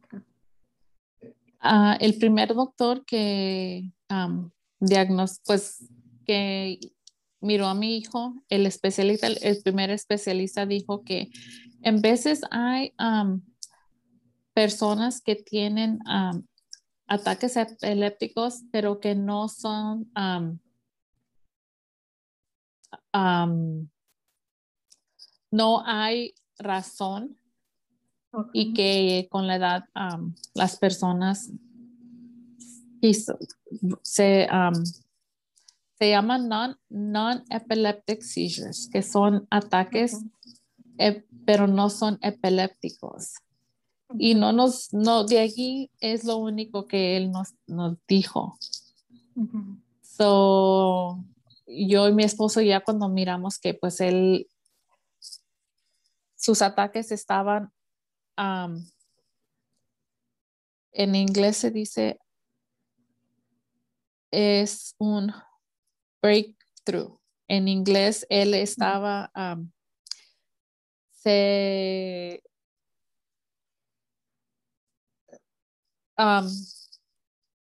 Uh, 1.62 1.96
el 2.00 2.18
primer 2.18 2.54
doctor 2.54 3.04
que 3.06 3.92
um, 4.10 4.50
pues 5.46 5.86
que 6.26 6.80
miró 7.42 7.68
a 7.68 7.74
mi 7.74 7.98
hijo, 7.98 8.36
el 8.50 8.66
especialista, 8.66 9.28
el 9.28 9.62
primer 9.62 9.90
especialista 9.90 10.66
dijo 10.66 11.04
que 11.04 11.30
en 11.82 12.02
veces 12.02 12.42
hay 12.52 12.94
personas 14.54 15.22
que 15.22 15.36
tienen 15.36 16.00
ataques 17.08 17.58
epilépticos, 17.58 18.64
pero 18.72 19.00
que 19.00 19.16
no 19.16 19.48
son 19.48 20.12
no 25.52 25.84
hay 25.86 26.36
razón 26.58 27.39
y 28.54 28.74
que 28.74 29.28
con 29.30 29.48
la 29.48 29.56
edad 29.56 29.86
las 30.54 30.78
personas 30.78 31.52
se, 34.04 34.48
se 35.98 36.10
llaman 36.10 36.76
non-epileptic 36.90 38.22
seizures, 38.22 38.90
que 38.92 39.02
son 39.02 39.48
ataques 39.50 40.24
pero 41.46 41.68
no 41.68 41.90
son 41.90 42.20
epilépticos. 42.22 43.36
Y 44.18 44.36
no 44.36 44.52
nos, 44.52 44.94
no, 44.94 45.24
de 45.24 45.40
allí 45.40 45.92
es 46.00 46.24
lo 46.24 46.38
único 46.38 46.88
que 46.88 47.16
él 47.16 47.32
nos, 47.32 47.54
nos 47.68 47.98
dijo. 48.08 48.58
So, 50.02 51.24
yo 51.68 52.08
y 52.08 52.14
mi 52.14 52.24
esposo 52.24 52.62
ya 52.62 52.82
cuando 52.82 53.08
miramos 53.08 53.60
que 53.60 53.74
pues 53.74 54.02
él, 54.02 54.48
sus 56.36 56.62
ataques 56.62 57.12
estaban, 57.12 57.72
en 60.92 61.16
inglés 61.16 61.58
se 61.58 61.72
dice, 61.72 62.20
es 64.32 64.96
un 64.98 65.34
breakthrough. 66.22 67.20
En 67.48 67.68
inglés 67.68 68.26
él 68.30 68.54
estaba 68.54 69.32
se 71.12 72.42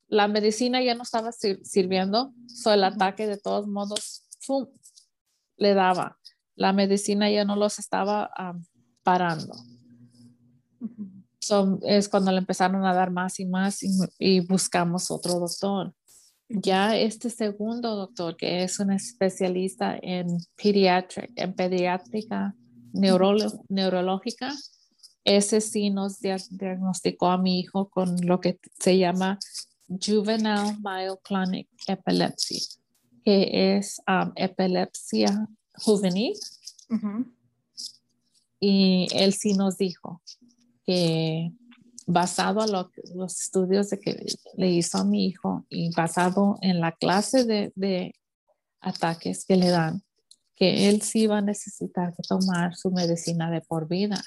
la 0.07 0.27
medicina 0.27 0.83
ya 0.83 0.93
no 0.93 1.03
estaba 1.03 1.31
sirviendo, 1.31 2.33
so 2.47 2.73
el 2.73 2.83
ataque 2.83 3.27
de 3.27 3.37
todos 3.37 3.65
modos 3.67 4.27
le 5.55 5.73
daba. 5.73 6.19
La 6.55 6.73
medicina 6.73 7.29
ya 7.29 7.45
no 7.45 7.55
los 7.55 7.79
estaba 7.79 8.29
parando. 9.03 9.53
Es 11.83 12.07
cuando 12.07 12.31
le 12.31 12.37
empezaron 12.37 12.85
a 12.85 12.93
dar 12.93 13.11
más 13.11 13.39
y 13.39 13.45
más 13.45 13.79
y, 14.19 14.39
buscamos 14.41 15.09
otro 15.09 15.39
doctor. 15.39 15.93
Ya 16.49 16.97
este 16.97 17.29
segundo 17.29 17.95
doctor, 17.95 18.35
que 18.35 18.63
es 18.63 18.79
un 18.79 18.91
especialista 18.91 19.97
en 20.01 20.27
pediatric, 20.61 21.31
en 21.35 21.53
pediátrica, 21.53 22.53
neurológica, 22.93 24.53
ese 25.23 25.61
sí 25.61 25.89
nos 25.89 26.19
diagnosticó 26.19 27.27
a 27.27 27.37
mi 27.37 27.59
hijo 27.59 27.89
con 27.89 28.17
lo 28.25 28.39
que 28.39 28.59
se 28.79 28.97
llama 28.97 29.39
juvenile 29.87 30.77
myoclonic 30.81 31.69
epilepsy, 31.87 32.59
que 33.23 33.75
es 33.77 34.01
um, 34.07 34.31
epilepsia 34.35 35.47
juvenil. 35.75 36.33
Y 38.59 39.07
él 39.13 39.33
sí 39.33 39.53
nos 39.53 39.77
dijo 39.77 40.21
que 40.85 41.51
basado 42.07 42.63
en 42.65 43.17
los 43.17 43.39
estudios 43.39 43.89
de 43.89 43.99
que 43.99 44.25
le 44.57 44.69
hizo 44.69 44.97
a 44.97 45.05
mi 45.05 45.27
hijo 45.27 45.65
y 45.69 45.93
basado 45.95 46.57
en 46.61 46.79
la 46.79 46.91
clase 46.91 47.45
de, 47.45 47.71
de 47.75 48.13
ataques 48.81 49.45
que 49.45 49.55
le 49.55 49.69
dan, 49.69 50.03
que 50.55 50.89
él 50.89 51.01
sí 51.01 51.27
va 51.27 51.37
a 51.37 51.41
necesitar 51.41 52.13
tomar 52.27 52.75
su 52.75 52.91
medicina 52.91 53.49
de 53.49 53.61
por 53.61 53.87
vida. 53.87 54.21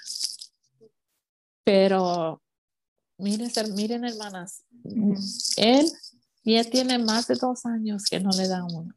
Pero 1.64 2.42
miren, 3.18 3.50
miren 3.74 4.04
hermanas, 4.04 4.64
él 5.56 5.86
ya 6.44 6.64
tiene 6.64 6.98
más 6.98 7.26
de 7.26 7.36
dos 7.36 7.64
años 7.66 8.04
que 8.04 8.20
no 8.20 8.30
le 8.30 8.48
da 8.48 8.64
uno. 8.64 8.94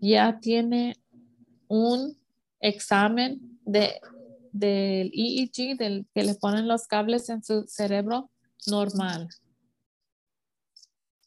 Ya 0.00 0.38
tiene 0.40 0.96
un 1.68 2.16
examen 2.60 3.58
de, 3.64 4.00
del 4.52 5.10
EEG, 5.14 5.76
del 5.76 6.06
que 6.14 6.24
le 6.24 6.34
ponen 6.34 6.68
los 6.68 6.86
cables 6.86 7.28
en 7.28 7.42
su 7.42 7.64
cerebro 7.66 8.30
normal 8.66 9.28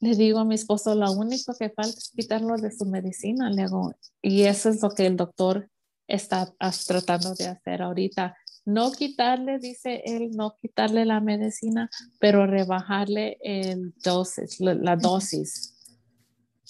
le 0.03 0.15
digo 0.15 0.39
a 0.39 0.45
mi 0.45 0.55
esposo, 0.55 0.95
lo 0.95 1.09
único 1.13 1.55
que 1.57 1.69
falta 1.69 1.97
es 1.97 2.09
quitarlo 2.09 2.57
de 2.57 2.71
su 2.71 2.85
medicina, 2.85 3.49
le 3.49 3.63
hago, 3.63 3.93
y 4.21 4.41
eso 4.43 4.69
es 4.69 4.81
lo 4.81 4.89
que 4.89 5.05
el 5.05 5.15
doctor 5.15 5.69
está 6.07 6.53
tratando 6.85 7.33
de 7.35 7.47
hacer 7.47 7.81
ahorita. 7.81 8.35
No 8.65 8.91
quitarle, 8.91 9.59
dice 9.59 10.03
él, 10.05 10.31
no 10.31 10.57
quitarle 10.61 11.05
la 11.05 11.21
medicina, 11.21 11.89
pero 12.19 12.45
rebajarle 12.45 13.37
el 13.41 13.93
dosis, 14.03 14.59
la, 14.59 14.95
dosis. 14.97 15.73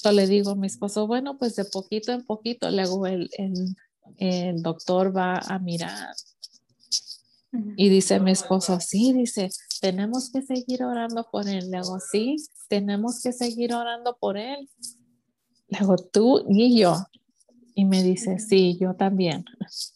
Yo 0.04 0.12
le 0.12 0.28
digo 0.28 0.52
a 0.52 0.56
mi 0.56 0.68
esposo, 0.68 1.08
bueno, 1.08 1.38
pues 1.40 1.56
de 1.56 1.66
poquito 1.66 2.12
en 2.12 2.24
poquito, 2.26 2.70
luego 2.70 3.08
el, 3.08 3.32
el, 3.38 3.76
el 4.18 4.62
doctor 4.62 5.16
va 5.16 5.38
a 5.40 5.58
mirar. 5.58 6.14
Y 7.76 7.90
dice 7.90 8.20
mi 8.20 8.32
esposo, 8.32 8.80
sí, 8.80 9.14
dice, 9.14 9.50
tenemos 9.80 10.32
que 10.32 10.42
seguir 10.42 10.84
orando 10.84 11.28
por 11.32 11.48
él. 11.48 11.70
Luego, 11.70 12.00
sí, 12.00 12.38
tenemos 12.68 13.22
que 13.22 13.32
seguir 13.32 13.74
orando 13.74 14.18
por 14.20 14.38
él. 14.38 14.68
Luego, 15.68 15.98
tú 15.98 16.46
y 16.50 16.80
yo. 16.80 16.96
Y 17.76 17.86
me 17.86 18.02
dice, 18.02 18.40
sí, 18.40 18.78
yo 18.80 18.96
también. 18.96 19.46
Pues, 19.60 19.94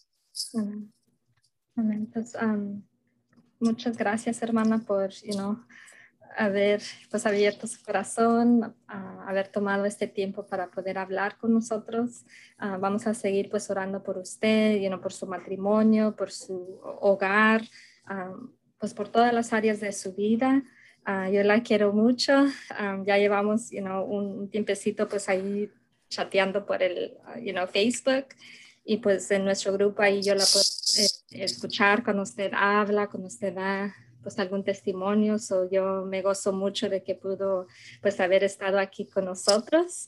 muchas 3.60 3.98
gracias, 3.98 4.42
hermana, 4.44 4.80
por, 4.80 5.10
you 5.10 5.34
know, 5.34 5.60
haber 6.38 6.82
pues 7.10 7.26
abierto 7.26 7.68
su 7.68 7.84
corazón, 7.84 8.76
haber 8.88 9.48
tomado 9.48 9.86
este 9.86 10.08
tiempo 10.08 10.46
para 10.46 10.70
poder 10.70 10.98
hablar 10.98 11.38
con 11.38 11.54
nosotros. 11.54 12.26
Ah, 12.58 12.78
vamos 12.78 13.08
a 13.08 13.14
seguir 13.14 13.50
pues 13.50 13.70
orando 13.70 14.04
por 14.04 14.18
usted, 14.18 14.78
you 14.78 14.88
know, 14.88 15.02
por 15.02 15.12
su 15.12 15.26
matrimonio, 15.26 16.16
por 16.16 16.32
su 16.32 16.80
hogar, 17.02 17.64
pues 18.78 18.94
por 18.94 19.10
todas 19.10 19.34
las 19.34 19.52
áreas 19.52 19.80
de 19.80 19.92
su 19.92 20.14
vida. 20.14 20.64
Ah, 21.04 21.30
yo 21.30 21.44
la 21.44 21.64
quiero 21.64 21.92
mucho. 21.94 22.46
ya 23.06 23.18
llevamos 23.18 23.72
you 23.72 23.82
know, 23.82 24.04
un 24.06 24.50
tiempecito 24.50 25.08
pues 25.08 25.28
ahí 25.30 25.72
chateando 26.10 26.66
por 26.66 26.84
el 26.84 27.18
you 27.42 27.52
know, 27.52 27.68
Facebook 27.68 28.28
y 28.86 28.98
pues 28.98 29.30
en 29.32 29.44
nuestro 29.44 29.74
grupo 29.74 30.02
ahí 30.02 30.22
yo 30.22 30.34
la 30.34 30.46
puedo 30.46 30.64
eh, 30.98 31.44
escuchar 31.44 32.04
cuando 32.04 32.24
usted 32.24 32.52
habla, 32.54 33.08
cuando 33.08 33.28
usted 33.28 33.54
da 33.54 33.94
pues 34.22 34.40
algún 34.40 34.64
testimonio, 34.64 35.40
so 35.40 35.70
yo 35.70 36.06
me 36.06 36.22
gozo 36.22 36.52
mucho 36.54 36.90
de 36.90 37.04
que 37.04 37.16
pudo 37.16 37.68
pues 38.02 38.20
haber 38.20 38.44
estado 38.44 38.80
aquí 38.80 39.06
con 39.06 39.26
nosotros 39.26 40.08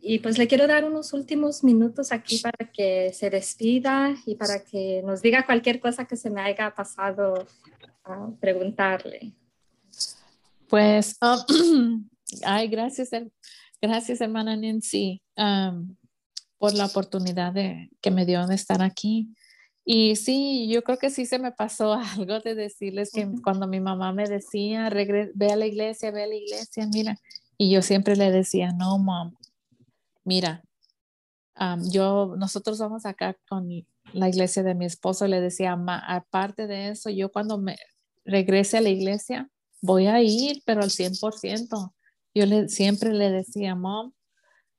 y 0.00 0.18
pues 0.18 0.38
le 0.38 0.48
quiero 0.48 0.66
dar 0.66 0.84
unos 0.84 1.12
últimos 1.12 1.62
minutos 1.62 2.12
aquí 2.12 2.38
para 2.38 2.70
que 2.72 3.12
se 3.12 3.30
despida 3.30 4.14
y 4.26 4.34
para 4.34 4.64
que 4.64 5.02
nos 5.04 5.22
diga 5.22 5.46
cualquier 5.46 5.80
cosa 5.80 6.06
que 6.06 6.16
se 6.16 6.30
me 6.30 6.40
haya 6.40 6.74
pasado 6.74 7.46
a 8.04 8.30
preguntarle. 8.40 9.32
Pues, 10.68 11.16
um, 11.20 12.08
ay, 12.44 12.68
gracias, 12.68 13.10
gracias 13.80 14.20
hermana 14.20 14.56
Nancy 14.56 15.22
por 16.58 16.74
la 16.74 16.86
oportunidad 16.86 17.52
de, 17.52 17.90
que 18.00 18.10
me 18.10 18.24
dio 18.24 18.46
de 18.46 18.54
estar 18.54 18.82
aquí. 18.82 19.28
Y 19.84 20.16
sí, 20.16 20.66
yo 20.68 20.82
creo 20.82 20.98
que 20.98 21.10
sí 21.10 21.26
se 21.26 21.38
me 21.38 21.52
pasó 21.52 21.94
algo 22.18 22.40
de 22.40 22.54
decirles 22.54 23.10
que 23.12 23.28
cuando 23.42 23.66
mi 23.66 23.80
mamá 23.80 24.12
me 24.12 24.26
decía, 24.26 24.88
ve 24.90 25.52
a 25.52 25.56
la 25.56 25.66
iglesia, 25.66 26.10
ve 26.10 26.22
a 26.22 26.26
la 26.26 26.34
iglesia, 26.34 26.86
mira, 26.92 27.16
y 27.58 27.70
yo 27.70 27.82
siempre 27.82 28.16
le 28.16 28.30
decía, 28.30 28.72
no, 28.72 28.98
mom, 28.98 29.34
mira, 30.24 30.62
yo, 31.90 32.34
nosotros 32.36 32.78
vamos 32.78 33.06
acá 33.06 33.36
con 33.48 33.68
la 34.12 34.28
iglesia 34.28 34.62
de 34.62 34.74
mi 34.74 34.86
esposo, 34.86 35.26
le 35.26 35.40
decía, 35.40 35.76
aparte 36.08 36.66
de 36.66 36.88
eso, 36.88 37.10
yo 37.10 37.30
cuando 37.30 37.58
me 37.58 37.76
regrese 38.24 38.78
a 38.78 38.80
la 38.80 38.88
iglesia, 38.88 39.48
voy 39.80 40.06
a 40.06 40.20
ir, 40.22 40.62
pero 40.64 40.82
al 40.82 40.90
100%. 40.90 41.94
Yo 42.34 42.46
le, 42.46 42.68
siempre 42.68 43.12
le 43.12 43.30
decía, 43.30 43.74
mom, 43.74 44.12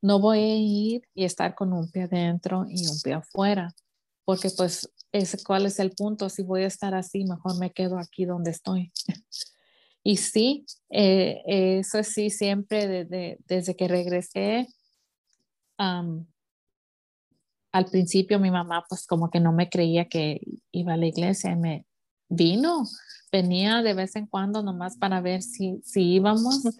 no 0.01 0.19
voy 0.19 0.39
a 0.39 0.55
ir 0.57 1.07
y 1.13 1.23
estar 1.23 1.55
con 1.55 1.71
un 1.73 1.89
pie 1.89 2.03
adentro 2.03 2.65
y 2.67 2.87
un 2.87 2.99
pie 3.01 3.13
afuera, 3.13 3.73
porque 4.25 4.49
pues 4.49 4.91
es, 5.11 5.43
cuál 5.43 5.65
es 5.65 5.79
el 5.79 5.91
punto, 5.91 6.29
si 6.29 6.43
voy 6.43 6.63
a 6.63 6.67
estar 6.67 6.93
así, 6.93 7.23
mejor 7.23 7.57
me 7.57 7.71
quedo 7.71 7.97
aquí 7.97 8.25
donde 8.25 8.51
estoy. 8.51 8.91
y 10.03 10.17
sí, 10.17 10.65
eh, 10.89 11.41
eso 11.45 12.03
sí, 12.03 12.29
siempre 12.29 13.05
desde 13.05 13.75
que 13.75 13.87
regresé, 13.87 14.67
al 15.77 16.25
principio 17.91 18.39
mi 18.39 18.51
mamá 18.51 18.85
pues 18.87 19.05
como 19.05 19.29
que 19.29 19.41
no 19.41 19.51
me 19.51 19.69
creía 19.69 20.07
que 20.07 20.39
iba 20.71 20.93
a 20.93 20.97
la 20.97 21.07
iglesia 21.07 21.51
y 21.51 21.57
me 21.57 21.85
vino, 22.29 22.85
venía 23.31 23.81
de 23.81 23.93
vez 23.93 24.15
en 24.15 24.27
cuando 24.27 24.63
nomás 24.63 24.97
para 24.97 25.21
ver 25.21 25.41
si, 25.41 25.81
si 25.83 26.13
íbamos 26.13 26.63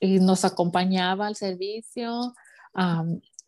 y 0.00 0.20
nos 0.20 0.44
acompañaba 0.44 1.26
al 1.26 1.36
servicio. 1.36 2.34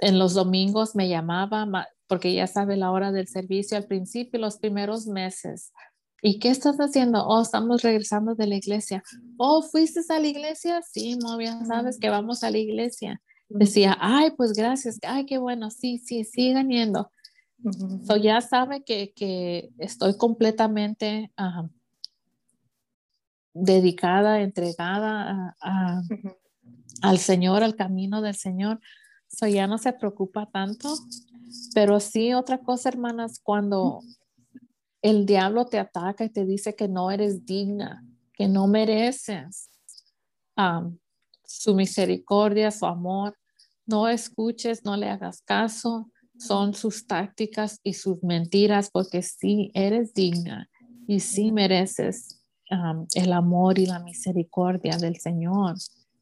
en 0.01 0.19
los 0.19 0.35
domingos 0.35 0.97
me 0.97 1.09
llamaba, 1.09 1.67
porque 2.09 2.35
ya 2.35 2.47
sabe 2.47 2.77
la 2.77 2.91
hora 2.91 3.13
del 3.13 3.29
servicio 3.29 3.77
al 3.77 3.85
principio, 3.85 4.41
los 4.41 4.59
primeros 4.59 5.07
meses. 5.07 5.73
¿Y 6.21 6.41
qué 6.41 6.49
estás 6.49 6.79
haciendo? 6.79 7.25
Oh, 7.25 7.43
estamos 7.43 7.83
regresando 7.83 8.35
de 8.35 8.49
la 8.49 8.57
iglesia. 8.57 9.05
Oh, 9.37 9.63
¿fuiste 9.63 10.01
a 10.09 10.19
la 10.19 10.27
iglesia? 10.27 10.83
Sí, 10.83 11.17
ya 11.41 11.65
sabes 11.65 11.99
que 12.01 12.11
vamos 12.11 12.43
a 12.43 12.51
la 12.51 12.59
iglesia. 12.59 13.21
Decía, 13.49 13.97
ay, 14.01 14.33
pues 14.37 14.53
gracias, 14.53 14.99
ay, 15.03 15.27
qué 15.27 15.39
bueno, 15.39 15.71
sí, 15.71 15.99
sí, 15.99 16.25
sigan 16.25 16.71
yendo. 16.71 17.11
So 18.07 18.17
ya 18.17 18.41
sabe 18.41 18.83
que, 18.85 19.13
que 19.15 19.71
estoy 19.79 20.17
completamente 20.17 21.33
dedicada, 23.55 24.41
entregada 24.41 25.57
a, 25.61 26.03
al 27.03 27.19
Señor, 27.19 27.63
al 27.63 27.77
camino 27.77 28.23
del 28.23 28.35
Señor. 28.35 28.81
So 29.29 29.47
ya 29.47 29.67
no 29.67 29.79
se 29.79 29.93
preocupa 29.93 30.49
tanto 30.51 30.95
pero 31.75 32.01
sí, 32.01 32.35
otra 32.35 32.59
cosa, 32.59 32.89
hermanas, 32.89 33.41
cuando 33.43 34.01
el 35.03 35.27
diablo 35.27 35.67
te 35.67 35.79
ataca 35.79 36.25
y 36.25 36.31
te 36.31 36.45
dice 36.45 36.75
que 36.75 36.89
no 36.89 37.11
eres 37.11 37.45
digna, 37.47 38.05
que 38.35 38.49
no 38.49 38.67
mereces 38.67 39.71
su 41.45 41.75
misericordia, 41.75 42.71
su 42.71 42.87
amor, 42.87 43.37
no 43.87 44.09
escuches, 44.09 44.85
no 44.85 44.97
le 44.97 45.09
hagas 45.09 45.43
caso. 45.43 46.11
Son 46.39 46.75
sus 46.75 47.07
tácticas 47.07 47.81
y 47.83 47.95
sus 47.95 48.23
mentiras 48.23 48.91
porque 48.91 49.23
sí 49.23 49.73
eres 49.75 50.15
digna 50.15 50.69
y 51.09 51.21
sí 51.21 51.51
mereces 51.51 52.45
el 53.15 53.33
amor 53.33 53.79
y 53.79 53.87
la 53.87 53.99
misericordia 53.99 54.99
del 54.99 55.17
Señor. 55.17 55.75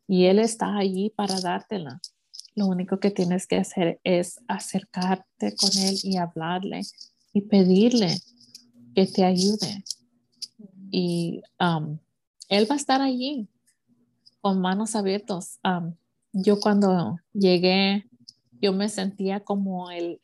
Y 0.06 0.26
Él 0.26 0.38
está 0.38 0.76
allí 0.76 1.10
para 1.10 1.40
dártela. 1.40 2.00
Lo 2.56 2.66
único 2.66 2.98
que 2.98 3.10
tienes 3.10 3.46
que 3.46 3.56
hacer 3.56 4.00
es 4.02 4.40
acercarte 4.48 5.54
con 5.54 5.70
Él 5.78 5.98
y 6.02 6.16
hablarle 6.16 6.80
y 7.34 7.42
pedirle 7.42 8.18
que 8.94 9.06
te 9.06 9.24
ayude. 9.24 9.84
Y 10.90 11.42
um, 11.60 11.98
Él 12.48 12.66
va 12.68 12.74
a 12.74 12.78
estar 12.78 13.02
allí 13.02 13.46
con 14.40 14.60
manos 14.60 14.96
abiertas. 14.96 15.60
Um, 15.62 15.94
yo 16.32 16.58
cuando 16.58 17.18
llegué, 17.34 18.08
yo 18.52 18.72
me 18.72 18.88
sentía 18.88 19.40
como 19.40 19.90
el, 19.90 20.18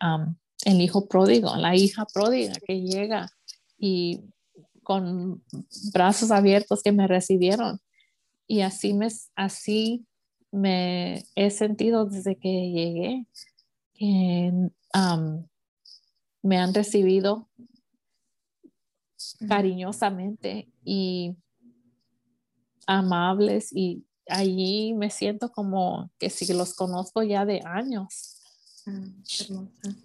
um, 0.00 0.36
el 0.64 0.80
hijo 0.80 1.08
pródigo, 1.08 1.56
la 1.56 1.74
hija 1.74 2.06
pródiga 2.06 2.54
que 2.64 2.82
llega 2.82 3.30
y 3.76 4.20
con 4.84 5.42
brazos 5.92 6.30
abiertos 6.30 6.84
que 6.84 6.92
me 6.92 7.08
recibieron. 7.08 7.80
Y 8.46 8.60
así 8.60 8.94
me, 8.94 9.08
así 9.34 10.06
me 10.54 11.24
he 11.34 11.50
sentido 11.50 12.04
desde 12.04 12.36
que 12.36 12.48
llegué 12.48 13.26
que 13.92 14.52
me 16.42 16.58
han 16.58 16.74
recibido 16.74 17.48
cariñosamente 19.48 20.68
y 20.84 21.36
amables 22.86 23.72
y 23.72 24.04
allí 24.28 24.94
me 24.94 25.10
siento 25.10 25.50
como 25.50 26.10
que 26.18 26.30
si 26.30 26.52
los 26.52 26.74
conozco 26.74 27.22
ya 27.22 27.44
de 27.44 27.60
años. 27.64 28.40
Ah, 28.86 29.02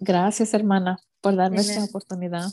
Gracias, 0.00 0.52
hermana, 0.54 0.98
por 1.20 1.36
darme 1.36 1.58
esta 1.60 1.84
oportunidad. 1.84 2.50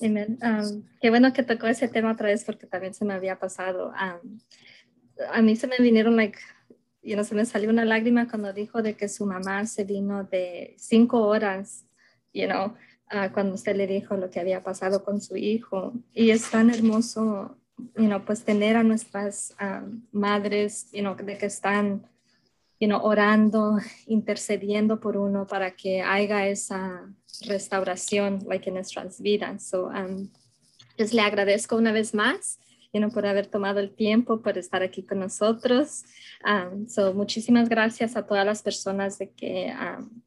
qué 0.00 1.10
bueno 1.10 1.32
que 1.32 1.42
tocó 1.42 1.66
ese 1.68 1.88
tema 1.88 2.12
otra 2.12 2.28
vez 2.28 2.44
porque 2.44 2.66
también 2.66 2.94
se 2.94 3.04
me 3.04 3.14
había 3.14 3.38
pasado. 3.38 3.92
a 3.94 5.42
mí 5.42 5.56
se 5.56 5.66
me 5.68 5.76
vinieron 5.78 6.16
like 6.16 6.38
y 7.02 7.14
no 7.16 7.24
se 7.24 7.34
me 7.34 7.44
salió 7.44 7.70
una 7.70 7.84
lágrima 7.84 8.28
cuando 8.28 8.52
dijo 8.52 8.82
de 8.82 8.94
que 8.94 9.08
su 9.08 9.24
mamá 9.26 9.66
se 9.66 9.84
vino 9.84 10.24
de 10.24 10.74
cinco 10.78 11.26
horas, 11.26 11.84
you 12.32 12.46
know, 12.46 12.74
cuando 13.32 13.54
usted 13.54 13.76
le 13.76 13.86
dijo 13.86 14.16
lo 14.16 14.30
que 14.30 14.40
había 14.40 14.62
pasado 14.62 15.02
con 15.04 15.20
su 15.20 15.36
hijo. 15.36 15.92
Y 16.12 16.30
es 16.30 16.50
tan 16.50 16.70
hermoso, 16.70 17.56
you 17.96 18.06
know, 18.06 18.24
pues 18.24 18.44
tener 18.44 18.76
a 18.76 18.82
nuestras 18.82 19.54
madres, 20.12 20.90
you 20.92 21.00
know, 21.00 21.14
de 21.16 21.38
que 21.38 21.46
están, 21.46 22.06
you 22.78 22.88
know, 22.88 23.00
orando, 23.02 23.78
intercediendo 24.06 25.00
por 25.00 25.16
uno 25.16 25.46
para 25.46 25.70
que 25.70 26.02
haya 26.02 26.46
esa 26.46 27.08
restauración, 27.46 28.44
like 28.46 28.68
en 28.68 28.74
nuestras 28.74 29.20
vidas. 29.20 29.68
So, 29.68 29.86
um, 29.86 30.28
pues 30.96 31.14
le 31.14 31.22
agradezco 31.22 31.76
una 31.76 31.92
vez 31.92 32.12
más 32.12 32.58
you 32.92 33.00
know, 33.00 33.10
por 33.10 33.26
haber 33.26 33.46
tomado 33.46 33.80
el 33.80 33.94
tiempo, 33.94 34.40
por 34.40 34.56
estar 34.58 34.82
aquí 34.82 35.02
con 35.02 35.18
nosotros. 35.20 36.04
Um, 36.44 36.86
so, 36.88 37.12
muchísimas 37.14 37.68
gracias 37.68 38.16
a 38.16 38.26
todas 38.26 38.46
las 38.46 38.62
personas 38.62 39.18
de 39.18 39.30
que 39.30 39.72
um, 39.74 40.22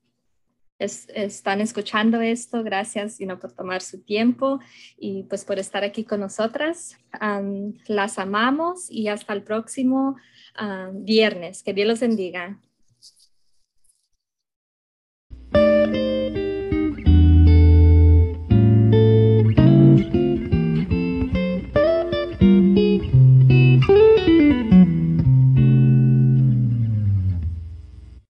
es, 0.80 1.08
están 1.14 1.62
escuchando 1.62 2.22
esto. 2.22 2.64
Gracias 2.64 3.20
you 3.20 3.26
know, 3.26 3.40
por 3.40 3.52
tomar 3.52 3.82
su 3.82 4.02
tiempo 4.02 4.60
y 4.98 5.24
pues 5.24 5.46
por 5.46 5.60
estar 5.60 5.84
aquí 5.84 6.04
con 6.04 6.20
nosotras. 6.20 6.98
Um, 7.22 7.74
las 7.88 8.20
amamos 8.20 8.90
y 8.90 9.08
hasta 9.08 9.34
el 9.34 9.44
próximo 9.44 10.18
um, 10.60 11.04
viernes. 11.04 11.64
Que 11.64 11.74
Dios 11.74 11.88
los 11.88 12.00
bendiga. 12.00 12.60